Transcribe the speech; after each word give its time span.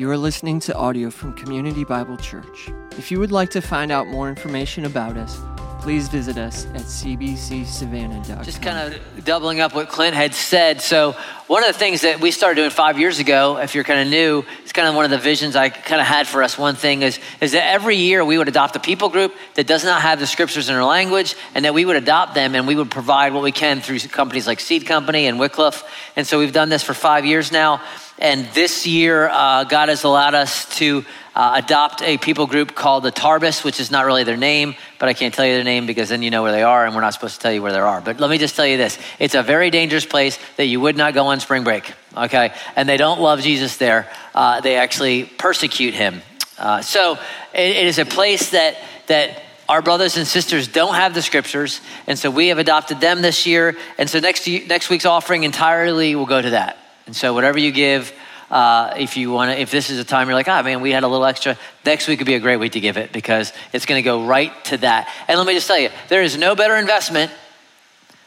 You 0.00 0.10
are 0.10 0.16
listening 0.16 0.60
to 0.60 0.74
audio 0.74 1.10
from 1.10 1.34
Community 1.34 1.84
Bible 1.84 2.16
Church. 2.16 2.70
If 2.96 3.10
you 3.10 3.20
would 3.20 3.30
like 3.30 3.50
to 3.50 3.60
find 3.60 3.92
out 3.92 4.06
more 4.06 4.30
information 4.30 4.86
about 4.86 5.18
us, 5.18 5.38
please 5.82 6.08
visit 6.08 6.38
us 6.38 6.64
at 6.68 6.84
cbcsavannah.com. 6.84 8.42
Just 8.42 8.62
kind 8.62 8.94
of 8.94 9.24
doubling 9.26 9.60
up 9.60 9.74
what 9.74 9.90
Clint 9.90 10.16
had 10.16 10.32
said. 10.32 10.80
So, 10.80 11.14
one 11.48 11.64
of 11.64 11.70
the 11.70 11.78
things 11.78 12.00
that 12.00 12.18
we 12.18 12.30
started 12.30 12.56
doing 12.56 12.70
five 12.70 12.98
years 12.98 13.18
ago, 13.18 13.58
if 13.58 13.74
you're 13.74 13.84
kind 13.84 14.00
of 14.00 14.08
new, 14.08 14.42
it's 14.62 14.72
kind 14.72 14.88
of 14.88 14.94
one 14.94 15.04
of 15.04 15.10
the 15.10 15.18
visions 15.18 15.54
I 15.54 15.68
kind 15.68 16.00
of 16.00 16.06
had 16.06 16.26
for 16.26 16.42
us. 16.42 16.56
One 16.56 16.76
thing 16.76 17.02
is, 17.02 17.18
is 17.42 17.52
that 17.52 17.66
every 17.66 17.96
year 17.96 18.24
we 18.24 18.38
would 18.38 18.48
adopt 18.48 18.76
a 18.76 18.80
people 18.80 19.10
group 19.10 19.34
that 19.56 19.66
does 19.66 19.84
not 19.84 20.00
have 20.00 20.18
the 20.18 20.26
scriptures 20.26 20.70
in 20.70 20.76
our 20.76 20.84
language, 20.84 21.34
and 21.54 21.66
that 21.66 21.74
we 21.74 21.84
would 21.84 21.96
adopt 21.96 22.34
them 22.34 22.54
and 22.54 22.66
we 22.66 22.74
would 22.74 22.90
provide 22.90 23.34
what 23.34 23.42
we 23.42 23.52
can 23.52 23.82
through 23.82 23.98
companies 24.00 24.46
like 24.46 24.60
Seed 24.60 24.86
Company 24.86 25.26
and 25.26 25.38
Wycliffe. 25.38 25.84
And 26.16 26.26
so, 26.26 26.38
we've 26.38 26.54
done 26.54 26.70
this 26.70 26.82
for 26.82 26.94
five 26.94 27.26
years 27.26 27.52
now. 27.52 27.82
And 28.20 28.44
this 28.48 28.86
year, 28.86 29.30
uh, 29.30 29.64
God 29.64 29.88
has 29.88 30.04
allowed 30.04 30.34
us 30.34 30.68
to 30.76 31.06
uh, 31.34 31.52
adopt 31.56 32.02
a 32.02 32.18
people 32.18 32.46
group 32.46 32.74
called 32.74 33.02
the 33.02 33.10
Tarbis, 33.10 33.64
which 33.64 33.80
is 33.80 33.90
not 33.90 34.04
really 34.04 34.24
their 34.24 34.36
name, 34.36 34.74
but 34.98 35.08
I 35.08 35.14
can't 35.14 35.32
tell 35.32 35.46
you 35.46 35.54
their 35.54 35.64
name 35.64 35.86
because 35.86 36.10
then 36.10 36.22
you 36.22 36.30
know 36.30 36.42
where 36.42 36.52
they 36.52 36.62
are, 36.62 36.84
and 36.84 36.94
we're 36.94 37.00
not 37.00 37.14
supposed 37.14 37.36
to 37.36 37.40
tell 37.40 37.52
you 37.52 37.62
where 37.62 37.72
they 37.72 37.78
are. 37.78 38.02
But 38.02 38.20
let 38.20 38.28
me 38.28 38.36
just 38.36 38.56
tell 38.56 38.66
you 38.66 38.76
this 38.76 38.98
it's 39.18 39.34
a 39.34 39.42
very 39.42 39.70
dangerous 39.70 40.04
place 40.04 40.38
that 40.58 40.66
you 40.66 40.80
would 40.80 40.98
not 40.98 41.14
go 41.14 41.28
on 41.28 41.40
spring 41.40 41.64
break, 41.64 41.90
okay? 42.14 42.52
And 42.76 42.86
they 42.86 42.98
don't 42.98 43.22
love 43.22 43.40
Jesus 43.40 43.78
there, 43.78 44.06
uh, 44.34 44.60
they 44.60 44.76
actually 44.76 45.24
persecute 45.24 45.94
him. 45.94 46.20
Uh, 46.58 46.82
so 46.82 47.14
it, 47.54 47.76
it 47.76 47.86
is 47.86 47.98
a 47.98 48.04
place 48.04 48.50
that, 48.50 48.76
that 49.06 49.42
our 49.66 49.80
brothers 49.80 50.18
and 50.18 50.26
sisters 50.26 50.68
don't 50.68 50.94
have 50.94 51.14
the 51.14 51.22
scriptures, 51.22 51.80
and 52.06 52.18
so 52.18 52.30
we 52.30 52.48
have 52.48 52.58
adopted 52.58 53.00
them 53.00 53.22
this 53.22 53.46
year. 53.46 53.78
And 53.96 54.10
so 54.10 54.20
next, 54.20 54.46
next 54.46 54.90
week's 54.90 55.06
offering 55.06 55.44
entirely 55.44 56.14
will 56.14 56.26
go 56.26 56.42
to 56.42 56.50
that. 56.50 56.76
And 57.10 57.16
so 57.16 57.34
whatever 57.34 57.58
you 57.58 57.72
give, 57.72 58.12
uh, 58.52 58.94
if 58.96 59.16
you 59.16 59.32
want 59.32 59.50
to, 59.50 59.60
if 59.60 59.72
this 59.72 59.90
is 59.90 59.98
a 59.98 60.04
time 60.04 60.28
you're 60.28 60.36
like, 60.36 60.46
ah, 60.46 60.62
man, 60.62 60.80
we 60.80 60.92
had 60.92 61.02
a 61.02 61.08
little 61.08 61.26
extra, 61.26 61.58
next 61.84 62.06
week 62.06 62.20
would 62.20 62.26
be 62.26 62.36
a 62.36 62.38
great 62.38 62.58
week 62.58 62.70
to 62.74 62.80
give 62.80 62.96
it 62.98 63.12
because 63.12 63.52
it's 63.72 63.84
going 63.84 64.00
to 64.00 64.04
go 64.04 64.24
right 64.24 64.52
to 64.66 64.76
that. 64.76 65.12
And 65.26 65.36
let 65.36 65.44
me 65.44 65.54
just 65.54 65.66
tell 65.66 65.76
you, 65.76 65.90
there 66.08 66.22
is 66.22 66.38
no 66.38 66.54
better 66.54 66.76
investment, 66.76 67.32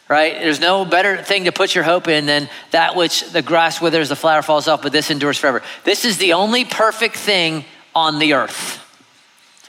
right? 0.09 0.33
There's 0.33 0.59
no 0.59 0.83
better 0.83 1.23
thing 1.23 1.45
to 1.45 1.53
put 1.53 1.73
your 1.73 1.85
hope 1.85 2.09
in 2.09 2.25
than 2.25 2.49
that 2.71 2.97
which 2.97 3.23
the 3.31 3.41
grass 3.41 3.79
withers, 3.79 4.09
the 4.09 4.17
flower 4.17 4.41
falls 4.41 4.67
off, 4.67 4.81
but 4.81 4.91
this 4.91 5.09
endures 5.09 5.37
forever. 5.37 5.61
This 5.85 6.03
is 6.03 6.17
the 6.17 6.33
only 6.33 6.65
perfect 6.65 7.15
thing 7.15 7.63
on 7.95 8.19
the 8.19 8.33
earth, 8.33 8.83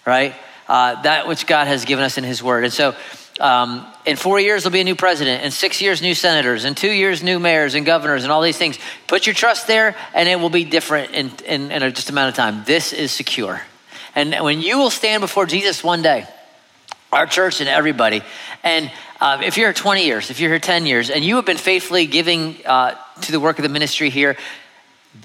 right? 0.05 0.35
Uh, 0.67 1.01
that 1.03 1.29
which 1.29 1.47
God 1.47 1.69
has 1.69 1.85
given 1.85 2.05
us 2.05 2.19
in 2.19 2.25
His 2.25 2.43
Word. 2.43 2.65
And 2.65 2.73
so, 2.73 2.97
um, 3.41 3.87
in 4.07 4.17
four 4.17 4.39
years, 4.39 4.63
there'll 4.63 4.73
be 4.73 4.81
a 4.81 4.85
new 4.85 4.95
president. 4.95 5.43
In 5.43 5.51
six 5.51 5.81
years, 5.81 6.01
new 6.01 6.15
senators. 6.15 6.65
In 6.65 6.75
two 6.75 6.91
years, 6.91 7.23
new 7.23 7.39
mayors 7.39 7.75
and 7.75 7.85
governors 7.85 8.23
and 8.23 8.33
all 8.33 8.43
these 8.43 8.57
things. 8.57 8.79
Put 9.07 9.27
your 9.27 9.35
trust 9.35 9.67
there, 9.67 9.97
and 10.15 10.29
it 10.29 10.39
will 10.39 10.51
be 10.51 10.65
different 10.65 11.13
in, 11.13 11.33
in, 11.47 11.71
in 11.71 11.95
just 11.95 12.11
amount 12.11 12.29
of 12.29 12.35
time. 12.37 12.63
This 12.65 12.93
is 12.93 13.11
secure. 13.11 13.61
And 14.15 14.35
when 14.45 14.61
you 14.61 14.79
will 14.79 14.91
stand 14.91 15.21
before 15.21 15.47
Jesus 15.47 15.83
one 15.83 16.03
day, 16.03 16.27
our 17.13 17.27
church 17.27 17.61
and 17.61 17.69
everybody, 17.69 18.23
and 18.63 18.91
uh, 19.21 19.41
if 19.43 19.57
you're 19.57 19.69
here 19.69 19.73
20 19.73 20.05
years, 20.05 20.31
if 20.31 20.39
you're 20.39 20.51
here 20.51 20.59
10 20.59 20.87
years, 20.87 21.11
and 21.11 21.25
you 21.25 21.37
have 21.37 21.47
been 21.47 21.57
faithfully 21.57 22.07
giving 22.07 22.57
uh, 22.67 22.97
to 23.23 23.33
the 23.33 23.41
work 23.41 23.59
of 23.59 23.63
the 23.63 23.69
ministry 23.69 24.11
here, 24.11 24.37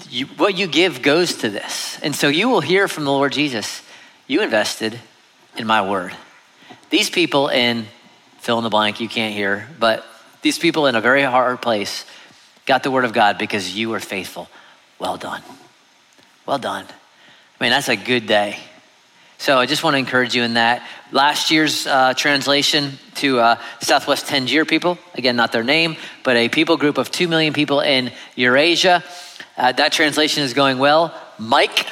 you, 0.08 0.26
what 0.26 0.56
you 0.56 0.66
give 0.66 1.02
goes 1.02 1.34
to 1.36 1.50
this. 1.50 1.98
And 2.00 2.14
so 2.14 2.28
you 2.28 2.48
will 2.48 2.60
hear 2.60 2.88
from 2.88 3.04
the 3.04 3.10
Lord 3.10 3.32
Jesus, 3.32 3.82
you 4.26 4.42
invested 4.42 4.98
in 5.56 5.66
my 5.66 5.88
word. 5.88 6.14
These 6.90 7.10
people 7.10 7.48
in 7.48 7.86
fill 8.40 8.58
in 8.58 8.64
the 8.64 8.70
blank, 8.70 9.00
you 9.00 9.08
can't 9.08 9.34
hear, 9.34 9.68
but 9.78 10.04
these 10.42 10.58
people 10.58 10.86
in 10.86 10.94
a 10.94 11.00
very 11.00 11.22
hard 11.22 11.60
place 11.60 12.04
got 12.66 12.82
the 12.82 12.90
word 12.90 13.04
of 13.04 13.12
God 13.12 13.38
because 13.38 13.76
you 13.76 13.90
were 13.90 14.00
faithful. 14.00 14.48
Well 14.98 15.16
done. 15.16 15.42
Well 16.46 16.58
done. 16.58 16.84
I 16.84 17.64
mean, 17.64 17.70
that's 17.70 17.88
a 17.88 17.96
good 17.96 18.26
day. 18.26 18.58
So 19.38 19.58
I 19.58 19.66
just 19.66 19.82
want 19.82 19.94
to 19.94 19.98
encourage 19.98 20.34
you 20.34 20.42
in 20.42 20.54
that. 20.54 20.86
Last 21.12 21.50
year's 21.50 21.86
uh, 21.86 22.14
translation 22.14 22.98
to 23.16 23.40
uh, 23.40 23.58
Southwest 23.80 24.26
Tangier 24.26 24.64
people, 24.64 24.98
again, 25.14 25.36
not 25.36 25.52
their 25.52 25.64
name, 25.64 25.96
but 26.24 26.36
a 26.36 26.48
people 26.48 26.76
group 26.76 26.98
of 26.98 27.10
2 27.10 27.28
million 27.28 27.52
people 27.52 27.80
in 27.80 28.12
Eurasia. 28.36 29.02
Uh, 29.56 29.72
that 29.72 29.92
translation 29.92 30.42
is 30.42 30.54
going 30.54 30.78
well. 30.78 31.14
Mike, 31.38 31.86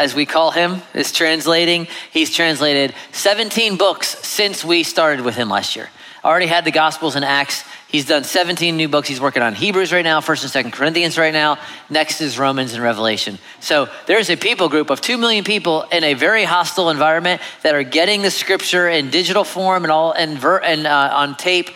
as 0.00 0.14
we 0.14 0.24
call 0.24 0.50
him, 0.50 0.80
is 0.94 1.12
translating. 1.12 1.86
He's 2.10 2.34
translated 2.34 2.94
17 3.12 3.76
books 3.76 4.08
since 4.26 4.64
we 4.64 4.82
started 4.82 5.22
with 5.22 5.36
him 5.36 5.50
last 5.50 5.76
year. 5.76 5.90
Already 6.24 6.46
had 6.46 6.64
the 6.64 6.70
Gospels 6.70 7.16
and 7.16 7.24
Acts. 7.24 7.64
He's 7.86 8.06
done 8.06 8.24
17 8.24 8.78
new 8.78 8.88
books. 8.88 9.08
He's 9.08 9.20
working 9.20 9.42
on 9.42 9.54
Hebrews 9.54 9.92
right 9.92 10.04
now, 10.04 10.20
1st 10.20 10.64
and 10.64 10.66
2nd 10.66 10.72
Corinthians 10.72 11.18
right 11.18 11.34
now. 11.34 11.58
Next 11.90 12.22
is 12.22 12.38
Romans 12.38 12.72
and 12.72 12.82
Revelation. 12.82 13.38
So 13.60 13.88
there's 14.06 14.30
a 14.30 14.36
people 14.36 14.70
group 14.70 14.88
of 14.88 15.02
2 15.02 15.18
million 15.18 15.44
people 15.44 15.82
in 15.92 16.02
a 16.02 16.14
very 16.14 16.44
hostile 16.44 16.88
environment 16.88 17.42
that 17.62 17.74
are 17.74 17.82
getting 17.82 18.22
the 18.22 18.30
scripture 18.30 18.88
in 18.88 19.10
digital 19.10 19.44
form 19.44 19.84
and 19.84 19.92
all 19.92 20.12
and, 20.12 20.38
ver- 20.38 20.60
and 20.60 20.86
uh, 20.86 21.10
on 21.12 21.36
tape 21.36 21.70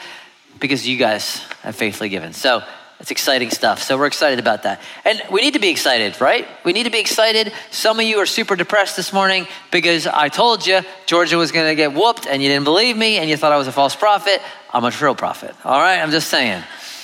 because 0.60 0.88
you 0.88 0.96
guys 0.96 1.38
have 1.62 1.76
faithfully 1.76 2.08
given. 2.08 2.32
So 2.32 2.62
it's 3.04 3.10
exciting 3.10 3.50
stuff. 3.50 3.82
So 3.82 3.98
we're 3.98 4.06
excited 4.06 4.38
about 4.38 4.62
that. 4.62 4.80
And 5.04 5.20
we 5.30 5.42
need 5.42 5.52
to 5.52 5.60
be 5.60 5.68
excited, 5.68 6.18
right? 6.22 6.48
We 6.64 6.72
need 6.72 6.84
to 6.84 6.90
be 6.90 7.00
excited. 7.00 7.52
Some 7.70 8.00
of 8.00 8.06
you 8.06 8.16
are 8.16 8.24
super 8.24 8.56
depressed 8.56 8.96
this 8.96 9.12
morning 9.12 9.46
because 9.70 10.06
I 10.06 10.30
told 10.30 10.66
you 10.66 10.80
Georgia 11.04 11.36
was 11.36 11.52
going 11.52 11.68
to 11.68 11.74
get 11.74 11.92
whooped 11.92 12.26
and 12.26 12.42
you 12.42 12.48
didn't 12.48 12.64
believe 12.64 12.96
me 12.96 13.18
and 13.18 13.28
you 13.28 13.36
thought 13.36 13.52
I 13.52 13.58
was 13.58 13.66
a 13.66 13.72
false 13.72 13.94
prophet. 13.94 14.40
I'm 14.72 14.84
a 14.84 14.90
true 14.90 15.14
prophet. 15.14 15.54
All 15.66 15.78
right? 15.78 15.98
I'm 15.98 16.12
just 16.12 16.30
saying. 16.30 16.62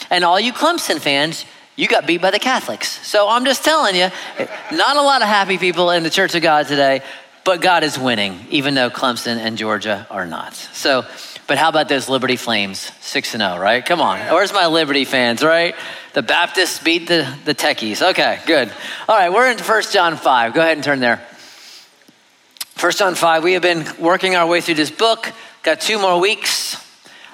And 0.08 0.24
all 0.24 0.40
you 0.40 0.54
Clemson 0.54 0.98
fans, 1.00 1.44
you 1.76 1.86
got 1.86 2.06
beat 2.06 2.22
by 2.22 2.30
the 2.30 2.38
Catholics. 2.38 3.06
So 3.06 3.28
I'm 3.28 3.44
just 3.44 3.62
telling 3.62 3.94
you, 3.94 4.08
not 4.72 4.96
a 4.96 5.02
lot 5.02 5.20
of 5.20 5.28
happy 5.28 5.58
people 5.58 5.90
in 5.90 6.02
the 6.02 6.08
Church 6.08 6.34
of 6.34 6.40
God 6.40 6.66
today, 6.66 7.02
but 7.44 7.60
God 7.60 7.84
is 7.84 7.98
winning, 7.98 8.46
even 8.48 8.72
though 8.72 8.88
Clemson 8.88 9.36
and 9.36 9.58
Georgia 9.58 10.06
are 10.10 10.24
not. 10.24 10.54
So 10.54 11.04
but 11.50 11.58
how 11.58 11.68
about 11.68 11.88
those 11.88 12.08
Liberty 12.08 12.36
Flames? 12.36 12.92
6 13.00 13.34
and 13.34 13.42
0, 13.42 13.58
right? 13.58 13.84
Come 13.84 14.00
on. 14.00 14.20
Where's 14.32 14.52
my 14.52 14.68
Liberty 14.68 15.04
fans, 15.04 15.42
right? 15.42 15.74
The 16.12 16.22
Baptists 16.22 16.80
beat 16.80 17.08
the, 17.08 17.26
the 17.44 17.56
techies. 17.56 18.08
Okay, 18.10 18.38
good. 18.46 18.72
All 19.08 19.16
right, 19.16 19.32
we're 19.32 19.50
in 19.50 19.58
1 19.58 19.82
John 19.90 20.16
5. 20.16 20.54
Go 20.54 20.60
ahead 20.60 20.76
and 20.76 20.84
turn 20.84 21.00
there. 21.00 21.20
1 22.78 22.92
John 22.92 23.16
5, 23.16 23.42
we 23.42 23.54
have 23.54 23.62
been 23.62 23.84
working 23.98 24.36
our 24.36 24.46
way 24.46 24.60
through 24.60 24.76
this 24.76 24.92
book. 24.92 25.32
Got 25.64 25.80
two 25.80 25.98
more 25.98 26.20
weeks. 26.20 26.76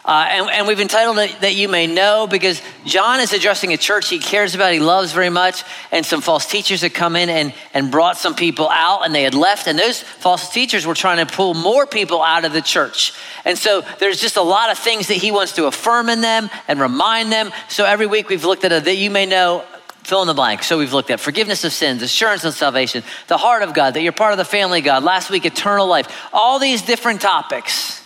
Uh, 0.06 0.25
and, 0.31 0.50
and, 0.50 0.67
we've 0.69 0.78
entitled 0.78 1.19
it 1.19 1.41
That 1.41 1.56
You 1.56 1.69
May 1.69 1.89
Know 1.89 2.28
because 2.28 2.62
John 2.84 3.19
is 3.19 3.33
addressing 3.33 3.72
a 3.72 3.77
church 3.77 4.09
he 4.09 4.21
cares 4.21 4.55
about, 4.55 4.72
he 4.72 4.78
loves 4.78 5.11
very 5.11 5.31
much, 5.31 5.65
and 5.91 6.06
some 6.06 6.21
false 6.21 6.47
teachers 6.47 6.83
had 6.83 6.94
come 6.94 7.17
in 7.17 7.28
and, 7.28 7.53
and 7.75 7.91
brought 7.91 8.16
some 8.16 8.37
people 8.37 8.69
out 8.71 9.05
and 9.05 9.12
they 9.12 9.25
had 9.25 9.34
left. 9.34 9.66
And 9.66 9.77
those 9.77 10.00
false 10.00 10.53
teachers 10.53 10.87
were 10.87 10.95
trying 10.95 11.27
to 11.27 11.34
pull 11.34 11.55
more 11.55 11.87
people 11.87 12.22
out 12.22 12.45
of 12.45 12.53
the 12.53 12.62
church. 12.62 13.15
And 13.45 13.59
so 13.59 13.84
there's 13.99 14.21
just 14.21 14.37
a 14.37 14.43
lot 14.43 14.71
of 14.71 14.78
things 14.78 15.09
that 15.09 15.16
he 15.16 15.33
wants 15.33 15.55
to 15.55 15.66
affirm 15.66 16.09
in 16.09 16.21
them 16.21 16.50
and 16.69 16.78
remind 16.78 17.33
them. 17.33 17.50
So 17.69 17.84
every 17.84 18.06
week 18.06 18.28
we've 18.28 18.45
looked 18.45 18.65
at 18.65 18.71
a 18.71 18.78
That 18.78 18.97
You 18.97 19.11
May 19.11 19.27
Know 19.27 19.65
fill 20.05 20.22
in 20.22 20.28
the 20.28 20.34
blank. 20.34 20.62
So 20.62 20.78
we've 20.78 20.93
looked 20.93 21.11
at 21.11 21.19
forgiveness 21.19 21.65
of 21.65 21.72
sins, 21.72 22.00
assurance 22.00 22.45
of 22.45 22.55
salvation, 22.55 23.03
the 23.27 23.39
heart 23.39 23.65
of 23.65 23.75
God, 23.75 23.95
that 23.95 24.03
you're 24.03 24.12
part 24.12 24.31
of 24.31 24.39
the 24.39 24.45
family 24.45 24.83
God, 24.83 25.03
last 25.03 25.31
week, 25.31 25.45
eternal 25.45 25.89
life, 25.89 26.28
all 26.33 26.61
these 26.61 26.83
different 26.83 27.21
topics, 27.21 28.06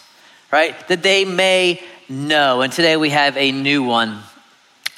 right? 0.50 0.76
That 0.88 1.02
they 1.02 1.24
may 1.24 1.82
know. 2.08 2.60
And 2.60 2.72
today 2.72 2.96
we 2.96 3.10
have 3.10 3.36
a 3.36 3.52
new 3.52 3.82
one. 3.82 4.20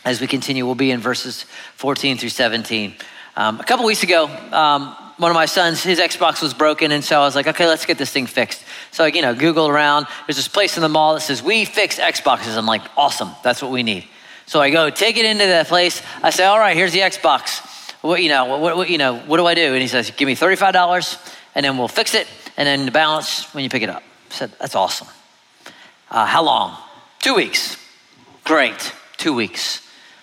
As 0.04 0.20
we 0.20 0.26
continue, 0.26 0.66
we'll 0.66 0.74
be 0.74 0.90
in 0.90 1.00
verses 1.00 1.44
14 1.76 2.18
through 2.18 2.30
17. 2.30 2.94
Um, 3.36 3.60
a 3.60 3.64
couple 3.64 3.86
weeks 3.86 4.02
ago, 4.02 4.26
um, 4.50 4.96
one 5.18 5.30
of 5.30 5.34
my 5.34 5.46
sons, 5.46 5.82
his 5.82 6.00
Xbox 6.00 6.42
was 6.42 6.52
broken, 6.52 6.91
and 6.91 7.04
so 7.04 7.20
I 7.20 7.24
was 7.24 7.36
like, 7.36 7.46
okay, 7.46 7.66
let's 7.66 7.86
get 7.86 7.96
this 7.96 8.10
thing 8.10 8.26
fixed. 8.26 8.64
So, 8.91 9.04
you 9.04 9.22
know, 9.22 9.34
Google 9.34 9.68
around. 9.68 10.06
There's 10.26 10.36
this 10.36 10.48
place 10.48 10.76
in 10.76 10.82
the 10.82 10.88
mall 10.88 11.14
that 11.14 11.20
says, 11.20 11.42
we 11.42 11.64
fix 11.64 11.98
Xboxes. 11.98 12.56
I'm 12.56 12.66
like, 12.66 12.82
awesome, 12.96 13.30
that's 13.44 13.62
what 13.62 13.70
we 13.70 13.82
need. 13.82 14.04
So 14.46 14.60
I 14.60 14.70
go, 14.70 14.91
take 14.91 15.16
it 15.16 15.24
into 15.24 15.46
that 15.46 15.68
place. 15.68 16.02
I 16.22 16.30
say, 16.30 16.44
all 16.44 16.58
right, 16.58 16.76
here's 16.76 16.92
the 16.92 17.00
Xbox. 17.00 17.60
What, 18.02 18.22
you 18.22 18.28
know, 18.28 18.56
what, 18.59 18.77
what, 18.77 18.91
you 18.91 18.98
know, 18.98 19.18
what 19.21 19.36
do 19.36 19.47
I 19.47 19.54
do? 19.54 19.72
And 19.72 19.80
he 19.80 19.86
says, 19.86 20.10
give 20.10 20.27
me 20.27 20.34
$35, 20.34 21.34
and 21.54 21.65
then 21.65 21.78
we'll 21.78 21.88
fix 21.88 22.15
it, 22.15 22.27
and 22.56 22.66
then 22.66 22.86
the 22.86 22.91
balance 22.91 23.54
when 23.54 23.62
you 23.62 23.71
pick 23.71 23.82
it 23.82 23.88
up. 23.88 24.03
I 24.30 24.34
said, 24.34 24.53
that's 24.59 24.74
awesome. 24.74 25.06
Uh, 26.12 26.26
how 26.26 26.42
long? 26.42 26.76
Two 27.20 27.34
weeks. 27.34 27.78
Great. 28.44 28.92
Two 29.16 29.32
weeks. 29.32 29.80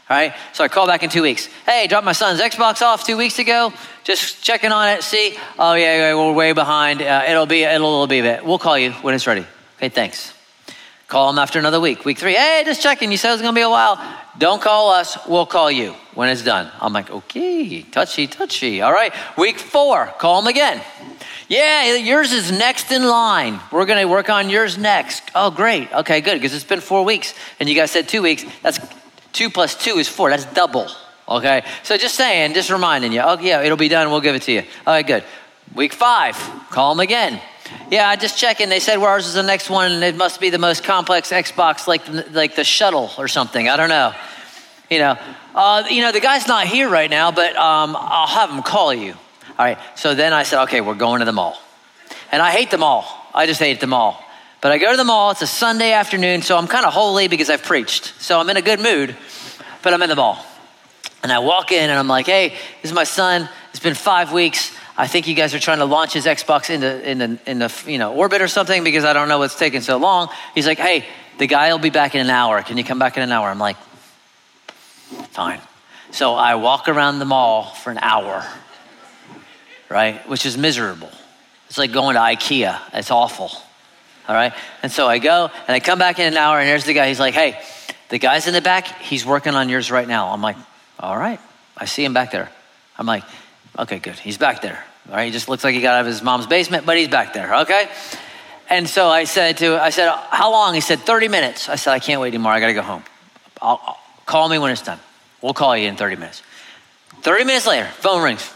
All 0.08 0.16
right. 0.16 0.36
So 0.54 0.64
I 0.64 0.68
call 0.68 0.86
back 0.86 1.02
in 1.02 1.10
two 1.10 1.24
weeks. 1.24 1.50
Hey, 1.66 1.88
dropped 1.88 2.06
my 2.06 2.12
son's 2.12 2.40
Xbox 2.40 2.84
off 2.84 3.04
two 3.04 3.18
weeks 3.18 3.40
ago. 3.40 3.74
Just 4.04 4.44
checking 4.44 4.72
on 4.72 4.88
it. 4.90 5.02
See. 5.02 5.36
Oh 5.58 5.74
yeah, 5.74 5.98
yeah 5.98 6.16
we're 6.16 6.32
way 6.32 6.54
behind. 6.54 7.02
Uh, 7.02 7.26
it'll 7.28 7.48
be 7.48 7.64
it'll 7.64 8.06
be 8.06 8.20
a 8.20 8.22
bit. 8.22 8.46
We'll 8.46 8.60
call 8.60 8.78
you 8.78 8.92
when 9.02 9.16
it's 9.16 9.26
ready. 9.26 9.46
Okay. 9.78 9.90
Thanks. 9.90 10.34
Call 11.08 11.32
him 11.32 11.40
after 11.40 11.58
another 11.58 11.80
week. 11.80 12.06
Week 12.06 12.20
three. 12.20 12.34
Hey, 12.34 12.62
just 12.66 12.84
checking. 12.84 13.10
You 13.10 13.18
said 13.18 13.30
it 13.32 13.34
was 13.34 13.42
gonna 13.42 13.56
be 13.56 13.62
a 13.62 13.70
while. 13.70 13.98
Don't 14.38 14.62
call 14.62 14.92
us. 14.92 15.18
We'll 15.28 15.48
call 15.48 15.72
you 15.72 15.94
when 16.14 16.30
it's 16.30 16.44
done. 16.44 16.72
I'm 16.80 16.94
like, 16.94 17.10
okay, 17.10 17.82
touchy, 17.82 18.28
touchy. 18.28 18.82
All 18.82 18.94
right. 18.94 19.12
Week 19.38 19.58
four. 19.58 20.06
Call 20.20 20.40
him 20.40 20.48
again. 20.48 20.82
Yeah, 21.50 21.96
yours 21.96 22.32
is 22.32 22.52
next 22.52 22.92
in 22.92 23.04
line. 23.04 23.60
We're 23.72 23.86
going 23.86 24.00
to 24.00 24.08
work 24.08 24.30
on 24.30 24.50
yours 24.50 24.78
next. 24.78 25.24
Oh, 25.36 25.50
great. 25.52 25.92
Okay, 25.92 26.22
good, 26.22 26.36
because 26.36 26.54
it's 26.54 26.64
been 26.64 26.80
four 26.80 27.04
weeks. 27.04 27.34
And 27.60 27.68
you 27.68 27.76
guys 27.76 27.92
said 27.92 28.08
two 28.08 28.22
weeks. 28.22 28.46
That's 28.62 28.80
two 29.34 29.50
plus 29.50 29.76
two 29.76 29.98
is 29.98 30.08
four. 30.08 30.30
That's 30.30 30.46
double. 30.46 30.88
Okay, 31.28 31.64
so 31.84 31.96
just 31.96 32.16
saying, 32.16 32.56
just 32.56 32.72
reminding 32.72 33.14
you. 33.14 33.22
Oh 33.22 33.38
yeah, 33.40 33.62
it'll 33.62 33.78
be 33.78 33.88
done. 33.88 34.10
We'll 34.10 34.22
give 34.22 34.34
it 34.34 34.42
to 34.44 34.52
you. 34.52 34.64
All 34.88 34.94
right, 34.94 35.06
good. 35.06 35.24
Week 35.76 35.94
five, 35.94 36.36
call 36.72 36.96
them 36.96 37.00
again. 37.00 37.40
Yeah, 37.92 38.10
I 38.10 38.16
just 38.16 38.36
checking. 38.40 38.70
They 38.70 38.80
said 38.80 38.98
well, 38.98 39.10
ours 39.10 39.28
is 39.28 39.36
the 39.36 39.44
next 39.44 39.70
one, 39.70 39.92
and 39.92 40.04
it 40.04 40.18
must 40.18 40.42
be 40.42 40.50
the 40.50 40.58
most 40.58 40.84
complex 40.84 41.30
Xbox, 41.30 41.88
like 41.88 42.02
like 42.34 42.56
the 42.56 42.64
shuttle 42.64 43.12
or 43.20 43.28
something. 43.28 43.70
I 43.70 43.78
don't 43.78 43.90
know. 43.90 44.14
You 44.90 44.98
know, 44.98 45.18
uh, 45.54 45.84
you 45.88 46.02
know 46.02 46.12
the 46.12 46.20
guy's 46.20 46.48
not 46.48 46.66
here 46.66 46.90
right 46.90 47.10
now, 47.10 47.32
but 47.32 47.56
um, 47.56 47.96
I'll 47.96 48.26
have 48.26 48.50
him 48.50 48.64
call 48.64 48.92
you. 48.92 49.14
All 49.60 49.66
right. 49.66 49.78
So 49.96 50.16
then 50.16 50.32
I 50.32 50.44
said, 50.44 50.64
okay, 50.64 50.80
we're 50.80 50.96
going 50.96 51.20
to 51.20 51.26
the 51.26 51.34
mall, 51.34 51.62
and 52.32 52.42
I 52.42 52.50
hate 52.50 52.72
the 52.72 52.78
mall. 52.78 53.06
I 53.36 53.46
just 53.46 53.60
hate 53.60 53.82
the 53.82 53.88
mall. 53.88 54.24
But 54.62 54.72
I 54.72 54.78
go 54.78 54.92
to 54.92 54.98
the 54.98 55.04
mall. 55.04 55.32
It's 55.32 55.42
a 55.42 55.48
Sunday 55.48 55.92
afternoon, 55.92 56.42
so 56.42 56.58
I'm 56.58 56.68
kind 56.68 56.86
of 56.86 56.94
holy 56.94 57.28
because 57.28 57.50
I've 57.50 57.64
preached. 57.64 58.14
So 58.22 58.40
I'm 58.40 58.50
in 58.50 58.58
a 58.58 58.62
good 58.62 58.80
mood, 58.80 59.16
but 59.84 59.94
I'm 59.94 60.02
in 60.02 60.10
the 60.10 60.16
mall. 60.16 60.44
And 61.24 61.32
I 61.32 61.40
walk 61.40 61.72
in 61.72 61.90
and 61.90 62.00
I'm 62.00 62.08
like, 62.08 62.26
hey, 62.26 62.50
this 62.82 62.92
is 62.92 62.94
my 62.94 63.04
son. 63.04 63.50
It's 63.70 63.80
been 63.80 63.94
five 63.94 64.32
weeks. 64.34 64.74
I 64.98 65.08
think 65.08 65.28
you 65.28 65.36
guys 65.36 65.54
are 65.54 65.60
trying 65.60 65.80
to 65.80 65.86
launch 65.86 66.14
his 66.14 66.26
Xbox 66.26 66.70
into, 66.70 67.10
in 67.10 67.40
in 67.46 67.60
the 67.60 67.84
you 67.86 67.98
know, 67.98 68.14
orbit 68.14 68.42
or 68.42 68.48
something 68.48 68.84
because 68.84 69.06
I 69.06 69.14
don't 69.14 69.30
know 69.30 69.40
what's 69.40 69.58
taking 69.58 69.82
so 69.82 69.98
long. 69.98 70.30
He's 70.56 70.68
like, 70.68 70.78
hey, 70.78 71.06
the 71.38 71.48
guy 71.48 71.72
will 71.72 71.80
be 71.80 71.90
back 71.90 72.16
in 72.16 72.22
an 72.22 72.30
hour. 72.30 72.62
Can 72.62 72.78
you 72.78 72.84
come 72.84 73.00
back 73.00 73.16
in 73.16 73.24
an 73.24 73.32
hour? 73.32 73.48
I'm 73.48 73.60
like, 73.60 73.78
fine. 75.32 75.62
So 76.12 76.34
I 76.34 76.56
walk 76.56 76.90
around 76.90 77.20
the 77.20 77.26
mall 77.26 77.64
for 77.64 77.92
an 77.92 78.00
hour, 78.00 78.46
right? 79.90 80.28
Which 80.30 80.46
is 80.46 80.58
miserable. 80.58 81.12
It's 81.68 81.78
like 81.78 81.92
going 81.92 82.16
to 82.16 82.22
IKEA. 82.22 82.80
It's 82.94 83.12
awful. 83.12 83.52
All 84.28 84.36
right. 84.36 84.54
And 84.84 84.92
so 84.92 85.08
I 85.08 85.20
go 85.20 85.50
and 85.68 85.76
I 85.76 85.80
come 85.80 86.00
back 86.00 86.20
in 86.20 86.28
an 86.28 86.38
hour 86.38 86.60
and 86.60 86.68
there's 86.68 86.86
the 86.86 86.94
guy. 86.94 87.08
He's 87.08 87.20
like, 87.20 87.34
hey, 87.34 87.60
the 88.10 88.20
guy's 88.20 88.48
in 88.48 88.54
the 88.54 88.62
back. 88.62 88.88
He's 89.02 89.26
working 89.26 89.56
on 89.56 89.70
yours 89.70 89.92
right 89.92 90.08
now. 90.08 90.30
I'm 90.30 90.42
like, 90.42 90.58
all 91.00 91.18
right. 91.18 91.40
I 91.78 91.86
see 91.86 92.04
him 92.04 92.14
back 92.14 92.32
there. 92.32 92.50
I'm 92.98 93.06
like, 93.06 93.24
okay, 93.78 94.00
good. 94.00 94.16
He's 94.16 94.38
back 94.38 94.62
there. 94.62 94.84
All 95.10 95.16
right. 95.16 95.26
He 95.26 95.32
just 95.32 95.50
looks 95.50 95.64
like 95.64 95.74
he 95.74 95.82
got 95.82 95.96
out 95.96 96.02
of 96.02 96.08
his 96.08 96.22
mom's 96.22 96.48
basement, 96.48 96.86
but 96.86 96.98
he's 96.98 97.08
back 97.08 97.34
there. 97.34 97.62
Okay. 97.62 97.90
And 98.70 98.88
so 98.88 99.10
I 99.10 99.24
said 99.24 99.58
to, 99.58 99.82
I 99.82 99.90
said, 99.90 100.12
how 100.30 100.52
long? 100.52 100.76
He 100.76 100.82
said, 100.82 101.00
30 101.00 101.28
minutes. 101.28 101.70
I 101.70 101.76
said, 101.76 101.94
I 101.94 102.00
can't 102.00 102.22
wait 102.22 102.28
anymore. 102.30 102.52
I 102.52 102.60
got 102.60 102.68
to 102.68 102.74
go 102.74 102.84
home. 102.84 103.04
I'll, 103.62 103.80
I'll, 103.84 104.00
call 104.26 104.48
me 104.48 104.60
when 104.60 104.72
it's 104.72 104.84
done. 104.84 105.00
We'll 105.42 105.56
call 105.56 105.76
you 105.76 105.88
in 105.88 105.96
30 105.96 106.18
minutes. 106.18 106.44
30 107.22 107.46
minutes 107.46 107.66
later, 107.66 107.88
phone 107.88 108.22
rings. 108.22 108.54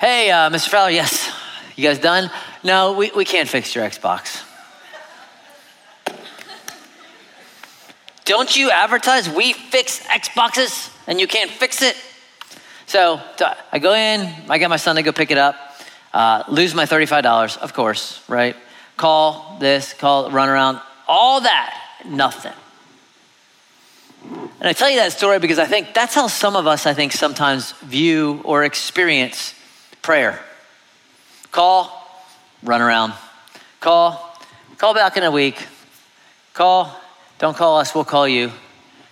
Hey, 0.00 0.28
uh, 0.28 0.50
Mr. 0.50 0.70
Fowler, 0.70 0.90
yes. 0.90 1.32
You 1.76 1.84
guys 1.84 1.98
done? 1.98 2.28
No, 2.64 2.94
we, 2.94 3.12
we 3.14 3.24
can't 3.24 3.48
fix 3.48 3.74
your 3.76 3.84
Xbox. 3.84 4.42
Don't 8.24 8.56
you 8.56 8.70
advertise 8.70 9.28
we 9.30 9.52
fix 9.52 10.00
Xboxes 10.00 10.92
and 11.06 11.20
you 11.20 11.28
can't 11.28 11.50
fix 11.50 11.80
it? 11.80 11.96
So 12.86 13.20
I 13.70 13.78
go 13.78 13.94
in, 13.94 14.32
I 14.48 14.58
get 14.58 14.68
my 14.68 14.78
son 14.78 14.96
to 14.96 15.02
go 15.02 15.12
pick 15.12 15.30
it 15.30 15.38
up, 15.38 15.54
uh, 16.12 16.42
lose 16.48 16.74
my 16.74 16.86
$35, 16.86 17.56
of 17.58 17.72
course, 17.72 18.20
right? 18.28 18.56
Call 18.96 19.58
this, 19.60 19.92
call, 19.92 20.30
run 20.30 20.48
around, 20.48 20.80
all 21.06 21.40
that, 21.42 21.80
nothing. 22.04 22.52
And 24.24 24.68
I 24.68 24.72
tell 24.72 24.90
you 24.90 24.96
that 24.96 25.12
story 25.12 25.38
because 25.38 25.60
I 25.60 25.66
think 25.66 25.94
that's 25.94 26.14
how 26.14 26.26
some 26.26 26.56
of 26.56 26.66
us, 26.66 26.84
I 26.84 26.94
think, 26.94 27.12
sometimes 27.12 27.72
view 27.82 28.40
or 28.44 28.64
experience 28.64 29.53
prayer. 30.04 30.38
Call, 31.50 31.90
run 32.62 32.82
around. 32.82 33.14
Call, 33.80 34.38
call 34.76 34.92
back 34.92 35.16
in 35.16 35.22
a 35.22 35.30
week. 35.30 35.66
Call, 36.52 36.94
don't 37.38 37.56
call 37.56 37.78
us, 37.78 37.94
we'll 37.94 38.04
call 38.04 38.28
you. 38.28 38.52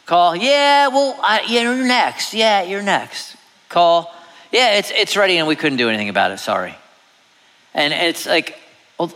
Call, 0.05 0.37
yeah, 0.37 0.89
well, 0.89 1.19
I, 1.23 1.47
yeah, 1.49 1.63
you're 1.63 1.87
next. 1.87 2.35
Yeah, 2.35 2.63
you're 2.63 2.83
next. 2.83 3.37
Call, 3.71 4.15
yeah, 4.53 4.75
it's, 4.75 4.91
it's 4.91 5.17
ready 5.17 5.39
and 5.39 5.49
we 5.49 5.57
couldn't 5.57 5.79
do 5.79 5.89
anything 5.89 6.11
about 6.11 6.31
it, 6.31 6.39
sorry. 6.39 6.77
And 7.73 7.95
it's 7.95 8.27
like, 8.27 8.59
well, 8.99 9.11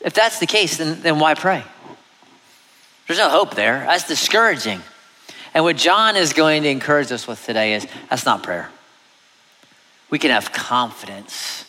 if 0.00 0.14
that's 0.14 0.40
the 0.40 0.46
case, 0.46 0.78
then, 0.78 1.00
then 1.00 1.20
why 1.20 1.34
pray? 1.34 1.62
There's 3.06 3.20
no 3.20 3.30
hope 3.30 3.54
there. 3.54 3.84
That's 3.86 4.08
discouraging. 4.08 4.82
And 5.54 5.62
what 5.62 5.76
John 5.76 6.16
is 6.16 6.32
going 6.32 6.64
to 6.64 6.68
encourage 6.68 7.12
us 7.12 7.28
with 7.28 7.44
today 7.46 7.74
is 7.74 7.86
that's 8.10 8.26
not 8.26 8.42
prayer. 8.42 8.68
We 10.12 10.18
can 10.18 10.30
have 10.30 10.52
confidence 10.52 11.64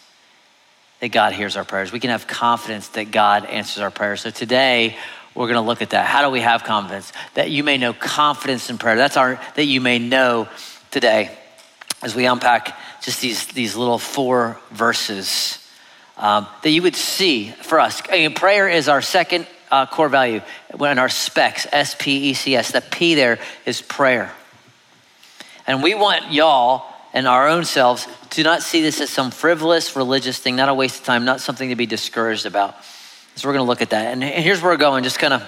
that 1.00 1.14
God 1.14 1.32
hears 1.32 1.56
our 1.56 1.64
prayers. 1.64 1.94
We 1.94 2.02
can 2.02 2.10
have 2.10 2.28
confidence 2.28 2.90
that 2.90 3.10
God 3.10 3.46
answers 3.46 3.82
our 3.82 3.90
prayers. 3.90 4.20
So 4.20 4.32
today, 4.32 4.98
we're 5.34 5.48
going 5.48 5.56
to 5.56 5.62
look 5.62 5.82
at 5.82 5.92
that. 5.92 6.08
How 6.08 6.24
do 6.24 6.30
we 6.30 6.42
have 6.42 6.66
confidence? 6.66 7.14
That 7.36 7.52
you 7.52 7.64
may 7.64 7.78
know 7.78 7.94
confidence 7.94 8.70
in 8.70 8.78
prayer. 8.78 8.98
That's 8.98 9.16
our, 9.16 9.40
that 9.56 9.64
you 9.64 9.80
may 9.80 9.98
know 9.98 10.50
today 10.92 11.32
as 12.02 12.16
we 12.16 12.26
unpack 12.26 12.78
just 13.02 13.22
these, 13.22 13.48
these 13.48 13.78
little 13.78 13.98
four 13.98 14.60
verses 14.72 15.66
um, 16.18 16.46
that 16.64 16.70
you 16.70 16.82
would 16.82 16.98
see 16.98 17.48
for 17.50 17.80
us. 17.80 18.02
I 18.10 18.18
mean, 18.18 18.34
prayer 18.34 18.68
is 18.68 18.90
our 18.90 19.02
second 19.02 19.48
uh, 19.72 19.86
core 19.86 20.10
value 20.10 20.42
when 20.76 21.00
our 21.00 21.08
specs, 21.08 21.66
S 21.72 21.96
P 21.98 22.32
E 22.32 22.34
C 22.34 22.58
S. 22.58 22.74
The 22.74 22.82
P 22.82 23.16
there 23.16 23.40
is 23.66 23.82
prayer. 23.82 24.34
And 25.66 25.82
we 25.82 25.96
want 25.96 26.34
y'all 26.34 26.93
and 27.14 27.28
our 27.28 27.48
own 27.48 27.64
selves 27.64 28.08
to 28.32 28.44
not 28.44 28.64
see 28.64 28.82
this 28.82 29.00
as 29.00 29.10
some 29.10 29.32
frivolous 29.32 29.96
religious 29.96 30.40
thing, 30.40 30.56
not 30.56 30.70
a 30.70 30.74
waste 30.74 31.02
of 31.02 31.06
time, 31.06 31.26
not 31.26 31.40
something 31.40 31.70
to 31.70 31.76
be 31.76 31.86
discouraged 31.86 32.46
about. 32.46 32.76
So 33.36 33.48
we're 33.48 33.54
going 33.54 33.66
to 33.66 33.70
look 33.70 33.82
at 33.82 33.92
that. 33.92 34.14
And 34.14 34.24
here's 34.24 34.62
where 34.62 34.72
we're 34.72 34.78
going, 34.78 35.04
just 35.04 35.20
kind 35.20 35.34
of 35.34 35.44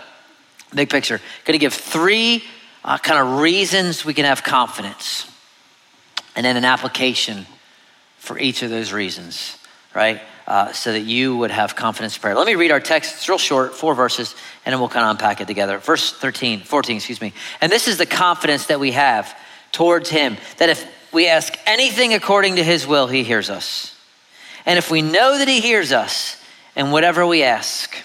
big 0.74 0.90
picture. 0.90 1.20
Going 1.46 1.58
to 1.58 1.62
give 1.62 1.74
three 1.74 2.44
uh, 2.84 2.98
kind 2.98 3.20
of 3.20 3.40
reasons 3.40 4.06
we 4.06 4.14
can 4.14 4.26
have 4.26 4.44
confidence, 4.44 5.30
and 6.36 6.46
then 6.46 6.58
an 6.58 6.66
application 6.66 7.46
for 8.18 8.38
each 8.38 8.62
of 8.62 8.70
those 8.70 8.94
reasons, 8.94 9.58
right? 9.96 10.22
Uh, 10.48 10.72
so 10.72 10.92
that 10.92 11.02
you 11.02 11.38
would 11.38 11.50
have 11.50 11.76
confidence 11.76 12.16
prayer. 12.18 12.36
Let 12.36 12.46
me 12.46 12.54
read 12.54 12.70
our 12.72 12.80
text. 12.80 13.16
It's 13.16 13.30
real 13.30 13.40
short, 13.40 13.74
four 13.74 13.96
verses, 13.96 14.36
and 14.66 14.74
then 14.74 14.80
we'll 14.80 14.90
kind 14.90 15.06
of 15.06 15.12
unpack 15.12 15.42
it 15.42 15.48
together. 15.48 15.80
Verse 15.80 16.14
13, 16.14 16.62
14, 16.62 16.98
excuse 16.98 17.22
me. 17.22 17.34
And 17.62 17.72
this 17.72 17.88
is 17.88 17.98
the 17.98 18.06
confidence 18.06 18.68
that 18.68 18.80
we 18.80 18.92
have 18.92 19.36
towards 19.72 20.10
Him 20.10 20.38
that 20.58 20.70
if 20.70 20.86
we 21.12 21.28
ask 21.28 21.54
anything 21.66 22.14
according 22.14 22.58
to 22.58 22.64
His 22.64 22.86
will, 22.86 23.08
He 23.08 23.24
hears 23.24 23.50
us. 23.50 23.96
And 24.66 24.78
if 24.78 24.90
we 24.90 25.02
know 25.02 25.38
that 25.38 25.48
He 25.48 25.62
hears 25.62 25.92
us, 25.92 26.42
and 26.76 26.92
whatever 26.92 27.26
we 27.26 27.44
ask, 27.44 27.96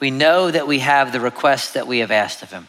we 0.00 0.10
know 0.10 0.50
that 0.50 0.66
we 0.66 0.80
have 0.80 1.12
the 1.12 1.20
request 1.20 1.74
that 1.74 1.86
we 1.86 2.00
have 2.00 2.10
asked 2.10 2.42
of 2.42 2.50
Him. 2.50 2.68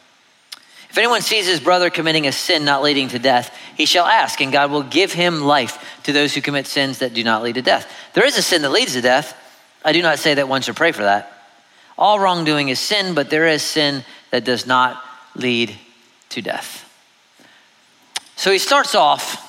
If 0.94 1.00
anyone 1.00 1.24
sees 1.24 1.48
his 1.48 1.60
brother 1.60 1.90
committing 1.90 2.28
a 2.28 2.32
sin 2.32 2.66
not 2.66 2.84
leading 2.84 3.08
to 3.08 3.18
death, 3.18 3.58
he 3.76 3.88
shall 3.88 4.06
ask, 4.06 4.40
and 4.42 4.52
God 4.52 4.70
will 4.70 4.84
give 4.84 5.12
him 5.12 5.42
life 5.42 6.00
to 6.04 6.14
those 6.14 6.36
who 6.36 6.42
commit 6.42 6.68
sins 6.68 7.00
that 7.00 7.16
do 7.16 7.24
not 7.24 7.42
lead 7.42 7.56
to 7.56 7.64
death. 7.64 7.92
There 8.14 8.28
is 8.28 8.38
a 8.38 8.44
sin 8.44 8.62
that 8.62 8.70
leads 8.70 8.94
to 8.94 9.02
death. 9.02 9.36
I 9.84 9.92
do 9.92 10.04
not 10.04 10.20
say 10.20 10.36
that 10.36 10.48
one 10.48 10.62
should 10.62 10.76
pray 10.76 10.92
for 10.92 11.02
that. 11.02 11.46
All 11.98 12.20
wrongdoing 12.20 12.70
is 12.70 12.80
sin, 12.80 13.16
but 13.16 13.32
there 13.32 13.48
is 13.48 13.64
sin 13.64 14.06
that 14.30 14.46
does 14.46 14.68
not 14.68 15.04
lead 15.36 15.76
to 16.30 16.44
death. 16.44 16.88
So 18.36 18.52
he 18.52 18.60
starts 18.60 18.94
off, 18.94 19.43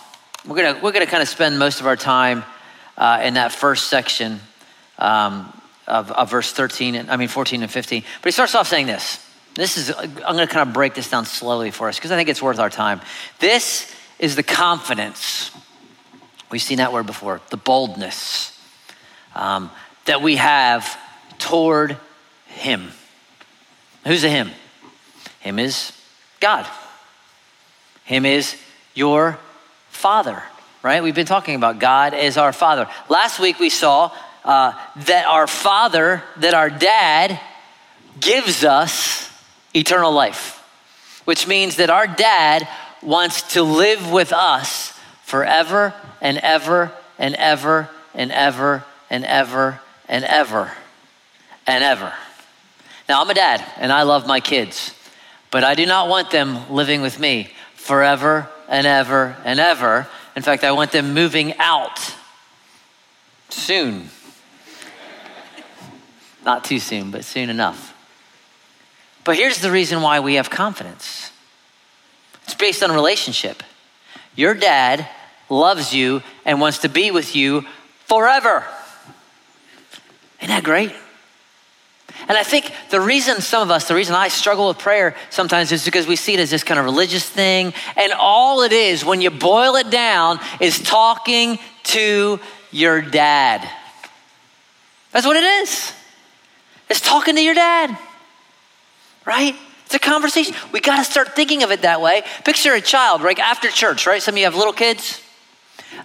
we're 0.47 0.57
gonna, 0.57 0.81
we're 0.83 0.93
gonna 0.93 1.07
kind 1.07 1.23
of 1.23 1.29
spend 1.29 1.59
most 1.59 1.81
of 1.81 1.87
our 1.87 1.97
time 1.97 2.45
uh, 2.97 3.21
in 3.25 3.35
that 3.35 3.53
first 3.53 3.89
section 3.89 4.41
um, 4.99 5.53
of, 5.87 6.11
of 6.13 6.31
verse 6.31 6.53
13, 6.53 6.95
and, 6.95 7.11
I 7.11 7.17
mean 7.17 7.29
14 7.29 7.63
and 7.63 7.71
15. 7.71 8.03
But 8.21 8.27
he 8.27 8.33
starts 8.33 8.55
off 8.55 8.69
saying 8.69 8.87
this. 8.87 9.25
This 9.55 9.77
is, 9.77 9.91
I'm 9.91 10.13
going 10.15 10.39
to 10.39 10.53
kind 10.53 10.69
of 10.69 10.75
break 10.75 10.95
this 10.95 11.09
down 11.11 11.27
slowly 11.27 11.71
for 11.71 11.89
us 11.89 11.97
because 11.97 12.11
I 12.11 12.17
think 12.17 12.29
it's 12.29 12.43
worth 12.43 12.59
our 12.59 12.71
time. 12.71 13.01
This 13.39 13.95
is 14.19 14.35
the 14.35 14.43
confidence. 14.43 15.53
We've 16.51 16.63
seen 16.63 16.79
that 16.79 16.93
word 16.93 17.07
before, 17.07 17.41
the 17.51 17.57
boldness 17.57 18.59
um, 19.35 19.71
that 20.07 20.23
we 20.23 20.37
have 20.37 20.99
toward 21.39 21.97
Him. 22.47 22.91
Who's 24.07 24.23
the 24.23 24.29
Him? 24.29 24.51
Him 25.41 25.59
is 25.59 25.93
God. 26.41 26.67
Him 28.05 28.27
is 28.27 28.57
your 28.95 29.39
Father, 30.05 30.43
right? 30.83 31.03
We've 31.03 31.15
been 31.15 31.25
talking 31.25 31.55
about 31.55 31.79
God 31.79 32.13
as 32.13 32.37
our 32.37 32.53
Father. 32.53 32.87
Last 33.09 33.41
week 33.41 33.59
we 33.59 33.71
saw 33.71 34.13
uh, 34.45 34.75
that 34.97 35.25
our 35.25 35.47
Father, 35.47 36.23
that 36.37 36.53
our 36.53 36.69
Dad 36.69 37.41
gives 38.21 38.65
us 38.65 39.33
eternal 39.73 40.13
life, 40.13 40.63
which 41.25 41.49
means 41.49 41.77
that 41.77 41.89
our 41.89 42.07
dad 42.07 42.69
wants 43.03 43.55
to 43.55 43.63
live 43.63 44.11
with 44.11 44.35
us 44.35 44.93
forever 45.23 45.95
and 46.21 46.37
ever 46.37 46.93
and 47.19 47.35
ever 47.37 47.89
and 48.13 48.31
ever 48.31 48.85
and 49.09 49.25
ever 49.25 49.81
and 50.07 50.23
ever 50.27 50.71
and 51.67 51.83
ever. 51.83 52.13
Now, 53.09 53.23
I'm 53.23 53.31
a 53.31 53.35
dad 53.35 53.65
and 53.79 53.91
I 53.91 54.03
love 54.03 54.27
my 54.27 54.41
kids, 54.41 54.95
but 55.51 55.65
I 55.65 55.75
do 55.75 55.87
not 55.87 56.11
want 56.11 56.31
them 56.31 56.71
living 56.71 57.01
with 57.01 57.19
me 57.19 57.49
forever 57.75 58.51
and 58.69 58.87
ever 58.87 59.37
and 59.45 59.61
ever. 59.61 60.07
In 60.37 60.43
fact, 60.43 60.65
I 60.65 60.73
want 60.73 60.93
them 60.93 61.15
moving 61.15 61.57
out 61.59 62.15
soon. 63.49 64.09
Not 66.45 66.65
too 66.65 66.79
soon, 66.79 67.11
but 67.11 67.25
soon 67.25 67.51
enough. 67.51 67.95
But 69.25 69.37
here's 69.37 69.59
the 69.59 69.71
reason 69.71 70.03
why 70.03 70.21
we 70.21 70.35
have 70.35 70.51
confidence 70.51 71.31
It's 72.45 72.55
based 72.55 72.83
on 72.83 72.93
relationship. 72.93 73.63
Your 74.37 74.55
dad 74.55 75.09
loves 75.49 75.95
you 75.95 76.23
and 76.45 76.61
wants 76.61 76.79
to 76.79 76.89
be 76.89 77.11
with 77.11 77.35
you 77.35 77.65
forever. 78.07 78.65
Isn't 80.41 80.49
that 80.49 80.65
great? 80.65 80.93
And 82.29 82.39
I 82.39 82.43
think 82.43 82.73
the 82.91 83.01
reason 83.01 83.41
some 83.41 83.63
of 83.63 83.71
us, 83.71 83.89
the 83.89 83.95
reason 83.95 84.15
I 84.15 84.29
struggle 84.29 84.69
with 84.69 84.79
prayer 84.79 85.15
sometimes 85.31 85.73
is 85.73 85.85
because 85.85 86.07
we 86.07 86.17
see 86.17 86.35
it 86.35 86.41
as 86.41 86.51
this 86.51 86.65
kind 86.65 86.79
of 86.79 86.87
religious 86.87 87.29
thing. 87.29 87.75
And 87.97 88.13
all 88.13 88.63
it 88.63 88.73
is, 88.73 89.05
when 89.05 89.21
you 89.21 89.31
boil 89.31 89.77
it 89.77 89.91
down, 89.91 90.41
is 90.61 90.79
talking 90.81 91.59
to 91.85 92.41
your 92.71 93.03
dad. 93.03 93.69
That's 95.13 95.27
what 95.27 95.37
it 95.37 95.45
is. 95.45 95.93
It's 96.89 97.01
talking 97.01 97.37
to 97.37 97.43
your 97.43 97.55
dad, 97.55 97.97
right? 99.25 99.55
It's 99.87 99.95
a 99.95 99.99
conversation. 99.99 100.55
We 100.73 100.81
got 100.81 100.99
to 100.99 101.05
start 101.05 101.37
thinking 101.37 101.63
of 101.63 101.71
it 101.71 101.83
that 101.83 102.01
way. 102.01 102.23
Picture 102.45 102.75
a 102.75 102.81
child, 102.81 103.23
right? 103.23 103.39
After 103.39 103.69
church, 103.69 104.07
right? 104.07 104.23
Some 104.23 104.35
of 104.35 104.39
you 104.39 104.45
have 104.45 104.55
little 104.55 104.73
kids. 104.73 105.21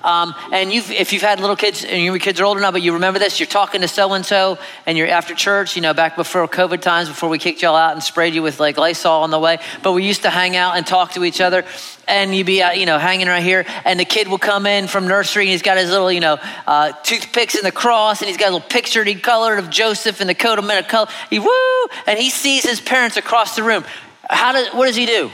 Um, 0.03 0.33
and 0.51 0.71
you've, 0.71 0.89
if 0.91 1.13
you've 1.13 1.21
had 1.21 1.39
little 1.39 1.55
kids 1.55 1.83
and 1.83 2.03
your 2.03 2.17
kids 2.19 2.39
are 2.39 2.45
older 2.45 2.61
now, 2.61 2.71
but 2.71 2.81
you 2.81 2.93
remember 2.93 3.19
this, 3.19 3.39
you're 3.39 3.47
talking 3.47 3.81
to 3.81 3.87
so 3.87 4.13
and 4.13 4.25
so, 4.25 4.57
and 4.85 4.97
you're 4.97 5.07
after 5.07 5.35
church, 5.35 5.75
you 5.75 5.81
know, 5.81 5.93
back 5.93 6.15
before 6.15 6.47
COVID 6.47 6.81
times, 6.81 7.09
before 7.09 7.29
we 7.29 7.37
kicked 7.37 7.61
y'all 7.61 7.75
out 7.75 7.93
and 7.93 8.01
sprayed 8.01 8.33
you 8.33 8.41
with 8.41 8.59
like 8.59 8.77
Lysol 8.77 9.23
on 9.23 9.29
the 9.29 9.39
way. 9.39 9.59
But 9.83 9.93
we 9.93 10.05
used 10.05 10.21
to 10.21 10.29
hang 10.29 10.55
out 10.55 10.77
and 10.77 10.87
talk 10.87 11.13
to 11.13 11.23
each 11.23 11.41
other, 11.41 11.65
and 12.07 12.33
you'd 12.35 12.45
be, 12.45 12.61
uh, 12.61 12.71
you 12.71 12.85
know, 12.85 12.97
hanging 12.97 13.27
right 13.27 13.43
here, 13.43 13.65
and 13.85 13.99
the 13.99 14.05
kid 14.05 14.27
will 14.27 14.39
come 14.39 14.65
in 14.65 14.87
from 14.87 15.07
nursery, 15.07 15.43
and 15.43 15.51
he's 15.51 15.61
got 15.61 15.77
his 15.77 15.89
little, 15.89 16.11
you 16.11 16.19
know, 16.19 16.37
uh, 16.65 16.91
toothpicks 17.03 17.55
in 17.55 17.63
the 17.63 17.71
cross, 17.71 18.21
and 18.21 18.27
he's 18.27 18.37
got 18.37 18.49
a 18.49 18.53
little 18.53 18.67
picture 18.67 19.03
he 19.03 19.15
colored 19.15 19.59
of 19.59 19.69
Joseph 19.69 20.21
in 20.21 20.27
the 20.27 20.35
coat 20.35 20.59
of 20.59 20.65
many 20.65 20.85
color. 20.87 21.07
He 21.29 21.39
woo, 21.39 21.87
and 22.07 22.17
he 22.17 22.29
sees 22.29 22.63
his 22.63 22.79
parents 22.79 23.17
across 23.17 23.55
the 23.55 23.63
room. 23.63 23.83
How 24.29 24.51
does, 24.51 24.73
what 24.73 24.85
does 24.85 24.95
he 24.95 25.05
do? 25.05 25.31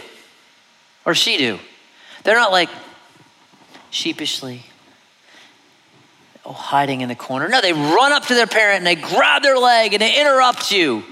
Or 1.05 1.13
she 1.13 1.38
do? 1.38 1.59
They're 2.24 2.35
not 2.35 2.51
like, 2.51 2.69
sheepishly, 3.96 4.62
oh, 6.46 6.52
hiding 6.52 7.02
in 7.02 7.10
the 7.10 7.16
corner. 7.16 7.48
No, 7.48 7.62
they 7.62 7.74
run 7.74 8.12
up 8.12 8.25
to 8.25 8.36
their 8.36 8.48
parent 8.48 8.78
and 8.78 8.88
they 8.88 8.96
grab 8.96 9.42
their 9.42 9.58
leg 9.58 9.94
and 9.94 10.02
they 10.02 10.20
interrupt 10.20 10.72
you. 10.72 11.04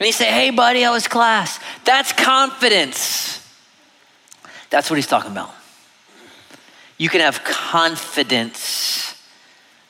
And 0.00 0.06
you 0.06 0.12
say, 0.12 0.26
hey, 0.26 0.50
buddy, 0.50 0.82
how 0.82 0.92
was 0.92 1.06
class? 1.06 1.60
That's 1.84 2.12
confidence. 2.12 3.34
That's 4.70 4.88
what 4.90 4.96
he's 4.96 5.06
talking 5.06 5.32
about. 5.32 5.50
You 6.96 7.08
can 7.08 7.20
have 7.20 7.44
confidence, 7.44 9.20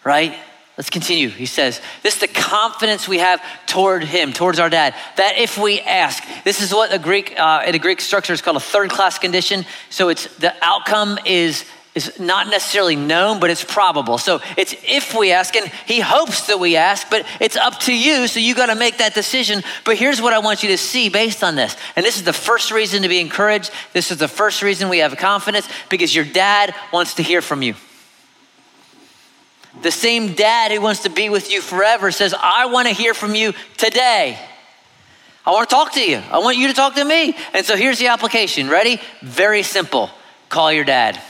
right? 0.05 0.35
Let's 0.79 0.91
continue. 0.91 1.29
He 1.29 1.47
says, 1.47 1.81
This 2.05 2.15
is 2.15 2.21
the 2.21 2.29
confidence 2.29 3.09
we 3.09 3.19
have 3.19 3.43
toward 3.67 4.05
him, 4.05 4.33
towards 4.33 4.61
our 4.61 4.71
dad, 4.71 4.95
that 5.17 5.37
if 5.37 5.59
we 5.59 5.81
ask, 5.81 6.23
this 6.45 6.63
is 6.63 6.73
what 6.73 6.95
a 6.95 7.01
Greek, 7.01 7.35
uh, 7.37 7.65
in 7.67 7.75
a 7.75 7.81
Greek 7.81 8.01
structure 8.01 8.33
is 8.33 8.41
called 8.41 8.59
a 8.59 8.61
third 8.61 8.89
class 8.89 9.19
condition. 9.19 9.67
So 9.91 10.09
it's 10.09 10.33
the 10.37 10.55
outcome 10.63 11.19
is, 11.27 11.65
is 11.97 12.21
not 12.21 12.47
necessarily 12.47 12.95
known, 12.95 13.41
but 13.41 13.51
it's 13.51 13.65
probable. 13.65 14.19
So 14.19 14.41
it's 14.57 14.73
if 14.85 15.17
we 15.17 15.33
ask, 15.33 15.57
and 15.57 15.67
he 15.85 15.99
hopes 15.99 16.47
that 16.47 16.61
we 16.61 16.77
ask, 16.77 17.11
but 17.11 17.27
it's 17.41 17.57
up 17.57 17.81
to 17.81 17.93
you. 17.93 18.29
So 18.29 18.39
you 18.39 18.55
got 18.55 18.67
to 18.67 18.77
make 18.77 18.99
that 18.99 19.15
decision. 19.17 19.65
But 19.85 19.99
here's 19.99 20.23
what 20.23 20.33
I 20.33 20.39
want 20.39 20.63
you 20.63 20.69
to 20.69 20.79
see 20.79 21.09
based 21.09 21.43
on 21.43 21.57
this. 21.57 21.77
And 21.97 22.07
this 22.07 22.19
is 22.19 22.23
the 22.23 22.33
first 22.33 22.71
reason 22.71 23.03
to 23.03 23.09
be 23.09 23.19
encouraged. 23.19 23.73
This 23.95 24.13
is 24.13 24.19
the 24.19 24.29
first 24.29 24.63
reason 24.63 24.89
we 24.89 24.99
have 24.99 25.17
confidence 25.17 25.69
because 25.91 26.15
your 26.15 26.25
dad 26.25 26.73
wants 26.93 27.15
to 27.15 27.25
hear 27.25 27.43
from 27.43 27.63
you. 27.63 27.75
The 29.83 29.91
same 29.91 30.35
dad 30.35 30.73
who 30.73 30.81
wants 30.81 31.03
to 31.05 31.11
be 31.11 31.29
with 31.29 31.53
you 31.53 31.61
forever 31.61 32.11
says, 32.11 32.35
I 32.39 32.67
want 32.67 32.89
to 32.89 32.95
hear 32.95 33.15
from 33.15 33.35
you 33.35 33.53
today. 33.77 34.39
I 35.47 35.51
want 35.51 35.69
to 35.69 35.75
talk 35.75 35.93
to 35.95 36.01
you. 36.01 36.21
I 36.31 36.39
want 36.39 36.59
you 36.59 36.67
to 36.67 36.75
talk 36.75 36.97
to 36.97 37.05
me. 37.05 37.35
And 37.55 37.65
so 37.65 37.77
here's 37.77 37.99
the 37.99 38.09
application. 38.09 38.69
Ready? 38.69 39.01
Very 39.23 39.63
simple. 39.63 40.11
Call 40.49 40.73
your 40.73 40.85
dad. 40.85 41.21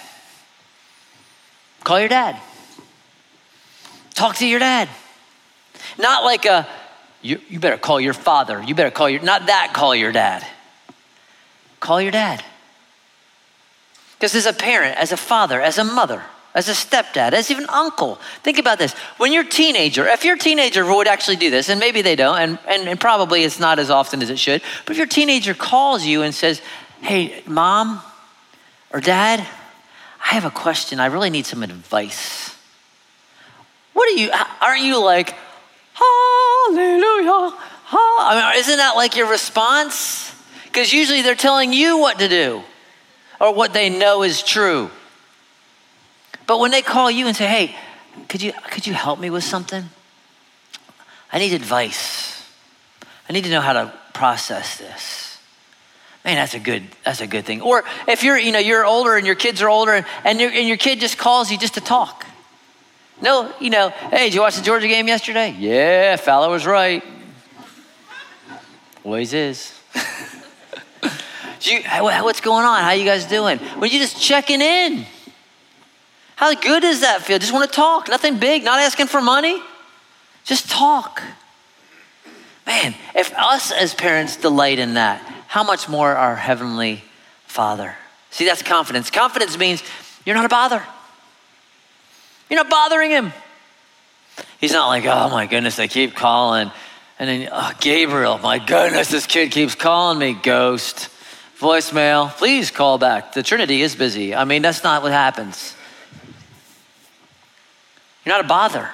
Call 1.85 2.01
your 2.01 2.09
dad. 2.09 2.41
Talk 4.15 4.37
to 4.37 4.47
your 4.47 4.59
dad. 4.59 4.89
Not 5.99 6.25
like 6.25 6.47
a, 6.47 6.67
you, 7.23 7.41
you 7.49 7.61
better 7.61 7.77
call 7.77 8.01
your 8.01 8.15
father. 8.15 8.63
You 8.63 8.75
better 8.75 8.91
call 8.91 9.09
your, 9.09 9.23
not 9.23 9.47
that 9.47 9.73
call 9.75 9.95
your 9.95 10.11
dad. 10.11 10.45
Call 11.81 12.01
your 12.01 12.11
dad. 12.11 12.43
Because 14.19 14.35
as 14.35 14.47
a 14.47 14.53
parent, 14.53 14.97
as 14.97 15.13
a 15.13 15.17
father, 15.17 15.61
as 15.61 15.79
a 15.79 15.85
mother, 15.85 16.25
as 16.55 16.69
a 16.69 16.73
stepdad, 16.73 17.33
as 17.33 17.51
even 17.51 17.67
uncle. 17.69 18.17
Think 18.43 18.59
about 18.59 18.79
this. 18.79 18.93
When 19.19 19.33
you're 19.33 19.45
a 19.45 19.49
teenager, 19.49 20.07
if 20.07 20.25
your 20.25 20.37
teenager 20.37 20.85
would 20.85 21.07
actually 21.07 21.37
do 21.37 21.51
this, 21.51 21.69
and 21.69 21.79
maybe 21.79 22.03
they 22.03 22.17
don't, 22.17 22.39
and, 22.39 22.59
and, 22.67 22.89
and 22.89 23.01
probably 23.01 23.45
it's 23.45 23.61
not 23.61 23.79
as 23.79 23.91
often 23.91 24.23
as 24.23 24.31
it 24.31 24.39
should, 24.39 24.63
but 24.85 24.93
if 24.93 24.99
your 24.99 25.07
teenager 25.07 25.55
calls 25.55 26.05
you 26.05 26.23
and 26.23 26.35
says, 26.35 26.61
Hey, 27.01 27.43
mom 27.47 28.01
or 28.93 29.01
dad, 29.01 29.41
I 30.21 30.35
have 30.35 30.45
a 30.45 30.51
question. 30.51 30.99
I 31.01 31.07
really 31.07 31.31
need 31.31 31.47
some 31.47 31.63
advice. 31.63 32.57
What 33.93 34.09
are 34.09 34.17
you, 34.17 34.31
aren't 34.61 34.83
you 34.83 35.03
like, 35.03 35.35
hallelujah? 35.95 37.57
I 37.91 38.53
mean, 38.53 38.61
isn't 38.61 38.77
that 38.77 38.97
like 38.97 39.17
your 39.17 39.31
response? 39.31 40.35
Because 40.65 40.93
usually 40.93 41.23
they're 41.23 41.35
telling 41.35 41.73
you 41.73 41.99
what 41.99 42.19
to 42.19 42.29
do 42.29 42.63
or 43.41 43.55
what 43.55 43.73
they 43.73 43.89
know 43.89 44.23
is 44.23 44.43
true. 44.43 44.91
But 46.49 46.61
when 46.61 46.71
they 46.71 46.81
call 46.81 47.11
you 47.11 47.27
and 47.27 47.37
say, 47.37 47.47
hey, 47.47 47.77
could 48.27 48.43
you, 48.43 48.53
could 48.71 48.87
you 48.87 48.95
help 48.95 49.21
me 49.21 49.29
with 49.29 49.45
something? 49.45 49.85
I 51.31 51.39
need 51.39 51.53
advice. 51.53 52.43
I 53.29 53.35
need 53.35 53.45
to 53.45 53.51
know 53.51 53.61
how 53.61 53.75
to 53.75 53.93
process 54.15 54.79
this. 54.79 55.39
Man, 56.25 56.37
that's 56.37 56.55
a 56.55 56.59
good, 56.59 56.85
that's 57.05 57.21
a 57.21 57.27
good 57.27 57.45
thing. 57.45 57.61
Or 57.61 57.85
if 58.09 58.25
you're, 58.25 58.39
you 58.39 58.51
know, 58.51 58.59
you're 58.59 58.87
older 58.87 59.15
and 59.17 59.27
your 59.27 59.35
kids 59.35 59.61
are 59.61 59.69
older 59.69 59.93
and, 59.93 60.07
and, 60.25 60.41
your 60.41 60.79
kid 60.79 61.01
just 61.01 61.19
calls 61.19 61.53
you 61.53 61.59
just 61.59 61.75
to 61.75 61.83
talk. 61.83 62.25
No, 63.21 63.53
you 63.61 63.69
know, 63.69 63.91
hey, 63.91 64.25
did 64.25 64.35
you 64.35 64.41
watch 64.41 64.57
the 64.57 64.63
Georgia 64.63 64.89
game 64.89 65.07
yesterday? 65.07 65.55
Yeah, 65.59 66.17
Fowler 66.17 66.49
was 66.49 66.65
right. 66.65 67.05
Always 69.05 69.35
is. 69.35 69.79
you, 71.61 71.83
what's 72.01 72.41
going 72.41 72.65
on? 72.65 72.83
How 72.83 72.93
you 72.93 73.05
guys 73.05 73.27
doing? 73.27 73.61
Well, 73.77 73.87
you 73.87 73.99
just 73.99 74.19
checking 74.19 74.63
in. 74.63 75.05
How 76.39 76.55
good 76.55 76.83
does 76.83 77.01
that 77.01 77.23
feel? 77.23 77.41
Just 77.41 77.53
want 77.53 77.69
to 77.69 77.75
talk. 77.75 78.09
Nothing 78.09 78.39
big, 78.39 78.63
not 78.63 78.79
asking 78.79 79.09
for 79.09 79.21
money. 79.21 79.61
Just 80.45 80.71
talk. 80.71 81.21
Man, 82.65 82.95
if 83.17 83.35
us 83.37 83.73
as 83.73 83.93
parents 83.93 84.37
delight 84.37 84.79
in 84.79 84.95
that, 84.95 85.21
how 85.49 85.65
much 85.65 85.89
more 85.89 86.15
our 86.15 86.37
Heavenly 86.37 87.03
Father? 87.47 87.97
See, 88.31 88.45
that's 88.45 88.63
confidence. 88.63 89.11
Confidence 89.11 89.59
means 89.59 89.83
you're 90.25 90.37
not 90.37 90.45
a 90.45 90.49
bother. 90.49 90.81
You're 92.49 92.63
not 92.63 92.71
bothering 92.71 93.11
Him. 93.11 93.33
He's 94.61 94.73
not 94.73 94.87
like, 94.87 95.07
oh 95.07 95.31
my 95.31 95.47
goodness, 95.47 95.75
they 95.75 95.89
keep 95.89 96.15
calling. 96.15 96.71
And 97.19 97.29
then, 97.29 97.49
oh, 97.51 97.73
Gabriel, 97.81 98.39
my 98.39 98.61
goodness, 98.61 99.11
this 99.11 99.27
kid 99.27 99.51
keeps 99.51 99.75
calling 99.75 100.21
me, 100.21 100.35
ghost. 100.35 101.09
Voicemail, 101.59 102.31
please 102.31 102.71
call 102.71 102.97
back. 102.97 103.33
The 103.33 103.43
Trinity 103.43 103.83
is 103.83 103.97
busy. 103.97 104.37
I 104.37 104.45
mean, 104.45 104.63
that's 104.63 104.85
not 104.85 105.03
what 105.03 105.11
happens. 105.11 105.75
You're 108.29 108.37
not 108.37 108.45
a 108.45 108.49
bother. 108.49 108.91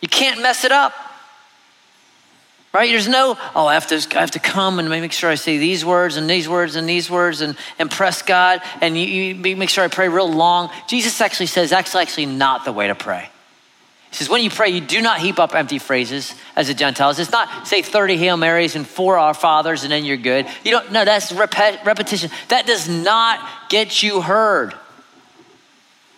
You 0.00 0.08
can't 0.08 0.42
mess 0.42 0.64
it 0.64 0.72
up. 0.72 0.92
Right? 2.72 2.90
There's 2.90 3.06
no, 3.06 3.38
oh, 3.54 3.66
I 3.66 3.74
have 3.74 3.86
to, 3.86 4.18
I 4.18 4.20
have 4.22 4.32
to 4.32 4.40
come 4.40 4.80
and 4.80 4.88
make 4.88 5.12
sure 5.12 5.30
I 5.30 5.36
say 5.36 5.56
these 5.58 5.84
words 5.84 6.16
and 6.16 6.28
these 6.28 6.48
words 6.48 6.74
and 6.74 6.88
these 6.88 7.08
words 7.08 7.42
and 7.42 7.56
impress 7.78 8.22
God 8.22 8.60
and 8.80 8.98
you, 8.98 9.04
you 9.06 9.56
make 9.56 9.70
sure 9.70 9.84
I 9.84 9.86
pray 9.86 10.08
real 10.08 10.28
long. 10.28 10.70
Jesus 10.88 11.20
actually 11.20 11.46
says 11.46 11.70
that's 11.70 11.94
actually 11.94 12.26
not 12.26 12.64
the 12.64 12.72
way 12.72 12.88
to 12.88 12.96
pray. 12.96 13.30
He 14.10 14.16
says, 14.16 14.28
when 14.28 14.42
you 14.42 14.50
pray, 14.50 14.70
you 14.70 14.80
do 14.80 15.00
not 15.00 15.20
heap 15.20 15.38
up 15.38 15.54
empty 15.54 15.78
phrases 15.78 16.34
as 16.56 16.66
the 16.66 16.74
Gentiles. 16.74 17.20
It's 17.20 17.30
not 17.30 17.68
say 17.68 17.82
30 17.82 18.16
Hail 18.16 18.36
Marys 18.36 18.74
and 18.74 18.84
four 18.84 19.16
Our 19.16 19.34
Fathers 19.34 19.84
and 19.84 19.92
then 19.92 20.04
you're 20.04 20.16
good. 20.16 20.48
You 20.64 20.72
don't, 20.72 20.90
no, 20.90 21.04
that's 21.04 21.30
rep- 21.30 21.86
repetition. 21.86 22.32
That 22.48 22.66
does 22.66 22.88
not 22.88 23.48
get 23.68 24.02
you 24.02 24.20
heard. 24.20 24.74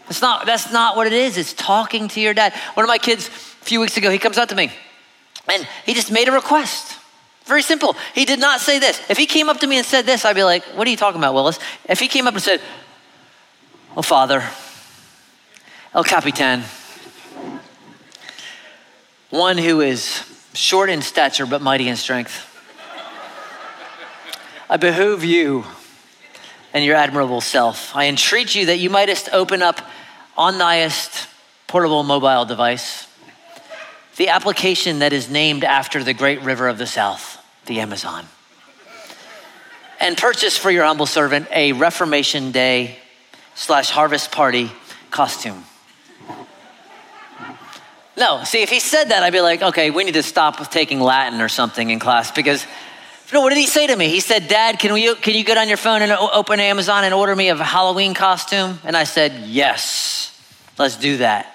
That's 0.09 0.23
not, 0.23 0.47
that's 0.47 0.73
not 0.73 0.97
what 0.97 1.07
it 1.07 1.13
is. 1.13 1.37
It's 1.37 1.53
talking 1.53 2.09
to 2.09 2.21
your 2.21 2.35
dad. 2.35 2.53
One 2.75 2.85
of 2.85 2.89
my 2.89 2.99
kids, 2.99 3.27
a 3.27 3.31
few 3.31 3.81
weeks 3.81 3.97
ago, 3.97 4.11
he 4.11 4.19
comes 4.19 4.39
up 4.39 4.49
to 4.51 4.55
me 4.55 4.71
and 5.49 5.67
he 5.85 5.95
just 5.95 6.11
made 6.11 6.29
a 6.29 6.33
request. 6.33 6.99
Very 7.45 7.63
simple. 7.63 7.97
He 8.15 8.25
did 8.25 8.41
not 8.41 8.61
say 8.61 8.79
this. 8.79 9.01
If 9.09 9.19
he 9.19 9.27
came 9.27 9.49
up 9.49 9.61
to 9.61 9.67
me 9.67 9.77
and 9.77 9.87
said 9.87 10.07
this, 10.07 10.25
I'd 10.25 10.35
be 10.35 10.45
like, 10.45 10.65
What 10.75 10.87
are 10.87 10.91
you 10.91 10.97
talking 10.97 11.21
about, 11.21 11.35
Willis? 11.35 11.59
If 11.89 12.01
he 12.01 12.09
came 12.09 12.27
up 12.27 12.35
and 12.35 12.43
said, 12.43 12.61
Oh, 13.97 14.03
Father, 14.03 14.45
El 15.95 16.05
Capitan, 16.05 16.63
one 19.31 19.59
who 19.59 19.81
is 19.81 20.25
short 20.55 20.91
in 20.91 21.03
stature 21.03 21.47
but 21.47 21.63
mighty 21.63 21.89
in 21.89 21.97
strength, 21.97 22.53
I 24.69 24.77
behoove 24.77 25.25
you 25.25 25.65
and 26.77 26.85
your 26.85 26.95
admirable 26.95 27.41
self. 27.41 27.97
I 27.97 28.05
entreat 28.07 28.55
you 28.55 28.67
that 28.67 28.77
you 28.77 28.91
mightest 28.91 29.31
open 29.33 29.63
up 29.63 29.81
on 30.37 30.59
thyest 30.59 31.27
portable 31.67 32.03
mobile 32.03 32.45
device 32.45 33.09
the 34.17 34.29
application 34.29 34.99
that 34.99 35.15
is 35.15 35.31
named 35.31 35.65
after 35.65 36.05
the 36.05 36.13
great 36.13 36.43
river 36.43 36.69
of 36.69 36.77
the 36.77 36.87
south, 36.87 37.43
the 37.65 37.81
Amazon. 37.81 38.27
and 40.01 40.19
purchase 40.19 40.59
for 40.59 40.71
your 40.71 40.85
humble 40.85 41.07
servant 41.07 41.49
a 41.51 41.73
Reformation 41.73 42.53
Day 42.53 42.99
slash 43.55 43.89
harvest 43.89 44.31
party 44.31 44.71
costume. 45.11 45.65
No, 48.19 48.45
see, 48.45 48.63
if 48.63 48.69
he 48.69 48.81
said 48.81 49.05
that, 49.05 49.23
I'd 49.23 49.33
be 49.33 49.41
like, 49.41 49.63
okay, 49.63 49.91
we 49.91 50.05
need 50.05 50.15
to 50.15 50.23
stop 50.23 50.71
taking 50.71 51.01
Latin 51.01 51.41
or 51.41 51.49
something 51.49 51.89
in 51.89 51.99
class 51.99 52.31
because, 52.31 52.67
no, 53.33 53.41
what 53.41 53.51
did 53.51 53.59
he 53.59 53.67
say 53.67 53.87
to 53.89 53.97
me? 53.97 54.09
He 54.09 54.21
said, 54.21 54.49
Dad, 54.49 54.79
can, 54.79 54.93
we, 54.93 55.15
can 55.17 55.35
you 55.35 55.45
get 55.45 55.59
on 55.59 55.69
your 55.69 55.77
phone 55.77 56.03
and 56.03 56.13
open 56.13 56.61
Amazon 56.61 57.05
and 57.05 57.13
order 57.13 57.35
me 57.35 57.49
a 57.49 57.57
Halloween 57.57 58.15
costume? 58.15 58.79
And 58.85 58.97
I 58.97 59.05
said, 59.05 59.33
yes, 59.47 60.39
let's 60.79 60.97
do 60.97 61.17
that. 61.19 61.53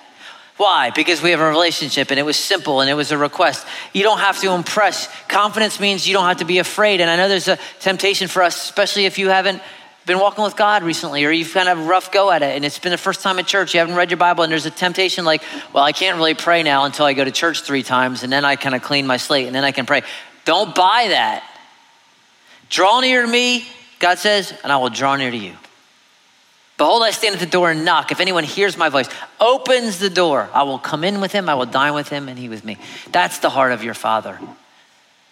Why? 0.57 0.91
Because 0.91 1.23
we 1.23 1.31
have 1.31 1.39
a 1.39 1.49
relationship 1.49 2.11
and 2.11 2.19
it 2.19 2.23
was 2.23 2.37
simple 2.37 2.81
and 2.81 2.89
it 2.89 2.93
was 2.93 3.11
a 3.11 3.17
request. 3.17 3.65
You 3.93 4.03
don't 4.03 4.19
have 4.19 4.39
to 4.41 4.51
impress. 4.51 5.09
Confidence 5.27 5.79
means 5.79 6.07
you 6.07 6.13
don't 6.13 6.25
have 6.25 6.37
to 6.37 6.45
be 6.45 6.59
afraid. 6.59 7.01
And 7.01 7.09
I 7.09 7.15
know 7.15 7.27
there's 7.27 7.47
a 7.47 7.57
temptation 7.79 8.27
for 8.27 8.43
us, 8.43 8.63
especially 8.63 9.05
if 9.05 9.17
you 9.17 9.29
haven't 9.29 9.61
been 10.05 10.19
walking 10.19 10.43
with 10.43 10.55
God 10.55 10.83
recently 10.83 11.25
or 11.25 11.31
you've 11.31 11.53
kind 11.53 11.69
of 11.69 11.87
rough 11.87 12.11
go 12.11 12.31
at 12.31 12.43
it 12.43 12.55
and 12.55 12.65
it's 12.65 12.77
been 12.79 12.91
the 12.91 12.97
first 12.97 13.21
time 13.21 13.39
at 13.39 13.47
church, 13.47 13.73
you 13.73 13.79
haven't 13.79 13.95
read 13.95 14.11
your 14.11 14.17
Bible, 14.17 14.43
and 14.43 14.51
there's 14.51 14.65
a 14.65 14.71
temptation 14.71 15.25
like, 15.25 15.41
well, 15.73 15.83
I 15.83 15.93
can't 15.93 16.17
really 16.17 16.33
pray 16.33 16.63
now 16.63 16.85
until 16.85 17.05
I 17.05 17.13
go 17.13 17.23
to 17.23 17.31
church 17.31 17.61
three 17.61 17.81
times 17.81 18.23
and 18.23 18.31
then 18.31 18.45
I 18.45 18.55
kind 18.55 18.75
of 18.75 18.83
clean 18.83 19.07
my 19.07 19.17
slate 19.17 19.47
and 19.47 19.55
then 19.55 19.63
I 19.63 19.71
can 19.71 19.85
pray. 19.85 20.03
Don't 20.45 20.75
buy 20.75 21.07
that. 21.09 21.43
Draw 22.71 23.01
near 23.01 23.21
to 23.21 23.27
me, 23.27 23.65
God 23.99 24.17
says, 24.17 24.51
and 24.63 24.71
I 24.71 24.77
will 24.77 24.89
draw 24.89 25.15
near 25.15 25.29
to 25.29 25.37
you. 25.37 25.53
Behold, 26.77 27.03
I 27.03 27.11
stand 27.11 27.35
at 27.35 27.39
the 27.39 27.45
door 27.45 27.69
and 27.69 27.85
knock. 27.85 28.11
If 28.11 28.19
anyone 28.19 28.43
hears 28.43 28.75
my 28.75 28.89
voice, 28.89 29.07
opens 29.39 29.99
the 29.99 30.09
door, 30.09 30.49
I 30.51 30.63
will 30.63 30.79
come 30.79 31.03
in 31.03 31.21
with 31.21 31.31
him, 31.31 31.47
I 31.47 31.53
will 31.53 31.67
dine 31.67 31.93
with 31.93 32.09
him, 32.09 32.27
and 32.27 32.39
he 32.39 32.49
with 32.49 32.65
me. 32.65 32.79
That's 33.11 33.37
the 33.37 33.51
heart 33.51 33.71
of 33.71 33.83
your 33.83 33.93
Father 33.93 34.39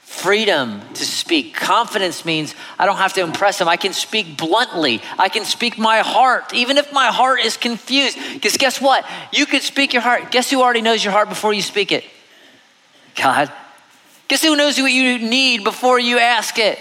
freedom 0.09 0.81
to 0.95 1.05
speak. 1.05 1.53
Confidence 1.53 2.25
means 2.25 2.55
I 2.79 2.87
don't 2.87 2.97
have 2.97 3.13
to 3.13 3.21
impress 3.21 3.61
him. 3.61 3.69
I 3.69 3.77
can 3.77 3.93
speak 3.93 4.37
bluntly. 4.37 5.03
I 5.19 5.29
can 5.29 5.45
speak 5.45 5.77
my 5.77 5.99
heart, 5.99 6.51
even 6.51 6.77
if 6.77 6.91
my 6.91 7.07
heart 7.07 7.41
is 7.41 7.57
confused. 7.57 8.17
Because 8.33 8.57
guess 8.57 8.81
what? 8.81 9.05
You 9.31 9.45
could 9.45 9.61
speak 9.61 9.93
your 9.93 10.01
heart. 10.01 10.31
Guess 10.31 10.49
who 10.49 10.63
already 10.63 10.81
knows 10.81 11.03
your 11.03 11.13
heart 11.13 11.29
before 11.29 11.53
you 11.53 11.61
speak 11.61 11.91
it? 11.91 12.03
God. 13.15 13.51
Guess 14.27 14.41
who 14.41 14.55
knows 14.55 14.81
what 14.81 14.91
you 14.91 15.19
need 15.19 15.63
before 15.63 15.99
you 15.99 16.17
ask 16.17 16.57
it? 16.57 16.79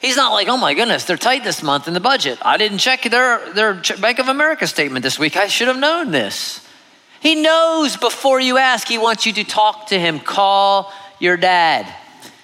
He's 0.00 0.16
not 0.16 0.32
like, 0.32 0.48
oh 0.48 0.56
my 0.56 0.72
goodness, 0.72 1.04
they're 1.04 1.18
tight 1.18 1.44
this 1.44 1.62
month 1.62 1.86
in 1.86 1.92
the 1.92 2.00
budget. 2.00 2.38
I 2.40 2.56
didn't 2.56 2.78
check 2.78 3.02
their, 3.02 3.52
their 3.52 3.74
Bank 4.00 4.18
of 4.18 4.28
America 4.28 4.66
statement 4.66 5.02
this 5.02 5.18
week. 5.18 5.36
I 5.36 5.46
should 5.46 5.68
have 5.68 5.78
known 5.78 6.10
this. 6.10 6.66
He 7.20 7.34
knows 7.34 7.98
before 7.98 8.40
you 8.40 8.56
ask. 8.56 8.88
He 8.88 8.96
wants 8.96 9.26
you 9.26 9.34
to 9.34 9.44
talk 9.44 9.88
to 9.88 10.00
him. 10.00 10.18
Call 10.18 10.90
your 11.18 11.36
dad. 11.36 11.94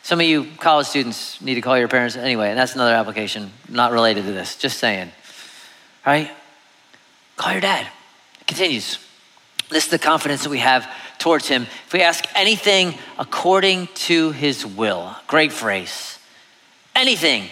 Some 0.03 0.21
of 0.21 0.27
you 0.27 0.47
college 0.59 0.87
students 0.87 1.41
need 1.41 1.55
to 1.55 1.63
call 1.63 1.79
your 1.79 1.89
parents 1.89 2.15
anyway, 2.15 2.51
and 2.51 2.59
that's 2.59 2.75
another 2.75 2.95
application 2.95 3.51
not 3.71 3.91
related 3.91 4.27
to 4.27 4.33
this. 4.33 4.57
Just 4.57 4.79
saying. 4.79 5.11
Right? 6.05 6.31
Call 7.37 7.53
your 7.53 7.63
dad. 7.63 7.87
It 8.41 8.47
continues. 8.47 8.99
This 9.71 9.87
is 9.87 9.91
the 9.91 9.99
confidence 9.99 10.45
that 10.45 10.51
we 10.51 10.59
have 10.59 10.87
towards 11.19 11.49
him. 11.49 11.63
If 11.63 11.93
we 11.95 12.03
ask 12.03 12.25
anything 12.35 12.95
according 13.19 13.89
to 13.95 14.31
his 14.33 14.67
will, 14.67 15.17
great 15.27 15.53
phrase. 15.53 16.16
Anything. 16.97 17.51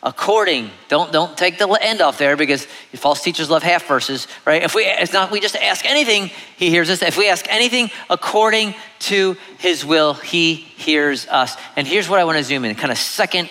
According 0.00 0.70
don't 0.88 1.10
don't 1.12 1.36
take 1.36 1.58
the 1.58 1.66
end 1.80 2.00
off 2.00 2.18
there 2.18 2.36
because 2.36 2.66
false 2.94 3.20
teachers 3.20 3.50
love 3.50 3.62
half 3.62 3.86
verses 3.86 4.28
right? 4.44 4.62
If 4.62 4.74
we 4.74 4.84
it's 4.84 5.12
not 5.12 5.30
we 5.32 5.40
just 5.40 5.56
ask 5.56 5.84
anything 5.84 6.30
he 6.56 6.70
hears 6.70 6.88
us. 6.88 7.02
If 7.02 7.18
we 7.18 7.28
ask 7.28 7.46
anything 7.48 7.90
according 8.08 8.74
to 9.00 9.36
his 9.58 9.84
will 9.84 10.14
he 10.14 10.54
hears 10.54 11.26
us. 11.26 11.56
And 11.74 11.86
here's 11.86 12.08
what 12.08 12.20
i 12.20 12.24
want 12.24 12.38
to 12.38 12.44
zoom 12.44 12.64
in 12.64 12.74
kind 12.76 12.92
of 12.92 12.98
second 12.98 13.50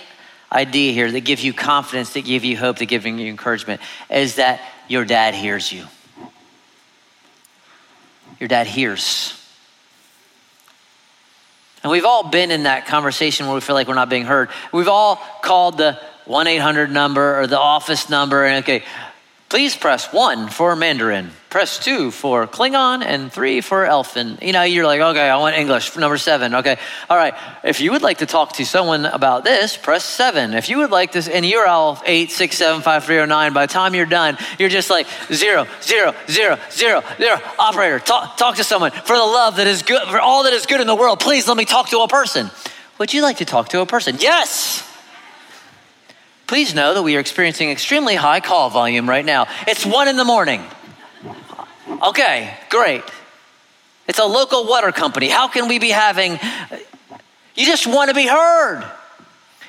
idea 0.52 0.94
here 0.94 1.12
that 1.12 1.22
gives 1.22 1.44
you 1.44 1.52
confidence 1.52 2.14
that 2.14 2.24
give 2.24 2.46
you 2.46 2.56
hope 2.56 2.78
that 2.78 2.86
gives 2.86 3.06
you 3.06 3.28
encouragement 3.28 3.82
is 4.10 4.36
that 4.36 4.62
your 4.88 5.04
dad 5.04 5.34
hears 5.34 5.72
you. 5.72 5.86
Your 8.40 8.48
dad 8.48 8.68
hears 8.68 9.43
and 11.84 11.92
we've 11.92 12.06
all 12.06 12.30
been 12.30 12.50
in 12.50 12.64
that 12.64 12.88
conversation 12.88 13.46
where 13.46 13.56
we 13.56 13.62
feel 13.62 13.76
like 13.76 13.88
we're 13.88 13.94
not 13.94 14.10
being 14.10 14.26
heard. 14.26 14.50
We've 14.72 14.88
all 14.88 15.18
called 15.42 15.78
the 15.78 16.00
1 16.26 16.48
800 16.48 16.90
number 16.90 17.42
or 17.42 17.48
the 17.48 17.60
office 17.60 18.10
number. 18.10 18.46
And 18.46 18.64
okay, 18.64 18.84
please 19.54 19.76
press 19.76 20.12
one 20.12 20.50
for 20.50 20.76
Mandarin, 20.76 21.30
press 21.52 21.78
two 21.78 22.10
for 22.10 22.48
Klingon, 22.48 23.06
and 23.06 23.32
three 23.32 23.62
for 23.62 23.86
Elfin. 23.86 24.40
You 24.42 24.52
know, 24.52 24.64
you're 24.64 24.88
like, 24.88 25.00
okay, 25.00 25.30
I 25.30 25.38
want 25.38 25.56
English, 25.56 25.96
number 25.96 26.18
seven. 26.18 26.56
Okay, 26.56 26.80
all 27.08 27.16
right. 27.16 27.36
If 27.64 27.80
you 27.80 27.92
would 27.92 28.02
like 28.02 28.18
to 28.18 28.26
talk 28.26 28.54
to 28.54 28.66
someone 28.66 29.06
about 29.06 29.44
this, 29.44 29.78
press 29.78 30.06
seven. 30.06 30.56
If 30.56 30.70
you 30.70 30.80
would 30.80 30.90
like 30.90 31.12
this, 31.12 31.28
and 31.28 31.46
you're 31.46 31.68
all 31.68 32.02
eight, 32.08 32.32
six, 32.32 32.58
seven, 32.58 32.82
five, 32.82 33.04
three, 33.04 33.20
or 33.20 33.28
nine, 33.28 33.54
by 33.54 33.68
the 33.68 33.72
time 33.72 33.94
you're 33.94 34.08
done, 34.08 34.40
you're 34.58 34.70
just 34.70 34.90
like 34.90 35.06
zero, 35.32 35.68
zero, 35.84 36.16
zero, 36.28 36.58
zero, 36.72 37.04
zero. 37.18 37.40
Operator, 37.60 38.00
talk, 38.00 38.38
talk 38.38 38.56
to 38.56 38.64
someone 38.64 38.90
for 38.90 39.16
the 39.16 39.22
love 39.22 39.58
that 39.58 39.68
is 39.68 39.84
good, 39.84 40.02
for 40.08 40.20
all 40.20 40.46
that 40.46 40.54
is 40.54 40.66
good 40.66 40.82
in 40.82 40.88
the 40.88 40.96
world. 40.96 41.20
Please 41.20 41.48
let 41.48 41.58
me 41.58 41.66
talk 41.66 41.90
to 41.90 42.00
a 42.00 42.08
person. 42.08 42.50
Would 42.98 43.14
you 43.14 43.22
like 43.22 43.38
to 43.38 43.46
talk 43.46 43.70
to 43.70 43.82
a 43.82 43.86
person? 43.86 44.18
Yes. 44.20 44.93
Please 46.48 46.74
know 46.74 46.94
that 46.94 47.04
we 47.04 47.16
are 47.16 47.20
experiencing 47.20 47.70
extremely 47.70 48.16
high 48.16 48.40
call 48.40 48.70
volume 48.70 49.10
right 49.10 49.26
now. 49.26 49.48
It's 49.68 49.86
one 49.86 50.08
in 50.08 50.18
the 50.18 50.26
morning. 50.26 50.64
Okay, 52.02 52.58
great. 52.70 53.04
It's 54.08 54.20
a 54.20 54.26
local 54.26 54.68
water 54.68 54.92
company. 54.92 55.30
How 55.30 55.48
can 55.48 55.68
we 55.68 55.80
be 55.80 55.90
having, 55.90 56.40
you 57.56 57.66
just 57.66 57.88
want 57.88 58.10
to 58.10 58.14
be 58.14 58.28
heard. 58.28 58.84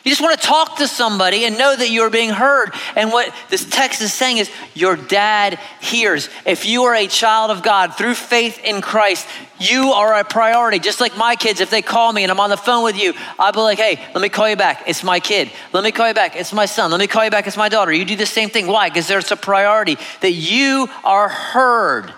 You 0.05 0.11
just 0.11 0.21
want 0.21 0.39
to 0.39 0.47
talk 0.47 0.77
to 0.77 0.87
somebody 0.87 1.47
and 1.47 1.57
know 1.57 1.75
that 1.75 1.89
you're 1.89 2.11
being 2.11 2.29
heard. 2.29 2.75
And 2.95 3.11
what 3.11 3.35
this 3.49 3.65
text 3.65 4.03
is 4.03 4.13
saying 4.13 4.37
is 4.37 4.51
your 4.75 4.97
dad 4.97 5.59
hears. 5.81 6.29
If 6.45 6.67
you 6.67 6.83
are 6.85 6.95
a 6.95 7.07
child 7.07 7.51
of 7.51 7.63
God 7.63 7.95
through 7.95 8.15
faith 8.15 8.63
in 8.63 8.83
Christ, 8.83 9.27
you 9.59 9.93
are 9.93 10.21
a 10.21 10.23
priority. 10.23 10.79
Just 10.79 11.01
like 11.01 11.17
my 11.17 11.37
kids, 11.37 11.63
if 11.63 11.71
they 11.71 11.81
call 11.81 12.13
me 12.13 12.23
and 12.23 12.31
I'm 12.31 12.39
on 12.39 12.51
the 12.51 12.59
phone 12.59 12.85
with 12.85 13.01
you, 13.01 13.15
I'll 13.39 13.53
be 13.53 13.61
like, 13.61 13.79
hey, 13.79 13.99
let 14.15 14.21
me 14.21 14.29
call 14.29 14.47
you 14.47 14.57
back. 14.57 14.83
It's 14.87 15.03
my 15.03 15.21
kid. 15.21 15.51
Let 15.73 15.83
me 15.83 15.91
call 15.91 16.07
you 16.07 16.15
back. 16.15 16.37
It's 16.37 16.53
my 16.53 16.67
son. 16.67 16.91
Let 16.91 17.01
me 17.01 17.07
call 17.07 17.25
you 17.25 17.31
back. 17.31 17.47
It's 17.47 17.57
my 17.57 17.71
daughter. 17.71 17.91
You 17.91 18.05
do 18.05 18.17
the 18.17 18.27
same 18.27 18.51
thing. 18.51 18.67
Why? 18.67 18.91
Because 18.91 19.09
there's 19.09 19.33
a 19.33 19.37
priority 19.37 19.97
that 20.21 20.33
you 20.33 20.87
are 21.03 21.31
heard. 21.31 22.13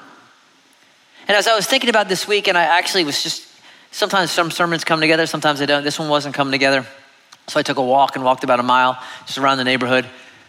And 1.29 1.37
as 1.37 1.47
I 1.47 1.55
was 1.55 1.67
thinking 1.69 1.91
about 1.91 2.09
this 2.09 2.27
week, 2.27 2.49
and 2.49 2.59
I 2.59 2.65
actually 2.65 3.05
was 3.05 3.23
just, 3.23 3.47
sometimes 3.93 4.33
some 4.33 4.51
sermons 4.51 4.83
come 4.83 5.01
together, 5.01 5.27
sometimes 5.27 5.61
they 5.61 5.67
don't. 5.67 5.85
This 5.85 6.01
one 6.01 6.09
wasn't 6.09 6.35
coming 6.35 6.51
together. 6.51 6.85
So 7.49 7.61
I 7.61 7.63
took 7.63 7.79
a 7.79 7.83
walk 7.83 8.17
and 8.17 8.25
walked 8.25 8.45
about 8.45 8.61
a 8.61 8.65
mile 8.65 9.01
just 9.27 9.39
around 9.39 9.59
the 9.59 9.65
neighborhood. 9.65 10.05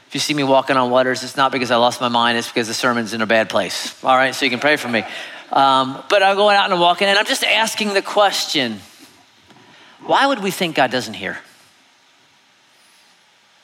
If 0.08 0.14
you 0.14 0.20
see 0.20 0.34
me 0.34 0.44
walking 0.44 0.78
on 0.78 0.90
waters, 0.90 1.24
it's 1.24 1.38
not 1.38 1.52
because 1.52 1.70
I 1.70 1.76
lost 1.76 2.02
my 2.02 2.08
mind, 2.08 2.38
it's 2.38 2.48
because 2.48 2.68
the 2.68 2.74
sermon's 2.74 3.14
in 3.14 3.22
a 3.22 3.28
bad 3.28 3.50
place. 3.50 4.04
All 4.04 4.16
right, 4.16 4.34
so 4.34 4.46
you 4.46 4.52
can 4.52 4.60
pray 4.60 4.78
for 4.78 4.88
me. 4.88 5.04
Um, 5.52 6.04
but 6.10 6.24
I'm 6.24 6.36
going 6.36 6.56
out 6.56 6.72
and 6.72 6.80
walking, 6.80 7.08
and 7.08 7.18
I'm 7.18 7.26
just 7.26 7.44
asking 7.44 7.94
the 7.94 8.02
question 8.02 8.80
why 10.06 10.26
would 10.26 10.42
we 10.42 10.52
think 10.52 10.76
God 10.76 10.92
doesn't 10.92 11.16
hear? 11.16 11.38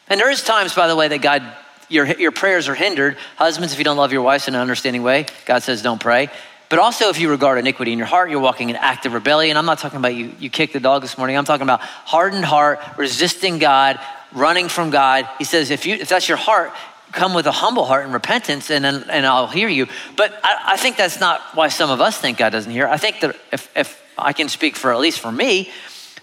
And 0.09 0.19
there 0.19 0.29
is 0.29 0.43
times, 0.43 0.75
by 0.75 0.87
the 0.87 0.95
way, 0.95 1.07
that 1.07 1.21
God, 1.21 1.43
your, 1.89 2.05
your 2.05 2.31
prayers 2.31 2.67
are 2.67 2.75
hindered. 2.75 3.17
Husbands, 3.37 3.71
if 3.71 3.79
you 3.79 3.85
don't 3.85 3.97
love 3.97 4.11
your 4.11 4.21
wives 4.21 4.47
in 4.47 4.55
an 4.55 4.61
understanding 4.61 5.03
way, 5.03 5.25
God 5.45 5.63
says 5.63 5.81
don't 5.81 6.01
pray. 6.01 6.29
But 6.73 6.79
also, 6.79 7.09
if 7.09 7.19
you 7.19 7.29
regard 7.29 7.59
iniquity 7.59 7.91
in 7.91 7.99
your 7.99 8.07
heart, 8.07 8.31
you're 8.31 8.39
walking 8.39 8.71
in 8.71 8.75
active 8.75 9.13
rebellion. 9.13 9.57
I'm 9.57 9.65
not 9.67 9.77
talking 9.77 9.99
about 9.99 10.15
you, 10.15 10.33
you 10.39 10.49
kicked 10.49 10.73
the 10.73 10.79
dog 10.79 11.03
this 11.03 11.19
morning. 11.19 11.38
I'm 11.38 11.45
talking 11.45 11.62
about 11.62 11.81
hardened 11.81 12.45
heart, 12.45 12.79
resisting 12.97 13.59
God, 13.59 13.99
running 14.31 14.67
from 14.69 14.89
God. 14.89 15.29
He 15.38 15.43
says, 15.43 15.69
if, 15.69 15.86
you, 15.86 15.93
if 15.93 16.09
that's 16.09 16.27
your 16.27 16.39
heart, 16.39 16.73
come 17.12 17.36
with 17.36 17.45
a 17.45 17.51
humble 17.51 17.86
heart 17.86 18.05
and 18.05 18.12
repentance, 18.12 18.71
and, 18.71 18.83
then, 18.83 19.05
and 19.07 19.23
I'll 19.23 19.45
hear 19.45 19.67
you. 19.67 19.86
But 20.17 20.33
I, 20.43 20.69
I 20.69 20.77
think 20.77 20.97
that's 20.97 21.19
not 21.19 21.41
why 21.53 21.67
some 21.67 21.91
of 21.91 22.01
us 22.01 22.17
think 22.17 22.39
God 22.39 22.49
doesn't 22.49 22.71
hear. 22.71 22.88
I 22.88 22.97
think 22.97 23.19
that 23.19 23.36
if, 23.51 23.69
if 23.77 24.01
I 24.17 24.33
can 24.33 24.49
speak 24.49 24.75
for 24.75 24.91
at 24.91 24.99
least 24.99 25.19
for 25.19 25.31
me, 25.31 25.69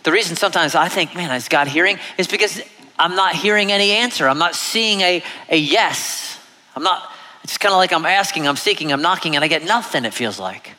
the 0.02 0.10
reason 0.10 0.34
sometimes 0.34 0.74
I 0.74 0.88
think, 0.88 1.14
man, 1.14 1.32
is 1.36 1.46
God 1.46 1.68
hearing? 1.68 1.96
Is 2.18 2.26
because 2.26 2.60
I'm 2.98 3.14
not 3.14 3.36
hearing 3.36 3.70
any 3.70 3.92
answer. 3.92 4.26
I'm 4.28 4.38
not 4.38 4.56
seeing 4.56 5.00
a, 5.02 5.22
a 5.48 5.56
yes. 5.56 6.40
I'm 6.74 6.82
not 6.82 7.08
it's 7.42 7.58
kind 7.58 7.72
of 7.72 7.78
like 7.78 7.92
I'm 7.92 8.06
asking, 8.06 8.46
I'm 8.46 8.56
seeking, 8.56 8.92
I'm 8.92 9.02
knocking, 9.02 9.36
and 9.36 9.44
I 9.44 9.48
get 9.48 9.64
nothing, 9.64 10.04
it 10.04 10.14
feels 10.14 10.38
like. 10.38 10.72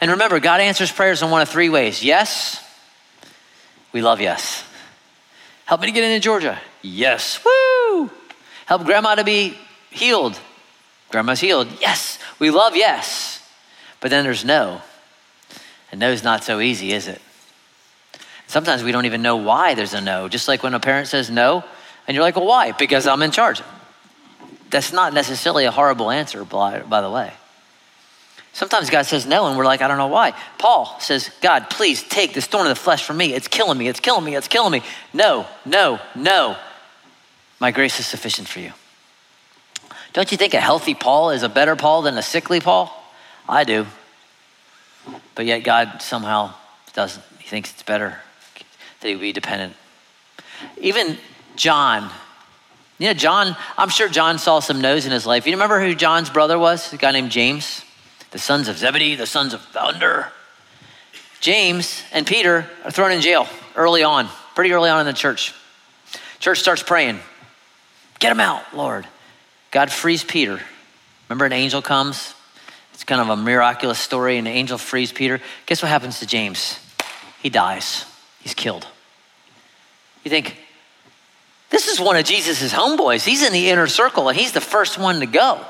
And 0.00 0.10
remember, 0.10 0.40
God 0.40 0.60
answers 0.60 0.92
prayers 0.92 1.22
in 1.22 1.30
one 1.30 1.42
of 1.42 1.48
three 1.48 1.68
ways 1.68 2.02
yes, 2.04 2.62
we 3.92 4.02
love 4.02 4.20
yes. 4.20 4.64
Help 5.64 5.80
me 5.80 5.88
to 5.88 5.92
get 5.92 6.04
into 6.04 6.20
Georgia. 6.20 6.60
Yes. 6.82 7.44
Woo! 7.44 8.10
Help 8.66 8.84
grandma 8.84 9.16
to 9.16 9.24
be 9.24 9.56
healed. 9.90 10.38
Grandma's 11.10 11.40
healed. 11.40 11.68
Yes. 11.80 12.20
We 12.38 12.50
love 12.50 12.76
yes. 12.76 13.42
But 14.00 14.10
then 14.10 14.22
there's 14.22 14.44
no. 14.44 14.80
And 15.90 15.98
no's 15.98 16.22
not 16.22 16.44
so 16.44 16.60
easy, 16.60 16.92
is 16.92 17.08
it? 17.08 17.20
Sometimes 18.46 18.84
we 18.84 18.92
don't 18.92 19.06
even 19.06 19.22
know 19.22 19.36
why 19.36 19.74
there's 19.74 19.94
a 19.94 20.00
no. 20.00 20.28
Just 20.28 20.46
like 20.46 20.62
when 20.62 20.74
a 20.74 20.80
parent 20.80 21.08
says 21.08 21.30
no, 21.30 21.64
and 22.06 22.14
you're 22.14 22.22
like, 22.22 22.36
well, 22.36 22.46
why? 22.46 22.72
Because 22.72 23.08
I'm 23.08 23.22
in 23.22 23.32
charge. 23.32 23.60
That's 24.70 24.92
not 24.92 25.14
necessarily 25.14 25.64
a 25.64 25.70
horrible 25.70 26.10
answer, 26.10 26.44
by, 26.44 26.80
by 26.80 27.00
the 27.00 27.10
way. 27.10 27.32
Sometimes 28.52 28.88
God 28.88 29.02
says 29.02 29.26
no, 29.26 29.46
and 29.46 29.58
we're 29.58 29.66
like, 29.66 29.82
I 29.82 29.88
don't 29.88 29.98
know 29.98 30.06
why. 30.06 30.32
Paul 30.58 30.96
says, 30.98 31.30
God, 31.42 31.68
please 31.68 32.02
take 32.02 32.32
this 32.32 32.46
thorn 32.46 32.66
of 32.66 32.70
the 32.70 32.80
flesh 32.80 33.04
from 33.04 33.18
me. 33.18 33.34
It's 33.34 33.48
killing 33.48 33.76
me. 33.76 33.86
It's 33.86 34.00
killing 34.00 34.24
me. 34.24 34.34
It's 34.34 34.48
killing 34.48 34.72
me. 34.72 34.82
No, 35.12 35.46
no, 35.66 36.00
no. 36.14 36.56
My 37.60 37.70
grace 37.70 38.00
is 38.00 38.06
sufficient 38.06 38.48
for 38.48 38.60
you. 38.60 38.72
Don't 40.14 40.32
you 40.32 40.38
think 40.38 40.54
a 40.54 40.60
healthy 40.60 40.94
Paul 40.94 41.30
is 41.30 41.42
a 41.42 41.48
better 41.50 41.76
Paul 41.76 42.00
than 42.00 42.16
a 42.16 42.22
sickly 42.22 42.60
Paul? 42.60 42.90
I 43.46 43.64
do. 43.64 43.86
But 45.34 45.44
yet 45.44 45.60
God 45.60 46.00
somehow 46.00 46.54
doesn't. 46.94 47.22
He 47.38 47.48
thinks 47.48 47.70
it's 47.70 47.82
better 47.82 48.18
that 49.00 49.08
he 49.08 49.14
be 49.16 49.32
dependent. 49.32 49.74
Even 50.78 51.18
John, 51.56 52.10
you 52.98 53.06
know, 53.08 53.14
John, 53.14 53.56
I'm 53.76 53.88
sure 53.88 54.08
John 54.08 54.38
saw 54.38 54.60
some 54.60 54.80
no's 54.80 55.06
in 55.06 55.12
his 55.12 55.26
life. 55.26 55.46
You 55.46 55.52
remember 55.52 55.80
who 55.80 55.94
John's 55.94 56.30
brother 56.30 56.58
was? 56.58 56.92
A 56.92 56.96
guy 56.96 57.12
named 57.12 57.30
James? 57.30 57.82
the 58.36 58.42
sons 58.42 58.68
of 58.68 58.76
Zebedee, 58.76 59.14
the 59.14 59.26
sons 59.26 59.54
of 59.54 59.62
thunder. 59.62 60.30
James 61.40 62.02
and 62.12 62.26
Peter 62.26 62.68
are 62.84 62.90
thrown 62.90 63.10
in 63.10 63.22
jail 63.22 63.48
early 63.74 64.02
on, 64.02 64.28
pretty 64.54 64.72
early 64.72 64.90
on 64.90 65.00
in 65.00 65.06
the 65.06 65.12
church. 65.14 65.54
Church 66.38 66.60
starts 66.60 66.82
praying, 66.82 67.18
Get 68.18 68.32
him 68.32 68.40
out, 68.40 68.62
Lord. 68.74 69.06
God 69.70 69.90
frees 69.90 70.22
Peter. 70.22 70.60
Remember, 71.28 71.46
an 71.46 71.52
angel 71.52 71.80
comes? 71.80 72.34
It's 72.92 73.04
kind 73.04 73.22
of 73.22 73.28
a 73.30 73.36
miraculous 73.36 73.98
story. 73.98 74.36
And 74.36 74.46
an 74.46 74.54
angel 74.54 74.76
frees 74.76 75.12
Peter. 75.12 75.40
Guess 75.64 75.82
what 75.82 75.88
happens 75.88 76.20
to 76.20 76.26
James? 76.26 76.78
He 77.42 77.48
dies, 77.48 78.04
he's 78.40 78.54
killed. 78.54 78.86
You 80.24 80.30
think, 80.30 80.58
this 81.70 81.88
is 81.88 82.00
one 82.00 82.16
of 82.16 82.24
Jesus' 82.24 82.72
homeboys. 82.72 83.24
He's 83.24 83.42
in 83.42 83.52
the 83.52 83.70
inner 83.70 83.86
circle 83.86 84.28
and 84.28 84.38
he's 84.38 84.52
the 84.52 84.60
first 84.60 84.98
one 84.98 85.20
to 85.20 85.26
go. 85.26 85.64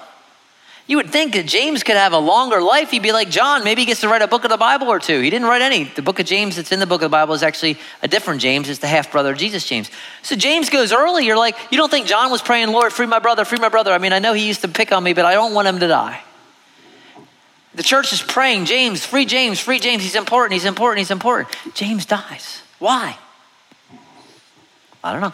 You 0.88 0.98
would 0.98 1.10
think 1.10 1.32
that 1.32 1.46
James 1.46 1.82
could 1.82 1.96
have 1.96 2.12
a 2.12 2.18
longer 2.18 2.62
life. 2.62 2.92
He'd 2.92 3.02
be 3.02 3.10
like 3.10 3.28
John. 3.28 3.64
Maybe 3.64 3.82
he 3.82 3.86
gets 3.86 4.02
to 4.02 4.08
write 4.08 4.22
a 4.22 4.28
book 4.28 4.44
of 4.44 4.50
the 4.50 4.56
Bible 4.56 4.86
or 4.86 5.00
two. 5.00 5.20
He 5.20 5.30
didn't 5.30 5.48
write 5.48 5.62
any. 5.62 5.84
The 5.84 6.02
book 6.02 6.20
of 6.20 6.26
James 6.26 6.54
that's 6.54 6.70
in 6.70 6.78
the 6.78 6.86
book 6.86 7.02
of 7.02 7.06
the 7.06 7.14
Bible 7.14 7.34
is 7.34 7.42
actually 7.42 7.76
a 8.02 8.08
different 8.08 8.40
James. 8.40 8.68
It's 8.68 8.78
the 8.78 8.86
half 8.86 9.10
brother 9.10 9.32
of 9.32 9.38
Jesus, 9.38 9.66
James. 9.66 9.90
So 10.22 10.36
James 10.36 10.70
goes 10.70 10.92
early. 10.92 11.26
You're 11.26 11.36
like, 11.36 11.56
you 11.72 11.76
don't 11.76 11.90
think 11.90 12.06
John 12.06 12.30
was 12.30 12.40
praying, 12.40 12.68
Lord, 12.68 12.92
free 12.92 13.06
my 13.06 13.18
brother, 13.18 13.44
free 13.44 13.58
my 13.58 13.68
brother. 13.68 13.92
I 13.92 13.98
mean, 13.98 14.12
I 14.12 14.20
know 14.20 14.32
he 14.32 14.46
used 14.46 14.60
to 14.60 14.68
pick 14.68 14.92
on 14.92 15.02
me, 15.02 15.12
but 15.12 15.24
I 15.24 15.34
don't 15.34 15.54
want 15.54 15.66
him 15.66 15.80
to 15.80 15.88
die. 15.88 16.22
The 17.74 17.82
church 17.82 18.12
is 18.12 18.22
praying, 18.22 18.66
James, 18.66 19.04
free 19.04 19.24
James, 19.24 19.58
free 19.58 19.80
James. 19.80 20.04
He's 20.04 20.14
important, 20.14 20.52
he's 20.52 20.64
important, 20.64 20.98
he's 20.98 21.10
important. 21.10 21.48
James 21.74 22.06
dies. 22.06 22.62
Why? 22.78 23.18
I 25.02 25.12
don't 25.12 25.20
know. 25.20 25.32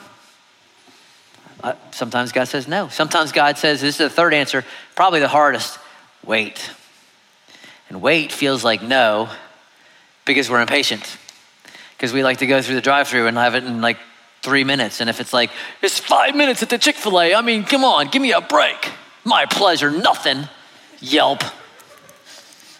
Uh, 1.62 1.75
sometimes 1.92 2.33
God 2.33 2.48
says 2.48 2.66
no. 2.66 2.88
Sometimes 2.88 3.33
God 3.33 3.57
says, 3.57 3.81
this 3.81 3.94
is 3.94 3.98
the 3.98 4.11
third 4.11 4.35
answer, 4.35 4.64
probably 4.94 5.20
the 5.20 5.29
hardest 5.29 5.79
wait. 6.25 6.70
And 7.88 8.03
wait 8.03 8.33
feels 8.33 8.64
like 8.64 8.83
no 8.83 9.29
because 10.25 10.51
we're 10.51 10.61
impatient. 10.61 11.18
Because 11.96 12.12
we 12.12 12.25
like 12.25 12.38
to 12.38 12.46
go 12.46 12.61
through 12.62 12.75
the 12.75 12.81
drive 12.81 13.09
through 13.09 13.27
and 13.29 13.37
have 13.37 13.55
it 13.55 13.64
in 13.64 13.81
like 13.81 13.98
three 14.42 14.64
minutes. 14.64 15.01
And 15.01 15.09
if 15.09 15.20
it's 15.20 15.33
like, 15.33 15.51
it's 15.83 15.98
five 15.98 16.35
minutes 16.35 16.62
at 16.62 16.68
the 16.68 16.79
Chick 16.79 16.96
fil 16.96 17.20
A, 17.20 17.35
I 17.35 17.42
mean, 17.42 17.64
come 17.64 17.85
on, 17.85 18.09
give 18.09 18.20
me 18.20 18.33
a 18.33 18.40
break. 18.40 18.90
My 19.25 19.46
pleasure, 19.46 19.90
nothing. 19.90 20.48
Yelp. 21.01 21.42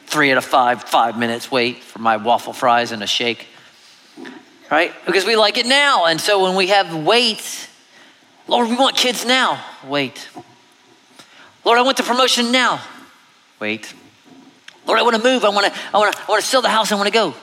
Three 0.07 0.33
out 0.33 0.39
of 0.39 0.45
five, 0.45 0.83
five 0.85 1.17
minutes 1.19 1.51
wait 1.51 1.83
for 1.83 2.01
my 2.01 2.17
waffle 2.17 2.53
fries 2.53 2.91
and 2.91 3.03
a 3.03 3.07
shake. 3.07 3.47
Right? 4.71 4.93
Because 5.07 5.25
we 5.25 5.37
like 5.37 5.57
it 5.57 5.67
now. 5.67 6.07
And 6.07 6.21
so 6.21 6.43
when 6.43 6.57
we 6.57 6.69
have 6.69 6.95
wait, 6.95 7.69
Lord, 8.49 8.69
we 8.69 8.77
want 8.77 8.97
kids 8.97 9.25
now. 9.25 9.65
Wait. 9.87 10.29
Lord, 11.65 11.79
I 11.79 11.83
want 11.83 11.97
the 11.97 12.03
promotion 12.03 12.53
now. 12.53 12.81
Wait. 13.61 13.93
Lord, 14.87 14.99
I 14.99 15.03
want 15.03 15.17
to 15.17 15.23
move. 15.23 15.45
I 15.45 15.49
want 15.51 15.67
to, 15.67 15.81
I 15.95 15.99
want 15.99 16.15
to, 16.15 16.23
I 16.23 16.27
want 16.29 16.43
to 16.43 16.49
sell 16.49 16.63
the 16.63 16.69
house. 16.69 16.91
I 16.91 16.97
want 16.97 17.07
to 17.07 17.13
go. 17.13 17.35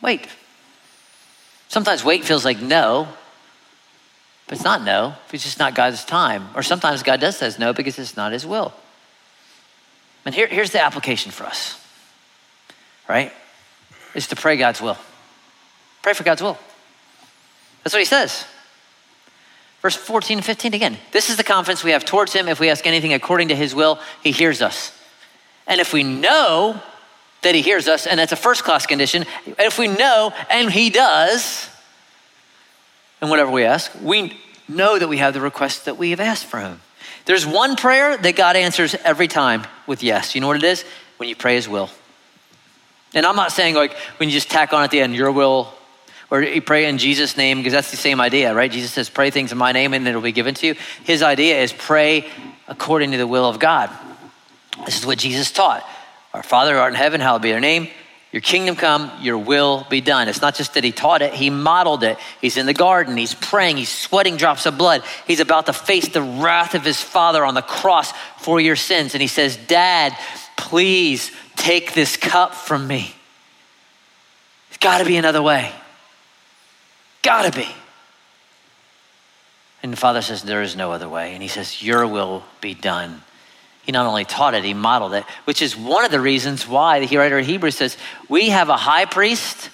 Wait. 0.00 0.26
Sometimes 1.68 2.04
wait 2.04 2.24
feels 2.24 2.44
like 2.44 2.60
no, 2.60 3.08
but 4.46 4.56
it's 4.56 4.64
not 4.64 4.82
no. 4.82 5.14
It's 5.32 5.44
just 5.44 5.58
not 5.58 5.74
God's 5.74 6.04
time. 6.04 6.48
Or 6.54 6.62
sometimes 6.62 7.02
God 7.02 7.20
does 7.20 7.36
says 7.36 7.58
no 7.58 7.72
because 7.72 7.98
it's 7.98 8.16
not 8.16 8.32
his 8.32 8.44
will. 8.44 8.74
And 10.26 10.34
here, 10.34 10.46
here's 10.46 10.70
the 10.70 10.82
application 10.82 11.32
for 11.32 11.44
us, 11.44 11.82
right? 13.08 13.32
Is 14.14 14.26
to 14.26 14.36
pray 14.36 14.56
God's 14.56 14.82
will. 14.82 14.98
Pray 16.02 16.12
for 16.12 16.24
God's 16.24 16.42
will. 16.42 16.58
That's 17.82 17.94
what 17.94 18.00
he 18.00 18.04
says. 18.04 18.44
Verse 19.82 19.96
14 19.96 20.38
and 20.38 20.44
15 20.44 20.74
again. 20.74 20.96
This 21.10 21.28
is 21.28 21.36
the 21.36 21.44
confidence 21.44 21.82
we 21.82 21.90
have 21.90 22.04
towards 22.04 22.32
him. 22.32 22.48
If 22.48 22.60
we 22.60 22.70
ask 22.70 22.86
anything 22.86 23.12
according 23.12 23.48
to 23.48 23.56
his 23.56 23.74
will, 23.74 23.98
he 24.22 24.30
hears 24.30 24.62
us. 24.62 24.96
And 25.66 25.80
if 25.80 25.92
we 25.92 26.04
know 26.04 26.80
that 27.42 27.56
he 27.56 27.62
hears 27.62 27.88
us, 27.88 28.06
and 28.06 28.20
that's 28.20 28.30
a 28.30 28.36
first 28.36 28.62
class 28.62 28.86
condition, 28.86 29.26
if 29.58 29.78
we 29.78 29.88
know 29.88 30.32
and 30.48 30.70
he 30.70 30.88
does, 30.88 31.68
and 33.20 33.28
whatever 33.28 33.50
we 33.50 33.64
ask, 33.64 33.90
we 34.00 34.36
know 34.68 34.98
that 34.98 35.08
we 35.08 35.18
have 35.18 35.34
the 35.34 35.40
request 35.40 35.84
that 35.86 35.98
we 35.98 36.10
have 36.10 36.20
asked 36.20 36.46
for 36.46 36.60
him. 36.60 36.80
There's 37.24 37.46
one 37.46 37.74
prayer 37.74 38.16
that 38.16 38.36
God 38.36 38.54
answers 38.54 38.94
every 38.94 39.28
time 39.28 39.64
with 39.88 40.02
yes. 40.02 40.34
You 40.34 40.40
know 40.40 40.46
what 40.46 40.56
it 40.56 40.64
is? 40.64 40.84
When 41.16 41.28
you 41.28 41.36
pray 41.36 41.56
his 41.56 41.68
will. 41.68 41.90
And 43.14 43.26
I'm 43.26 43.36
not 43.36 43.52
saying 43.52 43.74
like 43.74 43.94
when 44.18 44.28
you 44.28 44.32
just 44.32 44.50
tack 44.50 44.72
on 44.72 44.84
at 44.84 44.90
the 44.90 45.00
end, 45.00 45.14
your 45.14 45.32
will 45.32 45.72
or 46.32 46.42
pray 46.62 46.86
in 46.86 46.96
Jesus' 46.96 47.36
name, 47.36 47.58
because 47.58 47.74
that's 47.74 47.90
the 47.90 47.98
same 47.98 48.18
idea, 48.18 48.54
right? 48.54 48.72
Jesus 48.72 48.90
says, 48.90 49.10
pray 49.10 49.30
things 49.30 49.52
in 49.52 49.58
my 49.58 49.72
name 49.72 49.92
and 49.92 50.08
it'll 50.08 50.22
be 50.22 50.32
given 50.32 50.54
to 50.54 50.66
you. 50.66 50.76
His 51.04 51.22
idea 51.22 51.60
is 51.60 51.74
pray 51.74 52.26
according 52.66 53.10
to 53.10 53.18
the 53.18 53.26
will 53.26 53.44
of 53.44 53.58
God. 53.58 53.90
This 54.86 54.98
is 54.98 55.04
what 55.04 55.18
Jesus 55.18 55.52
taught. 55.52 55.86
Our 56.32 56.42
Father 56.42 56.72
who 56.72 56.78
art 56.78 56.94
in 56.94 56.96
heaven, 56.96 57.20
hallowed 57.20 57.42
be 57.42 57.50
your 57.50 57.60
name. 57.60 57.88
Your 58.32 58.40
kingdom 58.40 58.76
come, 58.76 59.12
your 59.20 59.36
will 59.36 59.86
be 59.90 60.00
done. 60.00 60.26
It's 60.26 60.40
not 60.40 60.54
just 60.54 60.72
that 60.72 60.84
he 60.84 60.90
taught 60.90 61.20
it, 61.20 61.34
he 61.34 61.50
modeled 61.50 62.02
it. 62.02 62.16
He's 62.40 62.56
in 62.56 62.64
the 62.64 62.72
garden, 62.72 63.18
he's 63.18 63.34
praying, 63.34 63.76
he's 63.76 63.90
sweating 63.90 64.38
drops 64.38 64.64
of 64.64 64.78
blood. 64.78 65.02
He's 65.26 65.40
about 65.40 65.66
to 65.66 65.74
face 65.74 66.08
the 66.08 66.22
wrath 66.22 66.74
of 66.74 66.82
his 66.82 66.98
father 66.98 67.44
on 67.44 67.52
the 67.52 67.60
cross 67.60 68.10
for 68.38 68.58
your 68.58 68.76
sins. 68.76 69.14
And 69.14 69.20
he 69.20 69.28
says, 69.28 69.58
Dad, 69.58 70.16
please 70.56 71.30
take 71.56 71.92
this 71.92 72.16
cup 72.16 72.54
from 72.54 72.86
me. 72.86 73.14
There's 74.70 74.78
got 74.78 74.98
to 75.00 75.04
be 75.04 75.18
another 75.18 75.42
way. 75.42 75.70
Gotta 77.22 77.56
be. 77.56 77.68
And 79.82 79.92
the 79.92 79.96
father 79.96 80.22
says, 80.22 80.42
There 80.42 80.62
is 80.62 80.76
no 80.76 80.92
other 80.92 81.08
way. 81.08 81.32
And 81.32 81.42
he 81.42 81.48
says, 81.48 81.82
Your 81.82 82.06
will 82.06 82.44
be 82.60 82.74
done. 82.74 83.22
He 83.84 83.90
not 83.90 84.06
only 84.06 84.24
taught 84.24 84.54
it, 84.54 84.62
he 84.62 84.74
modeled 84.74 85.14
it, 85.14 85.24
which 85.44 85.60
is 85.60 85.76
one 85.76 86.04
of 86.04 86.12
the 86.12 86.20
reasons 86.20 86.68
why 86.68 87.04
the 87.04 87.16
writer 87.16 87.38
of 87.38 87.46
Hebrews 87.46 87.76
says, 87.76 87.96
We 88.28 88.50
have 88.50 88.68
a 88.68 88.76
high 88.76 89.06
priest 89.06 89.70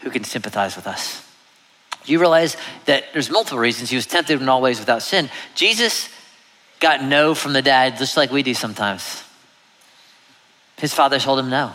who 0.00 0.10
can 0.10 0.24
sympathize 0.24 0.76
with 0.76 0.86
us. 0.86 1.24
You 2.04 2.20
realize 2.20 2.56
that 2.86 3.04
there's 3.12 3.30
multiple 3.30 3.58
reasons. 3.58 3.90
He 3.90 3.96
was 3.96 4.06
tempted 4.06 4.40
in 4.40 4.48
all 4.48 4.62
ways 4.62 4.78
without 4.78 5.02
sin. 5.02 5.28
Jesus 5.54 6.08
got 6.80 7.02
no 7.02 7.34
from 7.34 7.52
the 7.52 7.60
dad, 7.60 7.98
just 7.98 8.16
like 8.16 8.30
we 8.30 8.42
do 8.42 8.54
sometimes. 8.54 9.24
His 10.78 10.94
father 10.94 11.18
told 11.18 11.38
him 11.38 11.50
no. 11.50 11.72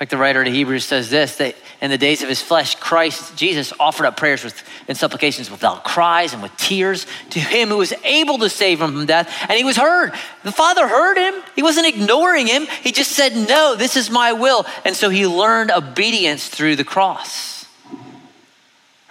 Like 0.00 0.08
the 0.08 0.16
writer 0.16 0.42
of 0.42 0.48
Hebrews 0.48 0.84
says 0.84 1.08
this 1.08 1.36
that 1.36 1.54
in 1.80 1.90
the 1.90 1.98
days 1.98 2.22
of 2.22 2.28
his 2.28 2.42
flesh, 2.42 2.74
Christ, 2.74 3.36
Jesus, 3.36 3.72
offered 3.78 4.06
up 4.06 4.16
prayers 4.16 4.42
with, 4.42 4.60
and 4.88 4.96
supplications 4.98 5.50
without 5.50 5.84
cries 5.84 6.32
and 6.32 6.42
with 6.42 6.56
tears 6.56 7.06
to 7.30 7.38
him 7.38 7.68
who 7.68 7.76
was 7.76 7.92
able 8.02 8.38
to 8.38 8.48
save 8.48 8.80
him 8.80 8.92
from 8.92 9.06
death. 9.06 9.32
And 9.48 9.52
he 9.52 9.62
was 9.62 9.76
heard. 9.76 10.12
The 10.42 10.50
Father 10.52 10.88
heard 10.88 11.16
him. 11.16 11.42
He 11.54 11.62
wasn't 11.62 11.86
ignoring 11.86 12.48
him. 12.48 12.66
He 12.82 12.90
just 12.90 13.12
said, 13.12 13.36
No, 13.36 13.76
this 13.76 13.96
is 13.96 14.10
my 14.10 14.32
will. 14.32 14.66
And 14.84 14.96
so 14.96 15.10
he 15.10 15.26
learned 15.26 15.70
obedience 15.70 16.48
through 16.48 16.76
the 16.76 16.84
cross. 16.84 17.66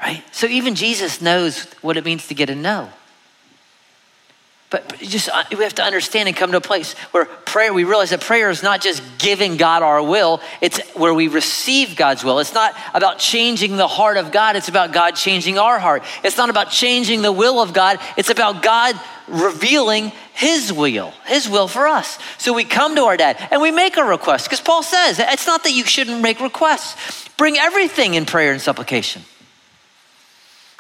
Right? 0.02 0.24
So 0.34 0.48
even 0.48 0.76
Jesus 0.76 1.22
knows 1.22 1.63
what 1.82 1.96
it 1.96 2.04
means 2.04 2.28
to 2.28 2.34
get 2.34 2.50
a 2.50 2.56
no. 2.56 2.89
But 4.74 4.98
just 4.98 5.30
uh, 5.30 5.44
we 5.52 5.64
have 5.64 5.76
to 5.76 5.84
understand 5.84 6.28
and 6.28 6.36
come 6.36 6.50
to 6.50 6.58
a 6.58 6.62
place 6.62 6.94
where 7.12 7.26
prayer, 7.26 7.72
we 7.72 7.84
realize 7.84 8.10
that 8.10 8.22
prayer 8.22 8.50
is 8.50 8.64
not 8.64 8.82
just 8.82 9.04
giving 9.20 9.56
God 9.56 9.84
our 9.84 10.02
will, 10.02 10.42
it's 10.62 10.80
where 10.96 11.14
we 11.14 11.28
receive 11.28 11.96
God's 11.96 12.24
will. 12.24 12.40
It's 12.40 12.56
not 12.56 12.76
about 12.96 13.20
changing 13.20 13.78
the 13.78 13.88
heart 13.88 14.18
of 14.18 14.32
God, 14.32 14.56
it's 14.56 14.70
about 14.70 14.92
God 14.92 15.12
changing 15.12 15.60
our 15.60 15.78
heart. 15.78 16.02
It's 16.24 16.38
not 16.38 16.50
about 16.50 16.72
changing 16.72 17.22
the 17.22 17.32
will 17.32 17.62
of 17.62 17.72
God, 17.72 18.00
it's 18.18 18.32
about 18.32 18.64
God 18.64 19.00
revealing 19.28 20.12
his 20.34 20.74
will, 20.74 21.12
his 21.28 21.48
will 21.48 21.68
for 21.68 21.88
us. 21.88 22.18
So 22.40 22.52
we 22.52 22.64
come 22.64 22.96
to 22.96 23.04
our 23.04 23.16
dad 23.16 23.38
and 23.52 23.62
we 23.62 23.70
make 23.70 23.98
a 23.98 24.04
request 24.04 24.46
because 24.46 24.60
Paul 24.60 24.82
says 24.82 25.20
it's 25.20 25.46
not 25.46 25.64
that 25.66 25.74
you 25.74 25.86
shouldn't 25.86 26.24
make 26.24 26.40
requests. 26.40 27.30
Bring 27.38 27.60
everything 27.60 28.16
in 28.16 28.26
prayer 28.26 28.52
and 28.52 28.60
supplication. 28.60 29.22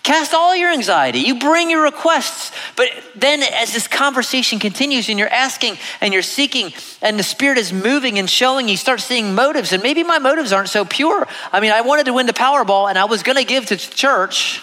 Cast 0.03 0.33
all 0.33 0.53
your 0.53 0.69
anxiety. 0.69 1.19
You 1.19 1.39
bring 1.39 1.69
your 1.69 1.81
requests. 1.81 2.51
But 2.75 2.89
then, 3.15 3.41
as 3.41 3.73
this 3.73 3.87
conversation 3.87 4.59
continues 4.59 5.07
and 5.07 5.17
you're 5.17 5.29
asking 5.29 5.77
and 6.01 6.13
you're 6.13 6.21
seeking, 6.21 6.73
and 7.01 7.17
the 7.17 7.23
Spirit 7.23 7.57
is 7.57 7.71
moving 7.71 8.19
and 8.19 8.29
showing, 8.29 8.67
you 8.67 8.75
start 8.75 8.99
seeing 8.99 9.33
motives. 9.33 9.71
And 9.71 9.81
maybe 9.81 10.03
my 10.03 10.19
motives 10.19 10.51
aren't 10.51 10.67
so 10.67 10.83
pure. 10.83 11.25
I 11.53 11.61
mean, 11.61 11.71
I 11.71 11.81
wanted 11.81 12.05
to 12.07 12.13
win 12.13 12.25
the 12.25 12.33
Powerball 12.33 12.89
and 12.89 12.97
I 12.97 13.05
was 13.05 13.23
going 13.23 13.37
to 13.37 13.45
give 13.45 13.67
to 13.67 13.77
church, 13.77 14.61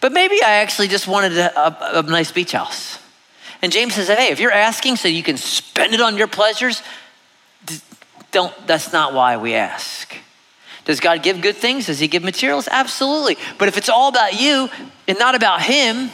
but 0.00 0.12
maybe 0.12 0.42
I 0.42 0.54
actually 0.62 0.88
just 0.88 1.06
wanted 1.06 1.36
a, 1.36 1.98
a, 1.98 1.98
a 1.98 2.02
nice 2.02 2.32
beach 2.32 2.52
house. 2.52 2.98
And 3.60 3.70
James 3.70 3.94
says, 3.94 4.08
hey, 4.08 4.32
if 4.32 4.40
you're 4.40 4.50
asking 4.50 4.96
so 4.96 5.08
you 5.08 5.22
can 5.22 5.36
spend 5.36 5.92
it 5.92 6.00
on 6.00 6.16
your 6.16 6.26
pleasures, 6.26 6.82
don't, 8.30 8.52
that's 8.66 8.94
not 8.94 9.12
why 9.12 9.36
we 9.36 9.52
ask. 9.54 10.16
Does 10.84 11.00
God 11.00 11.22
give 11.22 11.40
good 11.40 11.56
things? 11.56 11.86
Does 11.86 11.98
He 11.98 12.08
give 12.08 12.22
materials? 12.24 12.68
Absolutely. 12.70 13.36
But 13.58 13.68
if 13.68 13.76
it's 13.76 13.88
all 13.88 14.08
about 14.08 14.40
you 14.40 14.68
and 15.06 15.18
not 15.18 15.34
about 15.34 15.62
Him, 15.62 16.10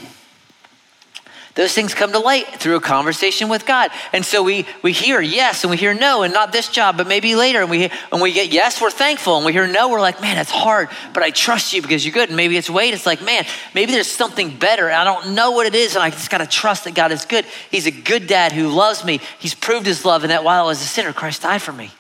those 1.59 1.73
things 1.73 1.93
come 1.93 2.13
to 2.13 2.21
light 2.21 2.47
through 2.61 2.77
a 2.77 2.81
conversation 2.81 3.49
with 3.49 3.67
God. 3.67 3.91
And 4.13 4.25
so 4.25 4.45
we, 4.45 4.65
we 4.81 4.93
hear 4.93 5.21
yes 5.21 5.65
and 5.65 5.73
we 5.73 5.77
hear 5.77 5.93
no, 5.93 6.23
and 6.23 6.33
not 6.33 6.53
this 6.53 6.69
job, 6.69 6.97
but 6.97 7.09
maybe 7.09 7.35
later. 7.35 7.63
And 7.63 7.69
we, 7.69 7.91
when 8.11 8.23
we 8.23 8.33
get 8.33 8.53
yes, 8.53 8.81
we're 8.81 8.93
thankful. 8.93 9.39
And 9.39 9.45
we 9.45 9.51
hear 9.51 9.67
no, 9.67 9.89
we're 9.89 10.01
like, 10.01 10.21
man, 10.21 10.37
that's 10.37 10.53
hard, 10.53 10.89
but 11.13 11.25
I 11.25 11.31
trust 11.31 11.73
you 11.73 11.83
because 11.83 12.07
you're 12.07 12.15
good. 12.15 12.29
And 12.29 12.37
maybe 12.37 12.57
it's 12.57 12.71
wait, 12.71 12.95
it's 12.95 13.07
like, 13.07 13.21
man, 13.23 13.45
maybe 13.75 13.91
there's 13.91 14.09
something 14.09 14.57
better. 14.57 14.89
I 14.89 15.03
don't 15.03 15.35
know 15.35 15.51
what 15.51 15.67
it 15.67 15.75
is, 15.75 15.97
and 15.97 16.03
I 16.05 16.11
just 16.11 16.31
got 16.31 16.39
to 16.39 16.47
trust 16.47 16.85
that 16.85 16.95
God 16.95 17.11
is 17.11 17.25
good. 17.25 17.45
He's 17.73 17.87
a 17.87 17.91
good 17.91 18.29
dad 18.29 18.53
who 18.53 18.69
loves 18.69 19.05
me. 19.05 19.19
He's 19.41 19.55
proved 19.57 19.85
his 19.85 20.05
love, 20.05 20.23
and 20.23 20.31
that 20.31 20.45
while 20.45 20.63
I 20.63 20.67
was 20.69 20.81
a 20.81 20.85
sinner, 20.85 21.13
Christ 21.13 21.43
died 21.43 21.61
for 21.61 21.73
me. 21.73 21.91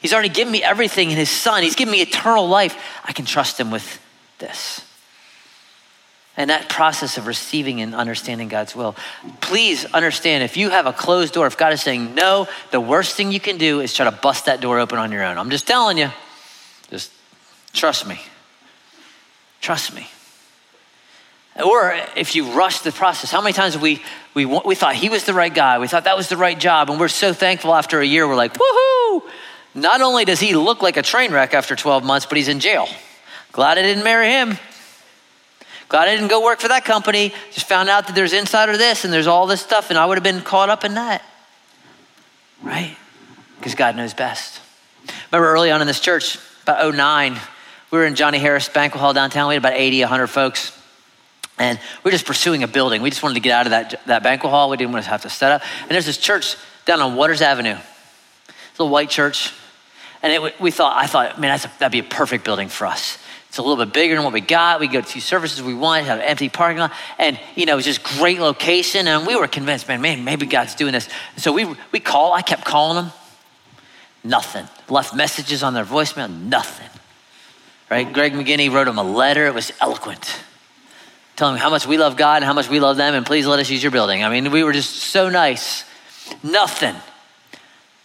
He's 0.00 0.12
already 0.12 0.30
given 0.30 0.50
me 0.50 0.62
everything 0.62 1.10
in 1.10 1.16
his 1.16 1.30
son. 1.30 1.62
He's 1.62 1.76
given 1.76 1.92
me 1.92 2.00
eternal 2.00 2.48
life. 2.48 2.76
I 3.04 3.12
can 3.12 3.26
trust 3.26 3.60
him 3.60 3.70
with 3.70 4.00
this. 4.38 4.82
And 6.36 6.48
that 6.48 6.70
process 6.70 7.18
of 7.18 7.26
receiving 7.26 7.82
and 7.82 7.94
understanding 7.94 8.48
God's 8.48 8.74
will. 8.74 8.96
Please 9.40 9.84
understand 9.86 10.42
if 10.42 10.56
you 10.56 10.70
have 10.70 10.86
a 10.86 10.92
closed 10.92 11.34
door, 11.34 11.46
if 11.46 11.58
God 11.58 11.74
is 11.74 11.82
saying 11.82 12.14
no, 12.14 12.48
the 12.70 12.80
worst 12.80 13.14
thing 13.14 13.30
you 13.30 13.40
can 13.40 13.58
do 13.58 13.80
is 13.80 13.92
try 13.92 14.08
to 14.08 14.16
bust 14.16 14.46
that 14.46 14.62
door 14.62 14.78
open 14.78 14.98
on 14.98 15.12
your 15.12 15.22
own. 15.22 15.36
I'm 15.36 15.50
just 15.50 15.66
telling 15.66 15.98
you. 15.98 16.10
Just 16.88 17.12
trust 17.74 18.06
me. 18.06 18.20
Trust 19.60 19.94
me. 19.94 20.08
Or 21.62 21.94
if 22.16 22.34
you 22.34 22.52
rush 22.52 22.80
the 22.80 22.92
process, 22.92 23.30
how 23.30 23.42
many 23.42 23.52
times 23.52 23.74
have 23.74 23.82
we, 23.82 24.00
we, 24.32 24.46
we 24.46 24.74
thought 24.74 24.94
he 24.94 25.10
was 25.10 25.24
the 25.24 25.34
right 25.34 25.52
guy, 25.52 25.78
we 25.78 25.88
thought 25.88 26.04
that 26.04 26.16
was 26.16 26.28
the 26.28 26.36
right 26.36 26.58
job, 26.58 26.88
and 26.88 26.98
we're 26.98 27.08
so 27.08 27.34
thankful 27.34 27.74
after 27.74 28.00
a 28.00 28.06
year, 28.06 28.26
we're 28.26 28.36
like, 28.36 28.54
woohoo! 28.54 29.22
Not 29.74 30.00
only 30.00 30.24
does 30.24 30.40
he 30.40 30.54
look 30.54 30.82
like 30.82 30.96
a 30.96 31.02
train 31.02 31.32
wreck 31.32 31.54
after 31.54 31.76
12 31.76 32.04
months, 32.04 32.26
but 32.26 32.36
he's 32.36 32.48
in 32.48 32.60
jail. 32.60 32.88
Glad 33.52 33.78
I 33.78 33.82
didn't 33.82 34.04
marry 34.04 34.28
him. 34.28 34.58
Glad 35.88 36.08
I 36.08 36.14
didn't 36.14 36.28
go 36.28 36.44
work 36.44 36.60
for 36.60 36.68
that 36.68 36.84
company. 36.84 37.32
Just 37.52 37.68
found 37.68 37.88
out 37.88 38.06
that 38.06 38.14
there's 38.14 38.32
insider 38.32 38.76
this 38.76 39.04
and 39.04 39.12
there's 39.12 39.26
all 39.26 39.46
this 39.46 39.60
stuff, 39.60 39.90
and 39.90 39.98
I 39.98 40.06
would 40.06 40.16
have 40.16 40.24
been 40.24 40.40
caught 40.40 40.70
up 40.70 40.84
in 40.84 40.94
that. 40.94 41.22
Right? 42.62 42.96
Because 43.58 43.74
God 43.74 43.96
knows 43.96 44.14
best. 44.14 44.60
Remember 45.32 45.50
early 45.50 45.70
on 45.70 45.80
in 45.80 45.86
this 45.86 46.00
church, 46.00 46.38
about 46.62 46.94
09, 46.94 47.40
we 47.90 47.98
were 47.98 48.06
in 48.06 48.14
Johnny 48.14 48.38
Harris 48.38 48.68
Banquet 48.68 49.00
Hall 49.00 49.12
downtown. 49.12 49.48
We 49.48 49.54
had 49.54 49.62
about 49.62 49.74
80, 49.74 50.00
100 50.00 50.26
folks. 50.28 50.76
And 51.58 51.78
we 52.02 52.08
were 52.08 52.12
just 52.12 52.26
pursuing 52.26 52.62
a 52.62 52.68
building. 52.68 53.02
We 53.02 53.10
just 53.10 53.22
wanted 53.22 53.34
to 53.34 53.40
get 53.40 53.52
out 53.52 53.66
of 53.66 53.70
that, 53.70 54.06
that 54.06 54.22
banquet 54.22 54.50
hall. 54.50 54.70
We 54.70 54.76
didn't 54.76 54.92
want 54.92 55.04
to 55.04 55.10
have 55.10 55.22
to 55.22 55.30
set 55.30 55.52
up. 55.52 55.62
And 55.82 55.90
there's 55.90 56.06
this 56.06 56.16
church 56.16 56.56
down 56.86 57.00
on 57.00 57.16
Waters 57.16 57.42
Avenue. 57.42 57.76
It's 58.70 58.80
a 58.80 58.84
white 58.84 59.10
church. 59.10 59.52
And 60.22 60.32
it, 60.32 60.60
we 60.60 60.70
thought, 60.70 60.96
I 60.96 61.06
thought, 61.06 61.40
man, 61.40 61.58
a, 61.58 61.70
that'd 61.78 61.92
be 61.92 61.98
a 62.00 62.02
perfect 62.02 62.44
building 62.44 62.68
for 62.68 62.86
us. 62.86 63.18
It's 63.48 63.58
a 63.58 63.62
little 63.62 63.84
bit 63.84 63.92
bigger 63.92 64.14
than 64.14 64.22
what 64.22 64.32
we 64.32 64.40
got. 64.40 64.78
We 64.78 64.86
go 64.86 65.00
to 65.00 65.06
two 65.06 65.20
services 65.20 65.60
we 65.62 65.74
want, 65.74 66.06
have 66.06 66.18
an 66.18 66.24
empty 66.24 66.48
parking 66.48 66.78
lot. 66.78 66.92
And, 67.18 67.38
you 67.56 67.66
know, 67.66 67.72
it 67.72 67.76
was 67.76 67.84
just 67.84 68.02
great 68.02 68.38
location. 68.38 69.08
And 69.08 69.26
we 69.26 69.34
were 69.34 69.48
convinced, 69.48 69.88
man, 69.88 70.00
man, 70.00 70.22
maybe 70.24 70.46
God's 70.46 70.76
doing 70.76 70.92
this. 70.92 71.08
So 71.36 71.52
we, 71.52 71.66
we 71.90 71.98
call, 71.98 72.32
I 72.32 72.42
kept 72.42 72.64
calling 72.64 73.02
them. 73.02 73.12
Nothing. 74.22 74.68
Left 74.88 75.14
messages 75.14 75.62
on 75.62 75.74
their 75.74 75.84
voicemail, 75.84 76.30
nothing. 76.30 76.88
Right? 77.90 78.12
Greg 78.12 78.34
McGinney 78.34 78.70
wrote 78.70 78.84
them 78.84 78.98
a 78.98 79.02
letter. 79.02 79.46
It 79.46 79.54
was 79.54 79.72
eloquent. 79.80 80.42
Telling 81.34 81.54
them 81.54 81.62
how 81.62 81.70
much 81.70 81.86
we 81.86 81.98
love 81.98 82.16
God 82.16 82.36
and 82.36 82.44
how 82.44 82.52
much 82.52 82.68
we 82.68 82.78
love 82.78 82.98
them, 82.98 83.14
and 83.14 83.24
please 83.24 83.46
let 83.46 83.58
us 83.58 83.70
use 83.70 83.82
your 83.82 83.90
building. 83.90 84.22
I 84.22 84.28
mean, 84.28 84.52
we 84.52 84.62
were 84.62 84.72
just 84.72 84.94
so 84.94 85.28
nice. 85.28 85.84
Nothing. 86.42 86.94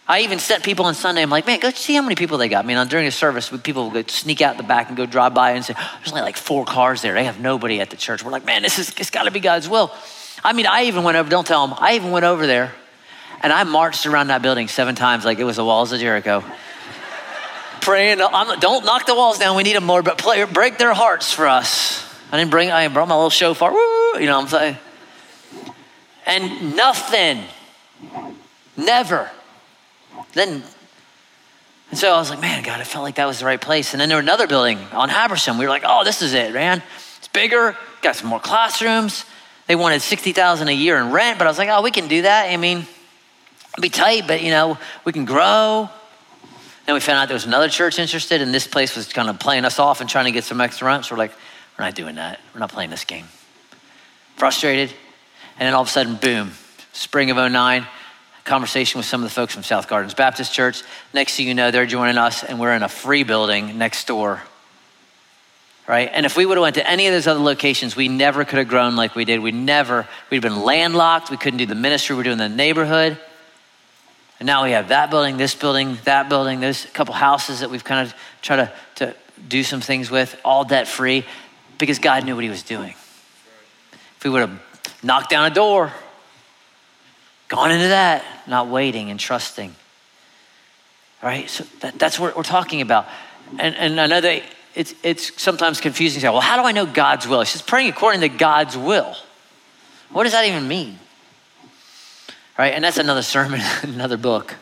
I 0.08 0.20
even 0.20 0.38
sent 0.38 0.62
people 0.62 0.84
on 0.84 0.94
Sunday. 0.94 1.22
I'm 1.22 1.30
like, 1.30 1.46
man, 1.46 1.58
go 1.58 1.70
see 1.70 1.94
how 1.94 2.02
many 2.02 2.14
people 2.14 2.38
they 2.38 2.48
got. 2.48 2.64
I 2.64 2.66
mean, 2.68 2.86
during 2.86 3.06
a 3.06 3.10
service, 3.10 3.50
people 3.62 3.90
would 3.90 4.06
go 4.06 4.12
sneak 4.12 4.40
out 4.40 4.56
the 4.56 4.62
back 4.62 4.88
and 4.88 4.96
go 4.96 5.04
drive 5.04 5.34
by 5.34 5.52
and 5.52 5.64
say, 5.64 5.74
there's 5.74 6.12
only 6.12 6.22
like 6.22 6.36
four 6.36 6.64
cars 6.64 7.02
there. 7.02 7.14
They 7.14 7.24
have 7.24 7.40
nobody 7.40 7.80
at 7.80 7.90
the 7.90 7.96
church. 7.96 8.22
We're 8.22 8.30
like, 8.30 8.44
man, 8.44 8.62
this 8.62 8.78
is 8.78 8.90
it's 8.98 9.10
got 9.10 9.24
to 9.24 9.32
be 9.32 9.40
God's 9.40 9.68
will. 9.68 9.92
I 10.44 10.52
mean, 10.52 10.66
I 10.66 10.84
even 10.84 11.02
went 11.02 11.16
over. 11.16 11.28
Don't 11.28 11.46
tell 11.46 11.66
them. 11.66 11.76
I 11.80 11.96
even 11.96 12.12
went 12.12 12.24
over 12.24 12.46
there, 12.46 12.72
and 13.42 13.52
I 13.52 13.64
marched 13.64 14.06
around 14.06 14.28
that 14.28 14.42
building 14.42 14.68
seven 14.68 14.94
times 14.94 15.24
like 15.24 15.40
it 15.40 15.44
was 15.44 15.56
the 15.56 15.64
walls 15.64 15.90
of 15.90 15.98
Jericho, 15.98 16.44
praying. 17.80 18.20
I'm, 18.20 18.60
don't 18.60 18.84
knock 18.84 19.06
the 19.06 19.14
walls 19.14 19.38
down. 19.38 19.56
We 19.56 19.64
need 19.64 19.74
them 19.74 19.84
more, 19.84 20.02
but 20.04 20.18
play, 20.18 20.44
break 20.44 20.78
their 20.78 20.94
hearts 20.94 21.32
for 21.32 21.48
us. 21.48 22.04
I 22.30 22.38
didn't 22.38 22.52
bring. 22.52 22.70
I 22.70 22.86
brought 22.88 23.08
my 23.08 23.16
little 23.16 23.30
shofar. 23.30 23.72
Woo, 23.72 24.20
you 24.20 24.26
know 24.26 24.36
what 24.38 24.42
I'm 24.42 24.48
saying? 24.48 24.76
And 26.26 26.76
nothing. 26.76 27.42
Never 28.76 29.30
then, 30.36 30.62
and 31.90 31.98
so 31.98 32.12
I 32.12 32.18
was 32.18 32.30
like, 32.30 32.40
man, 32.40 32.62
God, 32.62 32.80
I 32.80 32.84
felt 32.84 33.02
like 33.02 33.16
that 33.16 33.26
was 33.26 33.40
the 33.40 33.46
right 33.46 33.60
place. 33.60 33.94
And 33.94 34.00
then 34.00 34.08
there 34.08 34.18
was 34.18 34.24
another 34.24 34.46
building 34.46 34.78
on 34.92 35.08
Habersham. 35.08 35.58
We 35.58 35.64
were 35.64 35.70
like, 35.70 35.84
oh, 35.84 36.04
this 36.04 36.22
is 36.22 36.34
it, 36.34 36.52
man. 36.52 36.82
It's 37.18 37.28
bigger, 37.28 37.76
got 38.02 38.16
some 38.16 38.28
more 38.28 38.40
classrooms. 38.40 39.24
They 39.66 39.76
wanted 39.76 40.02
60000 40.02 40.68
a 40.68 40.72
year 40.72 40.98
in 40.98 41.10
rent, 41.10 41.38
but 41.38 41.46
I 41.46 41.50
was 41.50 41.58
like, 41.58 41.68
oh, 41.70 41.82
we 41.82 41.90
can 41.90 42.06
do 42.06 42.22
that. 42.22 42.50
I 42.50 42.56
mean, 42.56 42.86
it'll 43.72 43.82
be 43.82 43.88
tight, 43.88 44.24
but, 44.26 44.42
you 44.42 44.50
know, 44.50 44.78
we 45.04 45.12
can 45.12 45.24
grow. 45.24 45.88
Then 46.86 46.94
we 46.94 47.00
found 47.00 47.18
out 47.18 47.28
there 47.28 47.34
was 47.34 47.46
another 47.46 47.68
church 47.68 47.98
interested, 47.98 48.42
and 48.42 48.54
this 48.54 48.66
place 48.66 48.94
was 48.94 49.12
kind 49.12 49.28
of 49.28 49.40
playing 49.40 49.64
us 49.64 49.78
off 49.80 50.00
and 50.00 50.08
trying 50.08 50.26
to 50.26 50.32
get 50.32 50.44
some 50.44 50.60
extra 50.60 50.86
rent. 50.86 51.04
So 51.04 51.14
we're 51.14 51.18
like, 51.18 51.32
we're 51.76 51.84
not 51.84 51.94
doing 51.94 52.14
that. 52.14 52.40
We're 52.54 52.60
not 52.60 52.70
playing 52.70 52.90
this 52.90 53.04
game. 53.04 53.26
Frustrated. 54.36 54.90
And 55.58 55.66
then 55.66 55.74
all 55.74 55.82
of 55.82 55.88
a 55.88 55.90
sudden, 55.90 56.14
boom, 56.16 56.52
spring 56.92 57.30
of 57.30 57.36
09, 57.36 57.86
conversation 58.46 58.98
with 58.98 59.06
some 59.06 59.22
of 59.22 59.28
the 59.28 59.34
folks 59.34 59.52
from 59.52 59.64
South 59.64 59.88
Gardens 59.88 60.14
Baptist 60.14 60.54
Church. 60.54 60.82
Next 61.12 61.36
thing 61.36 61.48
you 61.48 61.54
know, 61.54 61.70
they're 61.70 61.84
joining 61.84 62.16
us, 62.16 62.44
and 62.44 62.58
we're 62.58 62.72
in 62.72 62.82
a 62.82 62.88
free 62.88 63.24
building 63.24 63.76
next 63.76 64.06
door. 64.06 64.40
Right? 65.86 66.10
And 66.12 66.24
if 66.24 66.36
we 66.36 66.46
would 66.46 66.56
have 66.56 66.62
went 66.62 66.76
to 66.76 66.88
any 66.88 67.06
of 67.06 67.12
those 67.12 67.26
other 67.26 67.40
locations, 67.40 67.94
we 67.94 68.08
never 68.08 68.44
could 68.44 68.58
have 68.58 68.68
grown 68.68 68.96
like 68.96 69.14
we 69.14 69.24
did. 69.24 69.40
We 69.40 69.52
never, 69.52 70.08
we'd 70.30 70.42
been 70.42 70.62
landlocked. 70.62 71.30
We 71.30 71.36
couldn't 71.36 71.58
do 71.58 71.66
the 71.66 71.76
ministry 71.76 72.16
we're 72.16 72.24
doing 72.24 72.40
in 72.40 72.50
the 72.50 72.56
neighborhood. 72.56 73.18
And 74.40 74.46
now 74.46 74.64
we 74.64 74.72
have 74.72 74.88
that 74.88 75.10
building, 75.10 75.36
this 75.36 75.54
building, 75.54 75.98
that 76.04 76.28
building, 76.28 76.64
a 76.64 76.74
couple 76.92 77.14
houses 77.14 77.60
that 77.60 77.70
we've 77.70 77.84
kind 77.84 78.06
of 78.06 78.14
tried 78.42 78.56
to, 78.56 78.72
to 78.96 79.16
do 79.48 79.62
some 79.62 79.80
things 79.80 80.10
with, 80.10 80.38
all 80.44 80.64
debt 80.64 80.88
free, 80.88 81.24
because 81.78 81.98
God 81.98 82.24
knew 82.24 82.34
what 82.34 82.44
He 82.44 82.50
was 82.50 82.62
doing. 82.62 82.94
If 84.18 84.24
we 84.24 84.30
would 84.30 84.40
have 84.40 84.60
knocked 85.02 85.30
down 85.30 85.50
a 85.50 85.54
door, 85.54 85.92
gone 87.48 87.70
into 87.70 87.88
that, 87.88 88.24
not 88.46 88.68
waiting 88.68 89.10
and 89.10 89.18
trusting. 89.18 89.74
Right? 91.22 91.48
So 91.48 91.64
that, 91.80 91.98
that's 91.98 92.18
what 92.18 92.36
we're 92.36 92.42
talking 92.42 92.80
about. 92.80 93.06
And, 93.58 93.74
and 93.76 94.00
I 94.00 94.06
know 94.06 94.20
that 94.20 94.42
it's, 94.74 94.94
it's 95.02 95.40
sometimes 95.40 95.80
confusing. 95.80 96.20
to 96.20 96.26
Say, 96.26 96.30
well, 96.30 96.40
how 96.40 96.60
do 96.60 96.66
I 96.66 96.72
know 96.72 96.86
God's 96.86 97.26
will? 97.26 97.40
It's 97.40 97.52
just 97.52 97.66
praying 97.66 97.90
according 97.90 98.20
to 98.20 98.28
God's 98.28 98.76
will. 98.76 99.16
What 100.10 100.24
does 100.24 100.32
that 100.32 100.46
even 100.46 100.68
mean? 100.68 100.98
Right? 102.58 102.72
And 102.74 102.84
that's 102.84 102.98
another 102.98 103.22
sermon, 103.22 103.60
another 103.82 104.16
book. 104.16 104.54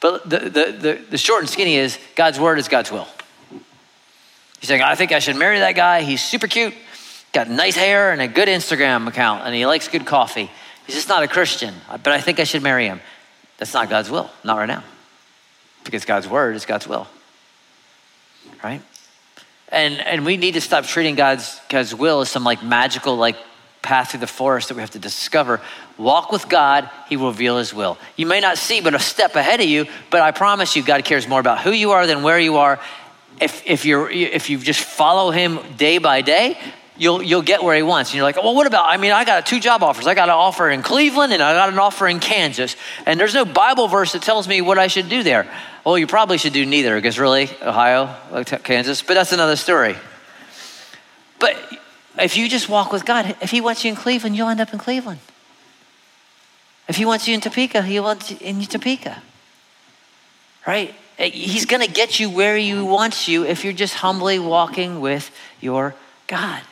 But 0.00 0.28
the, 0.28 0.38
the, 0.38 0.48
the, 0.48 1.04
the 1.10 1.18
short 1.18 1.42
and 1.42 1.48
skinny 1.48 1.76
is 1.76 1.98
God's 2.16 2.38
word 2.38 2.58
is 2.58 2.68
God's 2.68 2.90
will. 2.90 3.06
He's 4.60 4.68
saying, 4.68 4.82
I 4.82 4.94
think 4.94 5.12
I 5.12 5.18
should 5.18 5.36
marry 5.36 5.58
that 5.60 5.74
guy. 5.74 6.02
He's 6.02 6.22
super 6.22 6.46
cute, 6.46 6.74
got 7.32 7.48
nice 7.48 7.74
hair 7.74 8.12
and 8.12 8.20
a 8.20 8.28
good 8.28 8.48
Instagram 8.48 9.08
account, 9.08 9.42
and 9.44 9.54
he 9.54 9.66
likes 9.66 9.88
good 9.88 10.06
coffee. 10.06 10.50
He's 10.86 10.96
just 10.96 11.08
not 11.08 11.22
a 11.22 11.28
Christian, 11.28 11.74
but 11.88 12.08
I 12.08 12.20
think 12.20 12.40
I 12.40 12.44
should 12.44 12.62
marry 12.62 12.86
him. 12.86 13.00
That's 13.58 13.74
not 13.74 13.88
God's 13.88 14.10
will, 14.10 14.30
not 14.44 14.58
right 14.58 14.66
now. 14.66 14.82
Because 15.84 16.04
God's 16.04 16.28
word 16.28 16.56
is 16.56 16.64
God's 16.64 16.86
will. 16.86 17.06
Right? 18.62 18.82
And 19.68 20.00
and 20.00 20.24
we 20.24 20.36
need 20.36 20.54
to 20.54 20.60
stop 20.60 20.84
treating 20.84 21.14
God's 21.14 21.60
God's 21.68 21.94
will 21.94 22.20
as 22.20 22.28
some 22.28 22.44
like 22.44 22.62
magical 22.62 23.16
like 23.16 23.36
path 23.82 24.10
through 24.10 24.20
the 24.20 24.26
forest 24.26 24.68
that 24.68 24.74
we 24.74 24.80
have 24.80 24.92
to 24.92 24.98
discover. 24.98 25.60
Walk 25.98 26.32
with 26.32 26.48
God, 26.48 26.88
He 27.08 27.16
will 27.16 27.28
reveal 27.28 27.58
His 27.58 27.74
will. 27.74 27.98
You 28.16 28.26
may 28.26 28.40
not 28.40 28.58
see, 28.58 28.80
but 28.80 28.94
a 28.94 28.98
step 28.98 29.34
ahead 29.34 29.60
of 29.60 29.66
you, 29.66 29.86
but 30.10 30.22
I 30.22 30.30
promise 30.30 30.76
you, 30.76 30.82
God 30.82 31.04
cares 31.04 31.28
more 31.28 31.40
about 31.40 31.60
who 31.60 31.72
you 31.72 31.90
are 31.90 32.06
than 32.06 32.22
where 32.22 32.38
you 32.38 32.56
are. 32.56 32.80
If, 33.40 33.66
if, 33.66 33.84
you're, 33.84 34.08
if 34.08 34.50
you 34.50 34.58
just 34.58 34.80
follow 34.80 35.30
Him 35.32 35.58
day 35.76 35.98
by 35.98 36.22
day, 36.22 36.58
you'll, 37.02 37.20
you'll 37.20 37.42
get 37.42 37.64
where 37.64 37.74
he 37.74 37.82
wants. 37.82 38.10
And 38.10 38.16
you're 38.16 38.24
like, 38.24 38.36
well, 38.36 38.54
what 38.54 38.68
about? 38.68 38.86
I 38.88 38.96
mean, 38.96 39.10
I 39.10 39.24
got 39.24 39.44
two 39.44 39.58
job 39.58 39.82
offers. 39.82 40.06
I 40.06 40.14
got 40.14 40.28
an 40.28 40.36
offer 40.36 40.70
in 40.70 40.82
Cleveland 40.82 41.32
and 41.32 41.42
I 41.42 41.52
got 41.52 41.68
an 41.68 41.78
offer 41.80 42.06
in 42.06 42.20
Kansas. 42.20 42.76
And 43.06 43.18
there's 43.18 43.34
no 43.34 43.44
Bible 43.44 43.88
verse 43.88 44.12
that 44.12 44.22
tells 44.22 44.46
me 44.46 44.60
what 44.60 44.78
I 44.78 44.86
should 44.86 45.08
do 45.08 45.24
there. 45.24 45.50
Well, 45.84 45.98
you 45.98 46.06
probably 46.06 46.38
should 46.38 46.52
do 46.52 46.64
neither 46.64 46.94
because 46.94 47.18
really, 47.18 47.50
Ohio, 47.60 48.14
Kansas, 48.62 49.02
but 49.02 49.14
that's 49.14 49.32
another 49.32 49.56
story. 49.56 49.96
But 51.40 51.56
if 52.20 52.36
you 52.36 52.48
just 52.48 52.68
walk 52.68 52.92
with 52.92 53.04
God, 53.04 53.34
if 53.40 53.50
he 53.50 53.60
wants 53.60 53.84
you 53.84 53.90
in 53.90 53.96
Cleveland, 53.96 54.36
you'll 54.36 54.48
end 54.48 54.60
up 54.60 54.72
in 54.72 54.78
Cleveland. 54.78 55.18
If 56.86 56.96
he 56.96 57.04
wants 57.04 57.26
you 57.26 57.34
in 57.34 57.40
Topeka, 57.40 57.82
he 57.82 57.98
wants 57.98 58.30
you 58.30 58.36
in 58.40 58.60
Topeka. 58.60 59.20
Right? 60.64 60.94
Uh, 61.18 61.24
he's 61.24 61.66
going 61.66 61.84
to 61.84 61.92
get 61.92 62.20
you 62.20 62.30
where 62.30 62.56
he 62.56 62.80
wants 62.80 63.26
you 63.26 63.44
if 63.44 63.64
you're 63.64 63.72
just 63.72 63.94
humbly 63.94 64.38
walking 64.38 65.00
with 65.00 65.32
your 65.60 65.96
God 66.28 66.62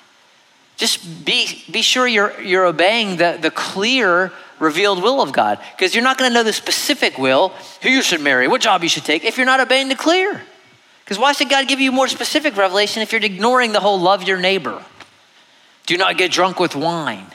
just 0.80 1.26
be, 1.26 1.62
be 1.70 1.82
sure 1.82 2.08
you're, 2.08 2.40
you're 2.40 2.64
obeying 2.64 3.18
the, 3.18 3.38
the 3.38 3.50
clear 3.50 4.32
revealed 4.58 5.02
will 5.02 5.20
of 5.20 5.30
God. 5.30 5.58
Because 5.76 5.94
you're 5.94 6.02
not 6.02 6.16
going 6.16 6.30
to 6.30 6.34
know 6.34 6.42
the 6.42 6.54
specific 6.54 7.18
will, 7.18 7.50
who 7.82 7.90
you 7.90 8.00
should 8.00 8.22
marry, 8.22 8.48
what 8.48 8.62
job 8.62 8.82
you 8.82 8.88
should 8.88 9.04
take, 9.04 9.22
if 9.24 9.36
you're 9.36 9.44
not 9.44 9.60
obeying 9.60 9.88
the 9.88 9.94
clear. 9.94 10.40
Because 11.04 11.18
why 11.18 11.32
should 11.32 11.50
God 11.50 11.68
give 11.68 11.80
you 11.80 11.92
more 11.92 12.08
specific 12.08 12.56
revelation 12.56 13.02
if 13.02 13.12
you're 13.12 13.22
ignoring 13.22 13.72
the 13.72 13.80
whole 13.80 14.00
love 14.00 14.26
your 14.26 14.38
neighbor? 14.38 14.82
Do 15.84 15.98
not 15.98 16.16
get 16.16 16.32
drunk 16.32 16.58
with 16.58 16.74
wine. 16.74 17.26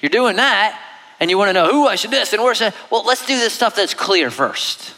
You're 0.00 0.10
doing 0.10 0.36
that, 0.36 0.80
and 1.20 1.28
you 1.28 1.36
want 1.36 1.50
to 1.50 1.52
know 1.52 1.70
who 1.70 1.86
I 1.86 1.96
should 1.96 2.10
this 2.10 2.32
and 2.32 2.42
where 2.42 2.54
should. 2.54 2.72
Well, 2.90 3.04
let's 3.04 3.26
do 3.26 3.38
this 3.38 3.52
stuff 3.52 3.76
that's 3.76 3.92
clear 3.92 4.30
first. 4.30 4.94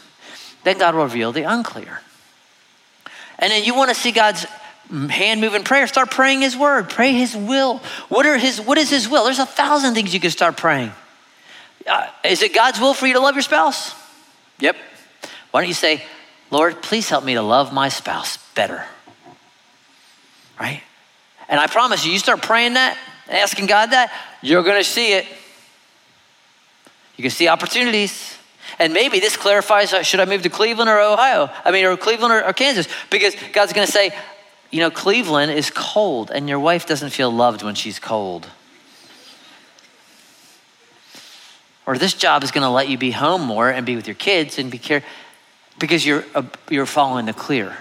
Then 0.63 0.77
God 0.77 0.95
will 0.95 1.03
reveal 1.03 1.33
the 1.33 1.43
unclear. 1.43 1.99
And 3.39 3.51
then 3.51 3.65
you 3.65 3.75
want 3.75 3.89
to 3.89 3.95
see 3.95 4.13
God's 4.13 4.45
hand 4.93 5.41
move 5.41 5.55
in 5.55 5.63
prayer. 5.63 5.87
Start 5.87 6.11
praying 6.11 6.41
His 6.41 6.55
word. 6.55 6.89
Pray 6.89 7.13
His 7.13 7.35
will. 7.35 7.79
What 8.09 8.25
are 8.25 8.37
His? 8.37 8.61
What 8.61 8.77
is 8.77 8.89
His 8.89 9.09
will? 9.09 9.25
There's 9.25 9.39
a 9.39 9.45
thousand 9.45 9.95
things 9.95 10.13
you 10.13 10.19
can 10.19 10.31
start 10.31 10.57
praying. 10.57 10.91
Uh, 11.87 12.07
is 12.23 12.41
it 12.41 12.53
God's 12.53 12.79
will 12.79 12.93
for 12.93 13.07
you 13.07 13.13
to 13.13 13.19
love 13.19 13.35
your 13.35 13.41
spouse? 13.41 13.93
Yep. 14.59 14.77
Why 15.51 15.61
don't 15.61 15.67
you 15.67 15.73
say, 15.73 16.03
Lord, 16.51 16.81
please 16.81 17.09
help 17.09 17.23
me 17.23 17.33
to 17.33 17.41
love 17.41 17.73
my 17.73 17.89
spouse 17.89 18.37
better? 18.55 18.85
Right? 20.59 20.81
And 21.49 21.59
I 21.59 21.67
promise 21.67 22.05
you, 22.05 22.11
you 22.11 22.19
start 22.19 22.41
praying 22.41 22.75
that, 22.75 22.97
asking 23.27 23.65
God 23.65 23.87
that, 23.87 24.11
you're 24.41 24.63
going 24.63 24.79
to 24.79 24.83
see 24.83 25.13
it. 25.13 25.25
You 27.17 27.21
can 27.21 27.31
see 27.31 27.47
opportunities. 27.47 28.37
And 28.79 28.93
maybe 28.93 29.19
this 29.19 29.37
clarifies 29.37 29.93
uh, 29.93 30.03
should 30.03 30.19
I 30.19 30.25
move 30.25 30.43
to 30.43 30.49
Cleveland 30.49 30.89
or 30.89 30.99
Ohio? 30.99 31.49
I 31.63 31.71
mean, 31.71 31.85
or 31.85 31.97
Cleveland 31.97 32.33
or, 32.33 32.45
or 32.45 32.53
Kansas? 32.53 32.87
Because 33.09 33.35
God's 33.51 33.73
going 33.73 33.85
to 33.85 33.91
say, 33.91 34.11
you 34.73 34.79
know, 34.79 34.89
Cleveland 34.89 35.51
is 35.51 35.69
cold 35.69 36.31
and 36.31 36.49
your 36.49 36.59
wife 36.59 36.87
doesn't 36.87 37.11
feel 37.11 37.29
loved 37.29 37.61
when 37.61 37.75
she's 37.75 37.99
cold. 37.99 38.49
Or 41.85 41.95
this 41.95 42.15
job 42.15 42.43
is 42.43 42.49
going 42.49 42.63
to 42.63 42.69
let 42.69 42.89
you 42.89 42.97
be 42.97 43.11
home 43.11 43.43
more 43.43 43.69
and 43.69 43.85
be 43.85 43.95
with 43.95 44.07
your 44.07 44.15
kids 44.15 44.57
and 44.57 44.71
be 44.71 44.79
care 44.79 45.03
because 45.77 46.03
you're, 46.03 46.25
uh, 46.33 46.41
you're 46.71 46.87
following 46.87 47.27
the 47.27 47.33
clear. 47.33 47.77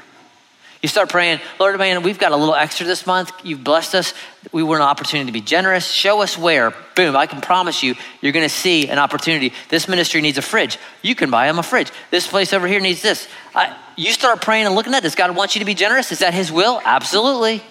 You 0.83 0.89
start 0.89 1.11
praying, 1.11 1.41
Lord, 1.61 1.79
man, 1.79 2.03
we've 2.03 2.19
got 2.19 2.33
a 2.33 2.37
little 2.37 2.57
extra 2.57 2.85
this 2.85 3.07
month. 3.07 3.31
You've 3.45 3.63
blessed 3.63 3.95
us. 3.95 4.15
We 4.51 4.65
want 4.65 4.83
an 4.83 4.89
opportunity 4.89 5.27
to 5.27 5.33
be 5.33 5.41
generous. 5.41 5.87
Show 5.89 6.23
us 6.23 6.37
where. 6.37 6.75
Boom, 6.97 7.17
I 7.17 7.27
can 7.27 7.41
promise 7.41 7.85
you, 7.85 7.95
you're 8.21 8.33
going 8.33 8.45
to 8.45 8.55
see 8.55 8.89
an 8.89 8.99
opportunity. 8.99 9.53
This 9.69 9.87
ministry 9.87 10.21
needs 10.21 10.39
a 10.39 10.43
fridge. 10.43 10.79
You 11.01 11.15
can 11.15 11.31
buy 11.31 11.47
them 11.47 11.61
a 11.61 11.63
fridge. 11.63 11.93
This 12.11 12.27
place 12.27 12.53
over 12.53 12.67
here 12.67 12.81
needs 12.81 13.01
this. 13.01 13.29
I, 13.55 13.77
you 13.97 14.11
start 14.11 14.43
praying 14.43 14.67
and 14.67 14.75
looking 14.75 14.93
at 14.93 15.05
this. 15.05 15.15
God 15.15 15.37
wants 15.37 15.55
you 15.55 15.61
to 15.61 15.65
be 15.65 15.75
generous. 15.75 16.11
Is 16.11 16.19
that 16.19 16.35
His 16.35 16.51
will? 16.51 16.81
Absolutely. 16.85 17.63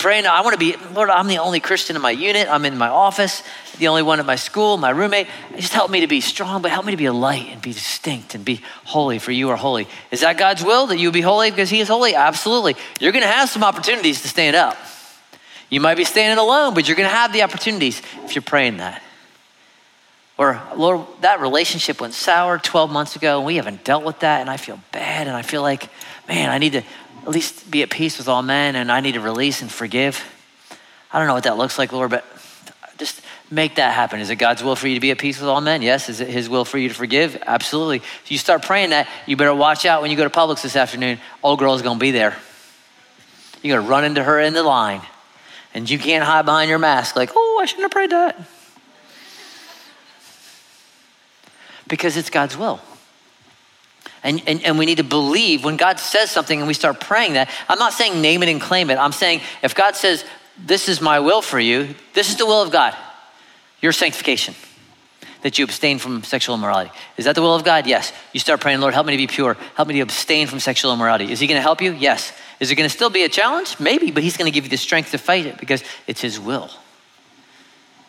Praying, 0.00 0.26
I 0.26 0.40
want 0.40 0.54
to 0.54 0.58
be, 0.58 0.76
Lord, 0.94 1.10
I'm 1.10 1.26
the 1.26 1.40
only 1.40 1.60
Christian 1.60 1.94
in 1.94 2.00
my 2.00 2.10
unit. 2.10 2.48
I'm 2.48 2.64
in 2.64 2.78
my 2.78 2.88
office, 2.88 3.42
the 3.76 3.88
only 3.88 4.02
one 4.02 4.18
at 4.18 4.24
my 4.24 4.36
school, 4.36 4.78
my 4.78 4.88
roommate. 4.88 5.26
Just 5.56 5.74
help 5.74 5.90
me 5.90 6.00
to 6.00 6.06
be 6.06 6.22
strong, 6.22 6.62
but 6.62 6.70
help 6.70 6.86
me 6.86 6.92
to 6.92 6.96
be 6.96 7.04
a 7.04 7.12
light 7.12 7.48
and 7.50 7.60
be 7.60 7.74
distinct 7.74 8.34
and 8.34 8.42
be 8.42 8.62
holy, 8.86 9.18
for 9.18 9.30
you 9.30 9.50
are 9.50 9.56
holy. 9.56 9.86
Is 10.10 10.20
that 10.20 10.38
God's 10.38 10.64
will 10.64 10.86
that 10.86 10.98
you 10.98 11.12
be 11.12 11.20
holy 11.20 11.50
because 11.50 11.68
He 11.68 11.80
is 11.80 11.88
holy? 11.88 12.14
Absolutely. 12.14 12.76
You're 12.98 13.12
going 13.12 13.24
to 13.24 13.30
have 13.30 13.50
some 13.50 13.62
opportunities 13.62 14.22
to 14.22 14.28
stand 14.28 14.56
up. 14.56 14.78
You 15.68 15.82
might 15.82 15.98
be 15.98 16.04
standing 16.04 16.38
alone, 16.38 16.72
but 16.72 16.88
you're 16.88 16.96
going 16.96 17.08
to 17.08 17.14
have 17.14 17.34
the 17.34 17.42
opportunities 17.42 18.00
if 18.24 18.34
you're 18.34 18.40
praying 18.40 18.78
that. 18.78 19.02
Or, 20.38 20.62
Lord, 20.74 21.06
that 21.20 21.42
relationship 21.42 22.00
went 22.00 22.14
sour 22.14 22.58
12 22.58 22.90
months 22.90 23.16
ago, 23.16 23.36
and 23.36 23.46
we 23.46 23.56
haven't 23.56 23.84
dealt 23.84 24.04
with 24.04 24.20
that, 24.20 24.40
and 24.40 24.48
I 24.48 24.56
feel 24.56 24.80
bad, 24.92 25.26
and 25.26 25.36
I 25.36 25.42
feel 25.42 25.60
like, 25.60 25.90
man, 26.26 26.48
I 26.48 26.56
need 26.56 26.72
to 26.72 26.82
at 27.22 27.28
least 27.28 27.70
be 27.70 27.82
at 27.82 27.90
peace 27.90 28.18
with 28.18 28.28
all 28.28 28.42
men 28.42 28.76
and 28.76 28.90
I 28.90 29.00
need 29.00 29.12
to 29.12 29.20
release 29.20 29.62
and 29.62 29.70
forgive. 29.70 30.24
I 31.12 31.18
don't 31.18 31.26
know 31.26 31.34
what 31.34 31.44
that 31.44 31.56
looks 31.56 31.78
like, 31.78 31.92
Lord, 31.92 32.10
but 32.10 32.24
just 32.98 33.22
make 33.50 33.76
that 33.76 33.94
happen. 33.94 34.20
Is 34.20 34.30
it 34.30 34.36
God's 34.36 34.62
will 34.62 34.76
for 34.76 34.86
you 34.86 34.94
to 34.94 35.00
be 35.00 35.10
at 35.10 35.18
peace 35.18 35.40
with 35.40 35.48
all 35.48 35.60
men? 35.60 35.82
Yes. 35.82 36.08
Is 36.08 36.20
it 36.20 36.28
His 36.28 36.48
will 36.48 36.64
for 36.64 36.78
you 36.78 36.88
to 36.88 36.94
forgive? 36.94 37.42
Absolutely. 37.46 37.96
If 37.96 38.30
you 38.30 38.38
start 38.38 38.62
praying 38.62 38.90
that, 38.90 39.08
you 39.26 39.36
better 39.36 39.54
watch 39.54 39.84
out 39.84 40.02
when 40.02 40.10
you 40.10 40.16
go 40.16 40.24
to 40.24 40.30
Publix 40.30 40.62
this 40.62 40.76
afternoon. 40.76 41.18
Old 41.42 41.58
girl 41.58 41.74
is 41.74 41.82
going 41.82 41.98
to 41.98 42.00
be 42.00 42.10
there. 42.12 42.36
You're 43.62 43.76
going 43.76 43.86
to 43.86 43.90
run 43.90 44.04
into 44.04 44.22
her 44.22 44.40
in 44.40 44.54
the 44.54 44.62
line, 44.62 45.02
and 45.74 45.88
you 45.88 45.98
can't 45.98 46.24
hide 46.24 46.44
behind 46.44 46.70
your 46.70 46.78
mask 46.78 47.16
like, 47.16 47.30
oh, 47.34 47.58
I 47.60 47.66
shouldn't 47.66 47.84
have 47.84 47.90
prayed 47.90 48.10
that. 48.10 48.40
Because 51.88 52.16
it's 52.16 52.30
God's 52.30 52.56
will. 52.56 52.80
And, 54.22 54.42
and, 54.46 54.62
and 54.64 54.78
we 54.78 54.86
need 54.86 54.98
to 54.98 55.04
believe 55.04 55.64
when 55.64 55.76
God 55.76 55.98
says 55.98 56.30
something 56.30 56.58
and 56.58 56.68
we 56.68 56.74
start 56.74 57.00
praying 57.00 57.34
that. 57.34 57.48
I'm 57.68 57.78
not 57.78 57.92
saying 57.92 58.20
name 58.20 58.42
it 58.42 58.48
and 58.48 58.60
claim 58.60 58.90
it. 58.90 58.98
I'm 58.98 59.12
saying 59.12 59.40
if 59.62 59.74
God 59.74 59.96
says, 59.96 60.24
This 60.58 60.88
is 60.88 61.00
my 61.00 61.20
will 61.20 61.42
for 61.42 61.58
you, 61.58 61.94
this 62.12 62.28
is 62.28 62.36
the 62.36 62.44
will 62.44 62.62
of 62.62 62.70
God, 62.70 62.94
your 63.80 63.92
sanctification, 63.92 64.54
that 65.40 65.58
you 65.58 65.64
abstain 65.64 65.98
from 65.98 66.22
sexual 66.22 66.54
immorality. 66.54 66.90
Is 67.16 67.24
that 67.24 67.34
the 67.34 67.40
will 67.40 67.54
of 67.54 67.64
God? 67.64 67.86
Yes. 67.86 68.12
You 68.34 68.40
start 68.40 68.60
praying, 68.60 68.80
Lord, 68.80 68.92
help 68.92 69.06
me 69.06 69.14
to 69.14 69.16
be 69.16 69.26
pure. 69.26 69.56
Help 69.74 69.88
me 69.88 69.94
to 69.94 70.00
abstain 70.00 70.46
from 70.46 70.60
sexual 70.60 70.92
immorality. 70.92 71.32
Is 71.32 71.40
He 71.40 71.46
going 71.46 71.58
to 71.58 71.62
help 71.62 71.80
you? 71.80 71.92
Yes. 71.92 72.32
Is 72.60 72.70
it 72.70 72.74
going 72.74 72.88
to 72.88 72.94
still 72.94 73.10
be 73.10 73.22
a 73.22 73.28
challenge? 73.28 73.80
Maybe, 73.80 74.10
but 74.10 74.22
He's 74.22 74.36
going 74.36 74.50
to 74.50 74.54
give 74.54 74.64
you 74.64 74.70
the 74.70 74.76
strength 74.76 75.12
to 75.12 75.18
fight 75.18 75.46
it 75.46 75.56
because 75.56 75.82
it's 76.06 76.20
His 76.20 76.38
will. 76.38 76.70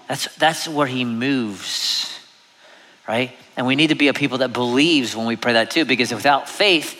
That's, 0.10 0.36
that's 0.36 0.68
where 0.68 0.88
He 0.88 1.06
moves, 1.06 2.20
right? 3.08 3.32
And 3.58 3.68
we 3.68 3.76
need 3.76 3.88
to 3.88 3.96
be 3.96 4.08
a 4.08 4.14
people 4.14 4.40
that 4.40 4.54
believes 4.54 5.16
when 5.16 5.26
we 5.26 5.36
pray 5.36 5.54
that 5.54 5.72
too, 5.72 5.86
because 5.86 6.14
without 6.14 6.48
faith, 6.48 7.00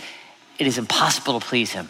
it 0.60 0.68
is 0.68 0.78
impossible 0.78 1.40
to 1.40 1.46
please 1.46 1.72
him. 1.72 1.90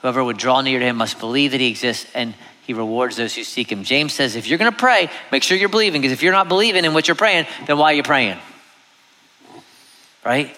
Whoever 0.00 0.22
would 0.22 0.36
draw 0.36 0.60
near 0.60 0.78
to 0.78 0.84
him 0.84 0.96
must 0.96 1.18
believe 1.18 1.52
that 1.52 1.60
he 1.60 1.68
exists 1.68 2.06
and 2.14 2.34
he 2.66 2.72
rewards 2.72 3.16
those 3.16 3.34
who 3.34 3.44
seek 3.44 3.70
him. 3.70 3.84
James 3.84 4.12
says, 4.12 4.36
if 4.36 4.46
you're 4.46 4.58
going 4.58 4.72
to 4.72 4.76
pray, 4.76 5.10
make 5.30 5.42
sure 5.42 5.56
you're 5.56 5.68
believing, 5.68 6.00
because 6.00 6.12
if 6.12 6.22
you're 6.22 6.32
not 6.32 6.48
believing 6.48 6.84
in 6.84 6.94
what 6.94 7.06
you're 7.08 7.14
praying, 7.14 7.46
then 7.66 7.78
why 7.78 7.92
are 7.92 7.94
you 7.94 8.02
praying? 8.02 8.38
Right? 10.24 10.56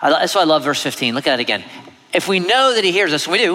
That's 0.00 0.34
why 0.34 0.42
I 0.42 0.44
love 0.44 0.62
verse 0.62 0.82
15. 0.82 1.14
Look 1.14 1.26
at 1.26 1.40
it 1.40 1.42
again. 1.42 1.64
If 2.12 2.28
we 2.28 2.38
know 2.38 2.74
that 2.74 2.84
he 2.84 2.92
hears 2.92 3.12
us, 3.12 3.26
we 3.26 3.38
do, 3.38 3.54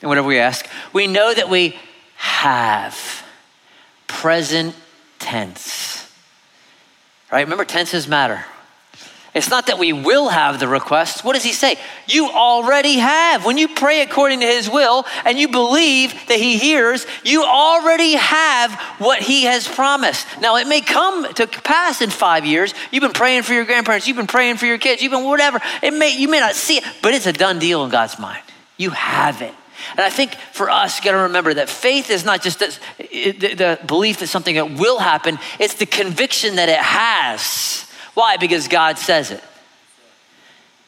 and 0.00 0.08
whatever 0.08 0.26
we 0.26 0.38
ask, 0.38 0.66
we 0.92 1.06
know 1.06 1.32
that 1.32 1.48
we 1.48 1.78
have 2.16 3.24
present 4.08 4.74
tense 5.18 6.01
right? 7.32 7.40
Remember, 7.40 7.64
tenses 7.64 8.06
matter. 8.06 8.44
It's 9.34 9.48
not 9.48 9.68
that 9.68 9.78
we 9.78 9.94
will 9.94 10.28
have 10.28 10.60
the 10.60 10.68
request. 10.68 11.24
What 11.24 11.32
does 11.32 11.42
he 11.42 11.54
say? 11.54 11.76
You 12.06 12.28
already 12.28 12.96
have. 12.96 13.46
When 13.46 13.56
you 13.56 13.66
pray 13.68 14.02
according 14.02 14.40
to 14.40 14.46
his 14.46 14.68
will 14.68 15.06
and 15.24 15.38
you 15.38 15.48
believe 15.48 16.12
that 16.28 16.38
he 16.38 16.58
hears, 16.58 17.06
you 17.24 17.42
already 17.42 18.12
have 18.12 18.74
what 18.98 19.20
he 19.20 19.44
has 19.44 19.66
promised. 19.66 20.26
Now, 20.42 20.56
it 20.56 20.66
may 20.66 20.82
come 20.82 21.32
to 21.34 21.46
pass 21.46 22.02
in 22.02 22.10
five 22.10 22.44
years. 22.44 22.74
You've 22.90 23.00
been 23.00 23.12
praying 23.12 23.44
for 23.44 23.54
your 23.54 23.64
grandparents, 23.64 24.06
you've 24.06 24.18
been 24.18 24.26
praying 24.26 24.58
for 24.58 24.66
your 24.66 24.78
kids, 24.78 25.00
you've 25.00 25.12
been 25.12 25.24
whatever. 25.24 25.60
It 25.82 25.94
may, 25.94 26.14
you 26.14 26.28
may 26.28 26.40
not 26.40 26.54
see 26.54 26.76
it, 26.76 26.84
but 27.00 27.14
it's 27.14 27.26
a 27.26 27.32
done 27.32 27.58
deal 27.58 27.84
in 27.84 27.90
God's 27.90 28.18
mind. 28.18 28.42
You 28.76 28.90
have 28.90 29.40
it. 29.40 29.54
And 29.92 30.00
I 30.00 30.10
think 30.10 30.34
for 30.52 30.70
us, 30.70 30.98
you 30.98 31.04
got 31.04 31.12
to 31.12 31.24
remember 31.24 31.54
that 31.54 31.68
faith 31.68 32.10
is 32.10 32.24
not 32.24 32.42
just 32.42 32.58
the, 32.58 33.78
belief 33.86 34.20
that 34.20 34.28
something 34.28 34.54
that 34.54 34.72
will 34.72 34.98
happen, 34.98 35.38
it's 35.58 35.74
the 35.74 35.86
conviction 35.86 36.56
that 36.56 36.68
it 36.68 36.78
has. 36.78 37.86
Why? 38.14 38.36
Because 38.36 38.68
God 38.68 38.98
says 38.98 39.30
it. 39.30 39.42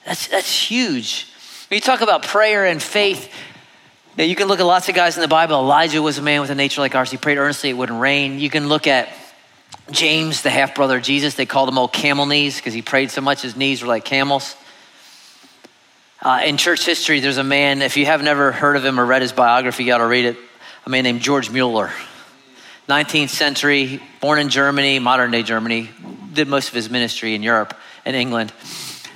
That's, 0.05 0.29
that's 0.29 0.71
huge. 0.71 1.27
When 1.69 1.77
you 1.77 1.81
talk 1.81 2.01
about 2.01 2.23
prayer 2.23 2.67
and 2.67 2.83
faith, 2.83 3.33
now 4.17 4.25
you 4.25 4.37
can 4.37 4.49
look 4.49 4.61
at 4.61 4.67
lots 4.67 4.89
of 4.89 4.95
guys 4.95 5.17
in 5.17 5.23
the 5.23 5.29
Bible. 5.29 5.57
Elijah 5.57 6.01
was 6.01 6.19
a 6.19 6.23
man 6.23 6.41
with 6.41 6.51
a 6.51 6.55
nature 6.55 6.81
like 6.81 6.95
ours. 6.95 7.11
He 7.11 7.17
prayed 7.17 7.39
earnestly, 7.39 7.71
it 7.71 7.75
wouldn't 7.75 8.01
rain. 8.01 8.39
You 8.39 8.51
can 8.51 8.69
look 8.69 8.87
at 8.87 9.09
James, 9.91 10.43
the 10.43 10.51
half 10.51 10.75
brother 10.75 10.99
of 10.99 11.03
Jesus. 11.03 11.35
They 11.35 11.47
called 11.47 11.69
him 11.69 11.79
old 11.79 11.93
camel 11.93 12.27
knees 12.27 12.57
because 12.57 12.75
he 12.75 12.83
prayed 12.83 13.11
so 13.11 13.21
much, 13.21 13.43
his 13.43 13.57
knees 13.57 13.83
were 13.83 13.89
like 13.89 14.05
camels. 14.05 14.57
Uh, 16.25 16.41
in 16.47 16.57
church 16.57 16.87
history, 16.87 17.21
there's 17.21 17.37
a 17.37 17.45
man, 17.45 17.83
if 17.83 17.99
you 17.99 18.07
have 18.07 18.23
never 18.23 18.51
heard 18.51 18.77
of 18.77 18.85
him 18.85 18.99
or 18.99 19.05
read 19.05 19.21
his 19.21 19.33
biography, 19.33 19.85
you 19.85 19.91
got 19.91 19.99
to 19.99 20.07
read 20.07 20.25
it, 20.25 20.39
a 20.87 20.89
man 20.89 21.05
named 21.05 21.21
George 21.21 21.51
Mueller. 21.51 21.91
19th 22.89 23.29
century, 23.29 24.03
born 24.23 24.39
in 24.39 24.49
Germany, 24.49 24.99
modern 25.01 25.31
day 25.33 25.43
Germany, 25.43 25.91
did 26.33 26.49
most 26.49 26.69
of 26.69 26.75
his 26.75 26.89
ministry 26.89 27.35
in 27.35 27.43
Europe 27.43 27.77
and 28.07 28.17
England. 28.17 28.55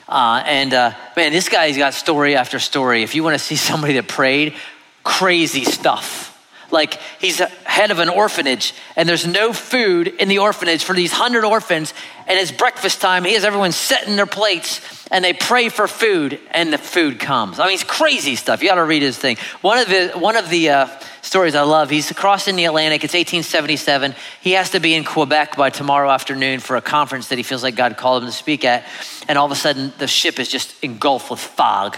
Uh, 0.07 0.43
and 0.45 0.75
uh, 0.75 0.93
man, 1.17 1.33
this 1.33 1.49
guy's 1.49 1.79
got 1.79 1.95
story 1.95 2.37
after 2.37 2.59
story. 2.59 3.03
If 3.03 3.15
you 3.15 3.25
want 3.25 3.33
to 3.33 3.43
see 3.43 3.57
somebody 3.71 3.95
that 3.95 4.07
prayed, 4.07 4.55
crazy 5.03 5.65
stuff. 5.65 6.27
Like 6.71 7.01
he's 7.19 7.39
head 7.39 7.91
of 7.91 8.01
an 8.01 8.11
orphanage, 8.11 8.75
and 8.97 9.09
there's 9.09 9.27
no 9.27 9.55
food 9.55 10.09
in 10.09 10.29
the 10.29 10.41
orphanage 10.41 10.85
for 10.85 10.93
these 10.93 11.13
hundred 11.13 11.45
orphans. 11.45 11.95
And 12.29 12.39
it's 12.39 12.53
breakfast 12.53 13.01
time. 13.01 13.25
He 13.25 13.33
has 13.33 13.45
everyone 13.45 13.73
setting 13.73 14.17
their 14.17 14.27
plates, 14.27 14.81
and 15.11 15.25
they 15.25 15.33
pray 15.33 15.71
for 15.71 15.89
food, 15.89 16.39
and 16.51 16.71
the 16.73 16.79
food 16.79 17.19
comes. 17.19 17.59
I 17.59 17.65
mean, 17.65 17.75
it's 17.75 17.85
crazy 17.85 18.37
stuff. 18.37 18.63
You 18.63 18.69
got 18.69 18.75
to 18.75 18.85
read 18.85 19.03
his 19.03 19.17
thing. 19.17 19.39
One 19.63 19.79
of 19.79 19.89
the 19.89 20.11
one 20.11 20.37
of 20.37 20.51
the 20.51 20.71
uh, 20.71 20.89
stories 21.23 21.55
I 21.55 21.63
love. 21.63 21.89
He's 21.89 22.13
crossing 22.13 22.57
the 22.57 22.67
Atlantic. 22.67 23.03
It's 23.03 23.15
1877. 23.15 24.15
He 24.43 24.53
has 24.53 24.71
to 24.71 24.81
be 24.81 24.95
in 24.95 25.05
Quebec 25.05 25.57
by 25.57 25.71
tomorrow 25.71 26.11
afternoon 26.11 26.61
for 26.61 26.77
a 26.77 26.83
conference 26.83 27.29
that 27.29 27.39
he 27.39 27.43
feels 27.43 27.63
like 27.63 27.77
God 27.77 27.97
called 27.97 28.23
him 28.23 28.29
to 28.29 28.35
speak 28.35 28.65
at. 28.65 28.85
And 29.27 29.39
all 29.39 29.47
of 29.47 29.53
a 29.53 29.57
sudden, 29.57 29.93
the 29.99 30.07
ship 30.07 30.39
is 30.39 30.49
just 30.49 30.75
engulfed 30.85 31.31
with 31.31 31.41
fog. 31.41 31.97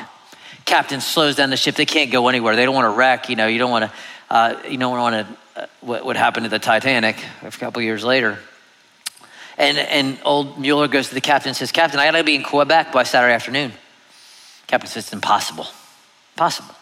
Captain 0.64 1.00
slows 1.00 1.36
down 1.36 1.50
the 1.50 1.56
ship. 1.56 1.74
They 1.74 1.86
can't 1.86 2.12
go 2.12 2.28
anywhere. 2.28 2.54
They 2.54 2.64
don't 2.64 2.74
want 2.74 2.86
to 2.86 2.96
wreck. 2.96 3.28
You 3.28 3.36
know, 3.36 3.48
you 3.48 3.58
don't 3.58 3.70
want 3.70 3.86
to 3.86 3.92
uh, 4.30 4.62
you 4.68 4.78
don't 4.78 4.96
want 4.96 5.26
to, 5.26 5.62
uh, 5.62 5.66
what, 5.80 6.04
what 6.04 6.16
happened 6.16 6.44
to 6.44 6.50
the 6.50 6.60
Titanic 6.60 7.16
a 7.42 7.50
couple 7.50 7.82
years 7.82 8.04
later. 8.04 8.38
And, 9.60 9.78
and 9.78 10.18
old 10.24 10.58
Mueller 10.58 10.88
goes 10.88 11.08
to 11.08 11.14
the 11.14 11.20
captain 11.20 11.50
and 11.50 11.56
says, 11.56 11.70
Captain, 11.70 12.00
I 12.00 12.06
gotta 12.06 12.24
be 12.24 12.34
in 12.34 12.42
Quebec 12.42 12.92
by 12.92 13.02
Saturday 13.02 13.34
afternoon. 13.34 13.72
Captain 14.66 14.88
says, 14.88 15.04
It's 15.04 15.12
impossible. 15.12 15.66
Impossible. 16.34 16.74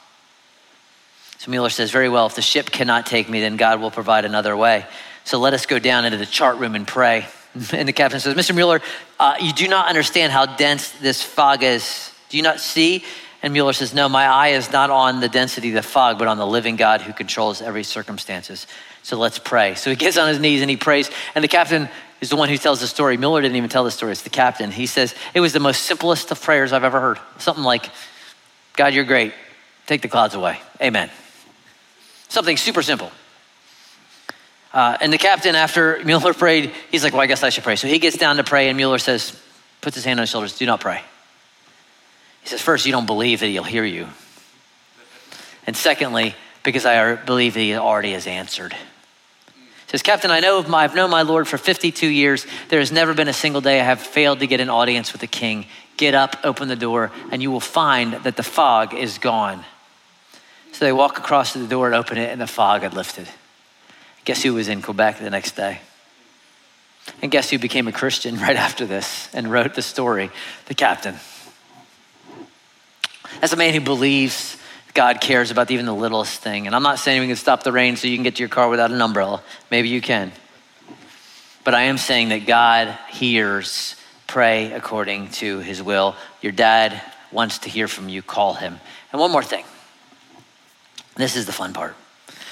So 1.39 1.51
Mueller 1.51 1.71
says, 1.71 1.91
Very 1.91 2.09
well, 2.09 2.27
if 2.27 2.37
the 2.37 2.43
ship 2.43 2.71
cannot 2.71 3.05
take 3.05 3.29
me, 3.29 3.41
then 3.41 3.57
God 3.57 3.81
will 3.81 3.91
provide 3.91 4.25
another 4.25 4.57
way. 4.57 4.87
So 5.25 5.41
let 5.41 5.55
us 5.55 5.67
go 5.67 5.81
down 5.81 6.05
into 6.05 6.19
the 6.19 6.27
chart 6.27 6.59
room 6.59 6.75
and 6.75 6.87
pray. 6.87 7.27
And 7.73 7.89
the 7.89 7.93
captain 7.93 8.21
says, 8.21 8.35
Mr. 8.35 8.55
Mueller, 8.55 8.81
uh, 9.19 9.35
you 9.41 9.53
do 9.53 9.67
not 9.67 9.89
understand 9.89 10.31
how 10.31 10.47
dense 10.47 10.91
this 11.01 11.23
fog 11.23 11.65
is. 11.65 12.13
Do 12.29 12.37
you 12.37 12.43
not 12.45 12.61
see? 12.61 13.05
And 13.43 13.53
Mueller 13.53 13.73
says, 13.73 13.93
No, 13.93 14.09
my 14.09 14.27
eye 14.27 14.49
is 14.49 14.71
not 14.71 14.91
on 14.91 15.19
the 15.19 15.29
density 15.29 15.71
of 15.71 15.75
the 15.75 15.83
fog, 15.83 16.19
but 16.19 16.29
on 16.29 16.39
the 16.39 16.47
living 16.47 16.77
God 16.77 17.01
who 17.01 17.13
controls 17.13 17.61
every 17.61 17.83
circumstances. 17.83 18.69
So 19.03 19.17
let's 19.17 19.39
pray. 19.39 19.75
So 19.75 19.91
he 19.91 19.97
gets 19.97 20.19
on 20.19 20.29
his 20.29 20.39
knees 20.39 20.61
and 20.61 20.71
he 20.71 20.77
prays. 20.77 21.11
And 21.35 21.43
the 21.43 21.49
captain 21.49 21.89
is 22.21 22.31
the 22.31 22.37
one 22.37 22.49
who 22.49 22.59
tells 22.59 22.81
the 22.81 22.87
story. 22.87 23.17
Mueller 23.17 23.41
didn't 23.41 23.57
even 23.57 23.71
tell 23.71 23.85
the 23.85 23.91
story, 23.91 24.13
it's 24.13 24.23
the 24.23 24.31
captain. 24.31 24.71
He 24.71 24.87
says, 24.87 25.15
It 25.35 25.41
was 25.41 25.53
the 25.53 25.61
most 25.61 25.83
simplest 25.83 26.31
of 26.31 26.43
prayers 26.43 26.73
I've 26.73 26.85
ever 26.85 27.01
heard. 27.01 27.19
Something 27.39 27.65
like, 27.65 27.91
God, 28.77 28.95
you're 28.95 29.05
great. 29.05 29.33
Take 29.87 30.03
the 30.03 30.09
clouds 30.09 30.35
away. 30.35 30.61
Amen. 30.81 31.11
Something 32.29 32.57
super 32.57 32.83
simple. 32.83 33.11
Uh, 34.73 34.99
and 35.01 35.13
the 35.13 35.19
captain, 35.19 35.55
after 35.55 36.01
Mueller 36.05 36.35
prayed, 36.35 36.73
he's 36.91 37.03
like, 37.03 37.13
Well, 37.13 37.23
I 37.23 37.27
guess 37.27 37.43
I 37.43 37.51
should 37.51 37.65
pray. 37.65 37.77
So 37.77 37.89
he 37.89 37.99
gets 37.99 38.17
down 38.17 38.37
to 38.37 38.45
pray, 38.45 38.69
and 38.69 38.77
Mueller 38.77 38.99
says, 38.99 39.41
puts 39.81 39.95
his 39.95 40.05
hand 40.05 40.21
on 40.21 40.23
his 40.23 40.31
shoulders, 40.31 40.59
Do 40.59 40.67
not 40.67 40.81
pray. 40.81 41.03
He 42.43 42.49
says, 42.49 42.61
First, 42.61 42.87
you 42.87 42.93
don't 42.93 43.07
believe 43.07 43.41
that 43.41 43.47
he'll 43.47 43.63
hear 43.63 43.85
you. 43.85 44.09
And 45.67 45.77
secondly, 45.77 46.35
because 46.63 46.85
I 46.85 47.15
believe 47.15 47.55
that 47.55 47.61
he 47.61 47.75
already 47.75 48.13
has 48.13 48.27
answered. 48.27 48.75
Says, 49.89 50.03
Captain, 50.03 50.31
I 50.31 50.41
know 50.41 50.63
my, 50.65 50.85
I've 50.85 50.95
known 50.95 51.09
my 51.09 51.23
Lord 51.23 51.49
for 51.49 51.57
52 51.57 52.07
years. 52.07 52.47
There 52.69 52.79
has 52.79 52.93
never 52.93 53.15
been 53.15 53.29
a 53.29 53.33
single 53.33 53.63
day 53.63 53.81
I 53.81 53.85
have 53.85 54.01
failed 54.01 54.41
to 54.41 54.47
get 54.47 54.61
an 54.61 54.69
audience 54.69 55.13
with 55.13 55.23
the 55.23 55.27
king. 55.27 55.65
Get 55.97 56.15
up, 56.15 56.37
open 56.45 56.69
the 56.69 56.77
door, 56.77 57.11
and 57.33 57.43
you 57.43 57.51
will 57.51 57.59
find 57.59 58.13
that 58.13 58.37
the 58.37 58.43
fog 58.43 58.93
is 58.93 59.17
gone. 59.17 59.65
So 60.73 60.85
they 60.85 60.93
walk 60.93 61.17
across 61.19 61.55
to 61.55 61.59
the 61.59 61.67
door 61.67 61.87
and 61.87 61.95
open 61.95 62.19
it, 62.19 62.31
and 62.31 62.39
the 62.39 62.47
fog 62.47 62.83
had 62.83 62.93
lifted. 62.93 63.29
Guess 64.27 64.43
who 64.43 64.53
was 64.53 64.69
in 64.69 64.83
Quebec 64.83 65.21
the 65.21 65.31
next 65.31 65.57
day? 65.57 65.81
And 67.23 67.31
guess 67.31 67.49
who 67.49 67.59
became 67.59 67.89
a 67.89 67.93
Christian 67.93 68.37
right 68.41 68.57
after 68.57 68.85
this 68.85 69.31
and 69.33 69.51
wrote 69.51 69.75
the 69.75 69.81
story? 69.81 70.31
The 70.67 70.75
captain. 70.75 71.15
As 73.41 73.55
a 73.55 73.57
man 73.57 73.73
who 73.73 73.81
believes 73.81 74.58
God 74.99 75.21
cares 75.21 75.53
about 75.53 75.71
even 75.71 75.87
the 75.87 75.95
littlest 75.95 76.41
thing. 76.41 76.67
And 76.67 76.75
I'm 76.75 76.83
not 76.83 76.99
saying 76.99 77.21
we 77.21 77.29
can 77.29 77.37
stop 77.37 77.63
the 77.63 77.71
rain 77.71 77.95
so 77.95 78.09
you 78.09 78.17
can 78.17 78.25
get 78.25 78.35
to 78.35 78.41
your 78.41 78.49
car 78.49 78.69
without 78.69 78.91
an 78.91 79.01
umbrella. 79.01 79.45
Maybe 79.71 79.91
you 79.91 80.01
can. 80.01 80.33
But 81.63 81.77
I 81.77 81.83
am 81.83 81.99
saying 81.99 82.31
that 82.31 82.49
God 82.49 82.99
hears, 83.09 83.95
pray 84.27 84.73
according 84.73 85.29
to 85.39 85.61
his 85.61 85.81
will. 85.81 86.17
Your 86.43 86.51
dad 86.51 87.01
wants 87.31 87.59
to 87.59 87.71
hear 87.71 87.87
from 87.87 88.09
you, 88.09 88.23
call 88.23 88.55
him. 88.55 88.81
And 89.13 89.21
one 89.21 89.31
more 89.31 89.45
thing. 89.45 89.65
This 91.15 91.37
is 91.37 91.47
the 91.47 91.53
fun 91.53 91.75
part. 91.75 91.95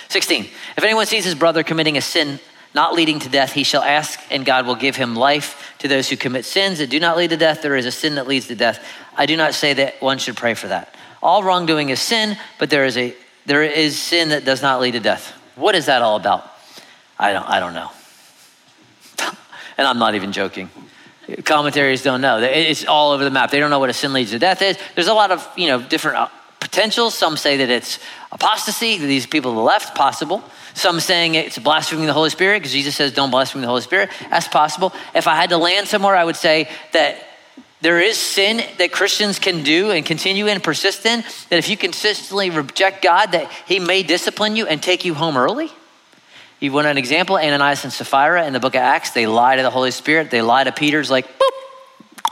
16. 0.06 0.44
If 0.76 0.84
anyone 0.84 1.06
sees 1.06 1.24
his 1.24 1.34
brother 1.34 1.64
committing 1.64 1.96
a 1.96 2.00
sin 2.00 2.38
not 2.76 2.94
leading 2.94 3.18
to 3.18 3.28
death, 3.28 3.54
he 3.54 3.64
shall 3.64 3.82
ask, 3.82 4.20
and 4.30 4.46
God 4.46 4.68
will 4.68 4.76
give 4.76 4.94
him 4.94 5.16
life. 5.16 5.74
To 5.80 5.88
those 5.88 6.08
who 6.08 6.16
commit 6.16 6.44
sins 6.44 6.78
that 6.78 6.90
do 6.90 7.00
not 7.00 7.16
lead 7.16 7.30
to 7.30 7.36
death, 7.36 7.60
there 7.60 7.74
is 7.74 7.86
a 7.86 7.90
sin 7.90 8.14
that 8.14 8.28
leads 8.28 8.46
to 8.46 8.54
death. 8.54 8.86
I 9.16 9.26
do 9.26 9.36
not 9.36 9.52
say 9.52 9.74
that 9.74 10.00
one 10.00 10.18
should 10.18 10.36
pray 10.36 10.54
for 10.54 10.68
that. 10.68 10.92
All 11.22 11.42
wrongdoing 11.42 11.88
is 11.88 12.00
sin, 12.00 12.36
but 12.58 12.70
there 12.70 12.84
is 12.84 12.96
a 12.96 13.14
there 13.46 13.62
is 13.62 13.98
sin 13.98 14.30
that 14.30 14.44
does 14.44 14.60
not 14.62 14.80
lead 14.80 14.92
to 14.92 15.00
death. 15.00 15.32
What 15.54 15.74
is 15.74 15.86
that 15.86 16.02
all 16.02 16.16
about? 16.16 16.44
I 17.18 17.32
don't 17.32 17.48
I 17.48 17.60
don't 17.60 17.74
know. 17.74 17.90
and 19.78 19.86
I'm 19.86 19.98
not 19.98 20.14
even 20.14 20.32
joking. 20.32 20.70
Commentaries 21.44 22.02
don't 22.02 22.20
know. 22.20 22.38
It's 22.38 22.84
all 22.84 23.12
over 23.12 23.24
the 23.24 23.30
map. 23.30 23.50
They 23.50 23.58
don't 23.58 23.70
know 23.70 23.80
what 23.80 23.90
a 23.90 23.94
sin 23.94 24.12
leads 24.12 24.30
to 24.30 24.38
death 24.38 24.62
is. 24.62 24.78
There's 24.94 25.08
a 25.08 25.14
lot 25.14 25.32
of 25.32 25.48
you 25.56 25.68
know 25.68 25.82
different 25.82 26.18
uh, 26.18 26.28
potentials. 26.60 27.14
Some 27.14 27.36
say 27.36 27.56
that 27.58 27.70
it's 27.70 27.98
apostasy. 28.30 28.98
These 28.98 29.26
people 29.26 29.54
left, 29.54 29.96
possible. 29.96 30.44
Some 30.74 31.00
saying 31.00 31.34
it's 31.34 31.58
blaspheming 31.58 32.06
the 32.06 32.12
Holy 32.12 32.30
Spirit 32.30 32.60
because 32.60 32.72
Jesus 32.72 32.94
says 32.94 33.12
don't 33.12 33.30
blaspheme 33.30 33.62
the 33.62 33.68
Holy 33.68 33.80
Spirit. 33.80 34.10
That's 34.30 34.46
possible. 34.46 34.92
If 35.14 35.26
I 35.26 35.34
had 35.34 35.50
to 35.50 35.56
land 35.56 35.88
somewhere, 35.88 36.14
I 36.14 36.24
would 36.24 36.36
say 36.36 36.68
that 36.92 37.22
there 37.82 38.00
is 38.00 38.16
sin 38.16 38.62
that 38.78 38.90
Christians 38.92 39.38
can 39.38 39.62
do 39.62 39.90
and 39.90 40.04
continue 40.04 40.46
in, 40.46 40.60
persist 40.60 41.04
in, 41.04 41.22
that 41.50 41.58
if 41.58 41.68
you 41.68 41.76
consistently 41.76 42.50
reject 42.50 43.02
God, 43.02 43.32
that 43.32 43.50
He 43.66 43.78
may 43.78 44.02
discipline 44.02 44.56
you 44.56 44.66
and 44.66 44.82
take 44.82 45.04
you 45.04 45.14
home 45.14 45.36
early. 45.36 45.70
You 46.58 46.72
want 46.72 46.86
an 46.86 46.96
example? 46.96 47.36
Ananias 47.36 47.84
and 47.84 47.92
Sapphira 47.92 48.46
in 48.46 48.54
the 48.54 48.60
book 48.60 48.74
of 48.74 48.80
Acts, 48.80 49.10
they 49.10 49.26
lie 49.26 49.56
to 49.56 49.62
the 49.62 49.70
Holy 49.70 49.90
Spirit. 49.90 50.30
They 50.30 50.40
lie 50.40 50.64
to 50.64 50.72
Peter's 50.72 51.10
like, 51.10 51.26
boop, 51.26 52.30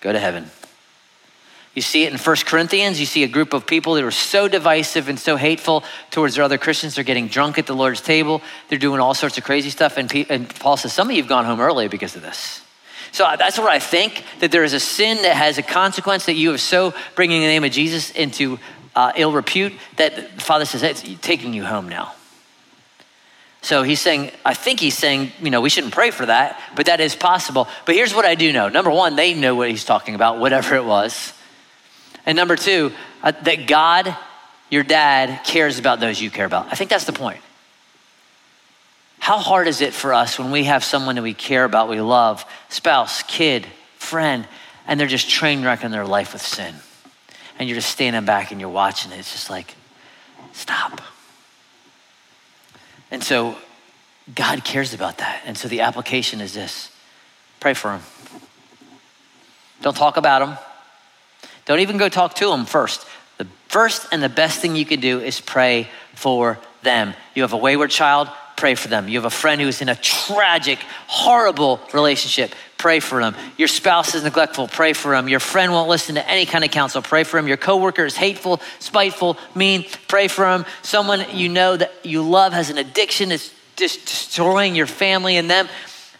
go 0.00 0.12
to 0.12 0.20
heaven. 0.20 0.48
You 1.74 1.82
see 1.82 2.04
it 2.04 2.12
in 2.12 2.18
1 2.20 2.36
Corinthians. 2.46 3.00
You 3.00 3.06
see 3.06 3.24
a 3.24 3.28
group 3.28 3.52
of 3.52 3.66
people 3.66 3.94
that 3.94 4.04
are 4.04 4.12
so 4.12 4.46
divisive 4.46 5.08
and 5.08 5.18
so 5.18 5.34
hateful 5.34 5.82
towards 6.12 6.36
their 6.36 6.44
other 6.44 6.58
Christians. 6.58 6.94
They're 6.94 7.02
getting 7.02 7.26
drunk 7.26 7.58
at 7.58 7.66
the 7.66 7.74
Lord's 7.74 8.00
table. 8.00 8.40
They're 8.68 8.78
doing 8.78 9.00
all 9.00 9.14
sorts 9.14 9.36
of 9.36 9.42
crazy 9.42 9.70
stuff. 9.70 9.96
And, 9.96 10.12
and 10.30 10.48
Paul 10.48 10.76
says, 10.76 10.92
Some 10.92 11.08
of 11.08 11.16
you 11.16 11.22
have 11.22 11.28
gone 11.28 11.44
home 11.44 11.60
early 11.60 11.88
because 11.88 12.14
of 12.14 12.22
this. 12.22 12.63
So 13.14 13.32
that's 13.38 13.58
what 13.58 13.70
I 13.70 13.78
think 13.78 14.24
that 14.40 14.50
there 14.50 14.64
is 14.64 14.72
a 14.72 14.80
sin 14.80 15.22
that 15.22 15.36
has 15.36 15.56
a 15.56 15.62
consequence 15.62 16.26
that 16.26 16.32
you 16.32 16.50
have 16.50 16.60
so 16.60 16.92
bringing 17.14 17.42
the 17.42 17.46
name 17.46 17.62
of 17.62 17.70
Jesus 17.70 18.10
into 18.10 18.58
uh, 18.96 19.12
ill 19.14 19.30
repute 19.30 19.72
that 19.98 20.16
the 20.16 20.22
Father 20.42 20.64
says, 20.64 20.82
it's 20.82 21.04
taking 21.20 21.54
you 21.54 21.64
home 21.64 21.88
now. 21.88 22.12
So 23.62 23.84
he's 23.84 24.00
saying, 24.00 24.32
I 24.44 24.54
think 24.54 24.80
he's 24.80 24.98
saying, 24.98 25.30
you 25.40 25.50
know, 25.52 25.60
we 25.60 25.70
shouldn't 25.70 25.94
pray 25.94 26.10
for 26.10 26.26
that, 26.26 26.60
but 26.74 26.86
that 26.86 26.98
is 26.98 27.14
possible. 27.14 27.68
But 27.86 27.94
here's 27.94 28.12
what 28.12 28.24
I 28.24 28.34
do 28.34 28.52
know. 28.52 28.68
Number 28.68 28.90
one, 28.90 29.14
they 29.14 29.32
know 29.32 29.54
what 29.54 29.70
he's 29.70 29.84
talking 29.84 30.16
about, 30.16 30.40
whatever 30.40 30.74
it 30.74 30.84
was. 30.84 31.32
And 32.26 32.34
number 32.34 32.56
two, 32.56 32.90
uh, 33.22 33.30
that 33.44 33.68
God, 33.68 34.16
your 34.70 34.82
dad, 34.82 35.44
cares 35.44 35.78
about 35.78 36.00
those 36.00 36.20
you 36.20 36.32
care 36.32 36.46
about. 36.46 36.66
I 36.72 36.74
think 36.74 36.90
that's 36.90 37.04
the 37.04 37.12
point. 37.12 37.38
How 39.24 39.38
hard 39.38 39.68
is 39.68 39.80
it 39.80 39.94
for 39.94 40.12
us 40.12 40.38
when 40.38 40.50
we 40.50 40.64
have 40.64 40.84
someone 40.84 41.14
that 41.14 41.22
we 41.22 41.32
care 41.32 41.64
about, 41.64 41.88
we 41.88 41.98
love, 41.98 42.44
spouse, 42.68 43.22
kid, 43.22 43.66
friend, 43.96 44.46
and 44.86 45.00
they're 45.00 45.06
just 45.06 45.30
train 45.30 45.64
wrecking 45.64 45.90
their 45.90 46.04
life 46.04 46.34
with 46.34 46.42
sin? 46.42 46.74
And 47.58 47.66
you're 47.66 47.76
just 47.76 47.90
standing 47.90 48.26
back 48.26 48.50
and 48.50 48.60
you're 48.60 48.68
watching 48.68 49.12
it. 49.12 49.18
It's 49.18 49.32
just 49.32 49.48
like, 49.48 49.76
stop. 50.52 51.00
And 53.10 53.24
so 53.24 53.56
God 54.34 54.62
cares 54.62 54.92
about 54.92 55.16
that. 55.16 55.40
And 55.46 55.56
so 55.56 55.68
the 55.68 55.80
application 55.80 56.42
is 56.42 56.52
this 56.52 56.90
pray 57.60 57.72
for 57.72 57.92
them. 57.92 58.02
Don't 59.80 59.96
talk 59.96 60.18
about 60.18 60.40
them. 60.40 60.58
Don't 61.64 61.80
even 61.80 61.96
go 61.96 62.10
talk 62.10 62.34
to 62.34 62.50
them 62.50 62.66
first. 62.66 63.06
The 63.38 63.46
first 63.68 64.06
and 64.12 64.22
the 64.22 64.28
best 64.28 64.60
thing 64.60 64.76
you 64.76 64.84
can 64.84 65.00
do 65.00 65.20
is 65.20 65.40
pray 65.40 65.88
for 66.14 66.58
them. 66.82 67.14
You 67.34 67.40
have 67.40 67.54
a 67.54 67.56
wayward 67.56 67.88
child, 67.88 68.28
pray 68.56 68.74
for 68.74 68.88
them. 68.88 69.08
You 69.08 69.18
have 69.18 69.24
a 69.24 69.30
friend 69.30 69.60
who 69.60 69.68
is 69.68 69.82
in 69.82 69.88
a 69.88 69.96
tragic, 69.96 70.78
horrible 71.06 71.80
relationship, 71.92 72.54
pray 72.78 73.00
for 73.00 73.20
them. 73.20 73.34
Your 73.56 73.68
spouse 73.68 74.14
is 74.14 74.24
neglectful, 74.24 74.68
pray 74.68 74.92
for 74.92 75.12
them. 75.12 75.28
Your 75.28 75.40
friend 75.40 75.72
won't 75.72 75.88
listen 75.88 76.14
to 76.16 76.28
any 76.28 76.46
kind 76.46 76.64
of 76.64 76.70
counsel, 76.70 77.02
pray 77.02 77.24
for 77.24 77.38
them. 77.38 77.48
Your 77.48 77.56
coworker 77.56 78.04
is 78.04 78.16
hateful, 78.16 78.60
spiteful, 78.78 79.38
mean, 79.54 79.86
pray 80.08 80.28
for 80.28 80.44
them. 80.44 80.64
Someone 80.82 81.24
you 81.32 81.48
know 81.48 81.76
that 81.76 81.92
you 82.04 82.22
love 82.22 82.52
has 82.52 82.70
an 82.70 82.78
addiction, 82.78 83.32
is 83.32 83.52
just 83.76 84.00
destroying 84.00 84.74
your 84.74 84.86
family 84.86 85.36
and 85.36 85.50
them, 85.50 85.68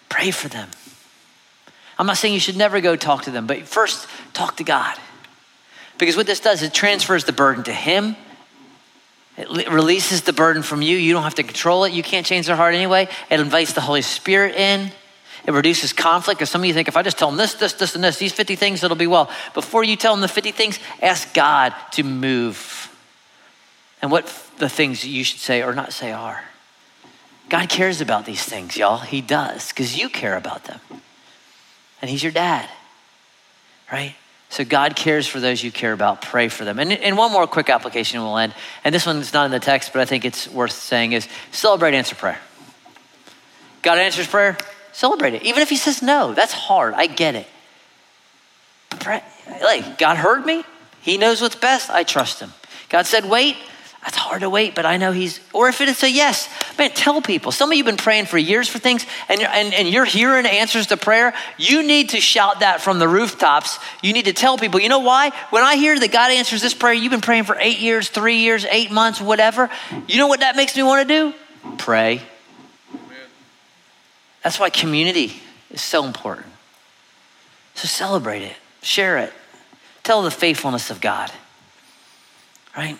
pray 0.09 0.31
for 0.31 0.49
them. 0.49 0.69
I'm 1.99 2.07
not 2.07 2.17
saying 2.17 2.35
you 2.35 2.41
should 2.41 2.57
never 2.57 2.81
go 2.81 2.97
talk 2.97 3.25
to 3.25 3.31
them, 3.31 3.47
but 3.47 3.69
first 3.69 4.09
talk 4.33 4.57
to 4.57 4.65
God. 4.65 4.97
Because 5.99 6.17
what 6.17 6.27
this 6.27 6.41
does, 6.41 6.63
it 6.63 6.75
transfers 6.75 7.25
the 7.25 7.33
burden 7.33 7.63
to 7.65 7.73
Him 7.73 8.17
it 9.37 9.69
releases 9.71 10.23
the 10.23 10.33
burden 10.33 10.63
from 10.63 10.81
you. 10.81 10.97
You 10.97 11.13
don't 11.13 11.25
have 11.25 11.35
to 11.37 11.43
control 11.43 11.85
it. 11.85 11.93
You 11.93 12.03
can't 12.03 12.25
change 12.25 12.47
their 12.47 12.57
heart 12.57 12.75
anyway. 12.75 13.09
It 13.31 13.41
invites 13.41 13.73
the 13.73 13.81
Holy 13.81 14.03
Spirit 14.03 14.55
in. 14.55 14.93
It 15.47 15.53
reduces 15.53 15.93
conflict 15.93 16.39
because 16.39 16.51
some 16.51 16.63
of 16.63 16.67
you 16.67 16.73
think 16.73 16.89
if 16.89 16.97
I 16.97 17.03
just 17.03 17.19
tell 17.19 17.29
them 17.29 17.37
this, 17.37 17.55
this, 17.55 17.75
this, 17.75 17.95
and 17.95 18.03
this, 18.03 18.19
these 18.19 18.33
50 18.33 18.57
things, 18.57 18.83
it'll 18.83 18.97
be 18.97 19.07
well. 19.07 19.31
Before 19.53 19.85
you 19.85 19.97
tell 19.97 20.15
them 20.15 20.21
the 20.21 20.29
50 20.29 20.53
things, 20.53 20.79
ask 21.03 21.35
God 21.35 21.75
to 21.93 22.03
move. 22.03 22.91
And 24.01 24.11
what 24.11 24.27
the 24.59 24.69
things 24.69 25.05
you 25.05 25.25
should 25.25 25.41
say 25.41 25.63
or 25.63 25.75
not 25.75 25.93
say 25.93 26.13
are. 26.13 26.45
God 27.49 27.69
cares 27.69 28.01
about 28.01 28.25
these 28.25 28.43
things, 28.43 28.77
y'all. 28.77 28.99
He 28.99 29.21
does 29.21 29.69
because 29.69 29.99
you 29.99 30.09
care 30.09 30.37
about 30.37 30.65
them. 30.65 30.81
And 32.01 32.11
He's 32.11 32.23
your 32.23 32.33
dad, 32.33 32.69
right? 33.93 34.15
So 34.55 34.65
God 34.65 34.95
cares 34.95 35.27
for 35.27 35.41
those 35.41 35.65
you 35.65 35.73
care 35.73 35.93
about. 35.93 36.23
Pray 36.23 36.47
for 36.47 36.65
them. 36.65 36.79
And, 36.79 36.93
and 36.93 37.19
one 37.19 37.33
more 37.33 37.45
quick 37.45 37.69
application 37.69 38.23
we'll 38.23 38.39
end. 38.39 38.55
And 38.85 38.95
this 38.95 39.05
one's 39.05 39.33
not 39.33 39.47
in 39.47 39.51
the 39.51 39.59
text, 39.59 39.93
but 39.93 40.01
I 40.01 40.05
think 40.05 40.25
it's 40.25 40.47
worth 40.47 40.71
saying 40.71 41.11
is 41.11 41.27
celebrate 41.51 41.93
answer 41.93 42.15
prayer. 42.15 42.39
God 43.83 43.99
answers 43.99 44.29
prayer, 44.29 44.57
celebrate 44.93 45.35
it. 45.35 45.43
Even 45.43 45.61
if 45.61 45.71
he 45.71 45.77
says 45.77 46.03
no, 46.03 46.35
that's 46.35 46.53
hard. 46.53 46.95
I 46.95 47.09
get 47.09 47.35
it. 47.35 47.49
Pray, 49.01 49.25
like 49.61 49.99
God 49.99 50.19
heard 50.19 50.47
me. 50.47 50.63
He 51.01 51.19
knows 51.19 51.41
what's 51.41 51.57
best. 51.57 51.91
I 51.91 52.05
trust 52.05 52.39
him. 52.39 52.53
God 52.91 53.07
said, 53.07 53.25
wait. 53.25 53.57
That's 54.05 54.19
hard 54.19 54.43
to 54.43 54.51
wait, 54.51 54.75
but 54.75 54.85
I 54.85 54.99
know 54.99 55.13
he's, 55.13 55.41
or 55.55 55.69
if 55.69 55.81
it 55.81 55.89
is 55.89 56.03
a 56.03 56.11
yes, 56.11 56.51
man, 56.79 56.91
tell 56.91 57.23
people. 57.23 57.53
Some 57.53 57.71
of 57.71 57.79
you 57.79 57.83
have 57.83 57.91
been 57.91 57.97
praying 57.97 58.27
for 58.27 58.37
years 58.37 58.69
for 58.69 58.79
things 58.79 59.07
and 59.31 59.41
you're, 59.41 59.49
and, 59.49 59.73
and 59.73 59.89
you're 59.89 60.05
hearing 60.05 60.45
answers 60.45 60.89
to 60.89 60.99
prayer. 60.99 61.33
You 61.57 61.83
need 61.83 62.11
to 62.11 62.21
shout 62.21 62.61
that 62.61 62.83
from 62.83 62.99
the 62.99 63.09
rooftops. 63.09 63.79
You 64.03 64.13
need 64.13 64.27
to 64.27 64.35
tell 64.35 64.59
people, 64.59 64.79
you 64.79 64.91
know 64.91 64.99
why? 64.99 65.31
When 65.49 65.63
I 65.63 65.77
hear 65.77 65.99
that 65.99 66.13
God 66.13 66.31
answers 66.31 66.61
this 66.61 66.75
prayer, 66.75 66.93
you've 66.93 67.13
been 67.13 67.23
praying 67.23 67.45
for 67.45 67.57
eight 67.59 67.79
years, 67.79 68.11
three 68.11 68.41
years, 68.41 68.67
eight 68.67 68.91
months, 68.91 69.23
whatever. 69.23 69.71
You 70.07 70.19
know 70.19 70.27
what 70.27 70.41
that 70.41 70.55
makes 70.55 70.77
me 70.77 70.83
want 70.83 71.09
to 71.09 71.33
do? 71.63 71.75
Pray. 71.79 72.21
That's 74.43 74.61
why 74.61 74.69
community 74.69 75.33
is 75.71 75.81
so 75.81 76.05
important. 76.05 76.49
So 77.75 77.89
celebrate 77.89 78.43
it, 78.43 78.57
share 78.83 79.17
it, 79.17 79.33
tell 80.03 80.21
the 80.21 80.31
faithfulness 80.31 80.91
of 80.91 81.01
God, 81.01 81.33
right? 82.77 82.99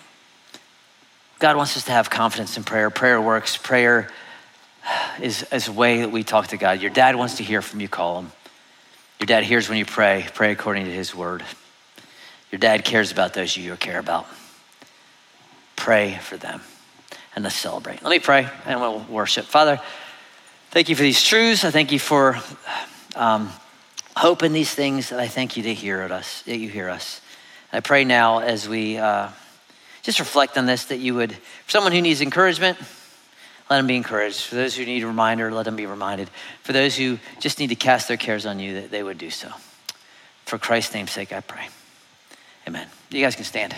God 1.45 1.57
wants 1.57 1.77
us 1.77 1.83
to 1.83 1.91
have 1.91 2.09
confidence 2.09 2.57
in 2.57 2.63
prayer. 2.63 2.89
Prayer 2.89 3.21
works. 3.21 3.55
Prayer 3.55 4.09
is, 5.21 5.43
is 5.53 5.67
a 5.67 5.71
way 5.71 6.01
that 6.01 6.09
we 6.09 6.23
talk 6.23 6.47
to 6.47 6.57
God. 6.57 6.81
Your 6.81 6.89
dad 6.89 7.15
wants 7.15 7.37
to 7.37 7.43
hear 7.43 7.61
from 7.61 7.81
you, 7.81 7.87
call 7.87 8.17
him. 8.17 8.31
Your 9.19 9.27
dad 9.27 9.43
hears 9.43 9.69
when 9.69 9.77
you 9.77 9.85
pray, 9.85 10.25
pray 10.33 10.51
according 10.51 10.85
to 10.85 10.91
his 10.91 11.13
word. 11.13 11.43
Your 12.51 12.57
dad 12.57 12.83
cares 12.83 13.11
about 13.11 13.35
those 13.35 13.55
you 13.55 13.75
care 13.75 13.99
about. 13.99 14.25
Pray 15.75 16.17
for 16.19 16.35
them 16.35 16.61
and 17.35 17.43
let's 17.43 17.55
celebrate. 17.55 18.01
Let 18.01 18.09
me 18.09 18.17
pray 18.17 18.49
and 18.65 18.81
we'll 18.81 19.01
worship. 19.01 19.45
Father, 19.45 19.79
thank 20.71 20.89
you 20.89 20.95
for 20.95 21.03
these 21.03 21.21
truths. 21.21 21.63
I 21.63 21.69
thank 21.69 21.91
you 21.91 21.99
for 21.99 22.39
um, 23.15 23.51
hope 24.17 24.41
in 24.41 24.51
these 24.51 24.73
things. 24.73 25.11
And 25.11 25.21
I 25.21 25.27
thank 25.27 25.57
you 25.57 25.61
to 25.61 25.75
hear 25.75 26.01
us, 26.01 26.41
that 26.41 26.57
you 26.57 26.69
hear 26.69 26.89
us. 26.89 27.21
I 27.71 27.81
pray 27.81 28.03
now 28.03 28.39
as 28.39 28.67
we. 28.67 28.97
Uh, 28.97 29.29
just 30.05 30.19
reflect 30.19 30.55
on 30.57 30.67
this 30.67 30.85
that 30.85 30.99
you 30.99 31.15
would, 31.15 31.33
for 31.33 31.71
someone 31.71 31.91
who 31.91 31.99
needs 31.99 32.21
encouragement, 32.21 32.77
let 33.69 33.77
them 33.77 33.87
be 33.87 33.95
encouraged. 33.95 34.41
For 34.41 34.53
those 34.53 34.75
who 34.75 34.85
need 34.85 35.01
a 35.01 35.07
reminder, 35.07 35.51
let 35.51 35.65
them 35.65 35.75
be 35.75 35.87
reminded. 35.87 36.29
For 36.61 36.73
those 36.73 36.95
who 36.95 37.17
just 37.39 37.57
need 37.57 37.67
to 37.67 37.75
cast 37.75 38.07
their 38.07 38.17
cares 38.17 38.45
on 38.45 38.59
you, 38.59 38.81
that 38.81 38.91
they 38.91 39.01
would 39.01 39.17
do 39.17 39.31
so. 39.31 39.51
For 40.45 40.59
Christ's 40.59 40.93
name's 40.93 41.09
sake, 41.09 41.33
I 41.33 41.39
pray. 41.39 41.69
Amen. 42.67 42.87
You 43.09 43.21
guys 43.21 43.35
can 43.35 43.45
stand. 43.45 43.73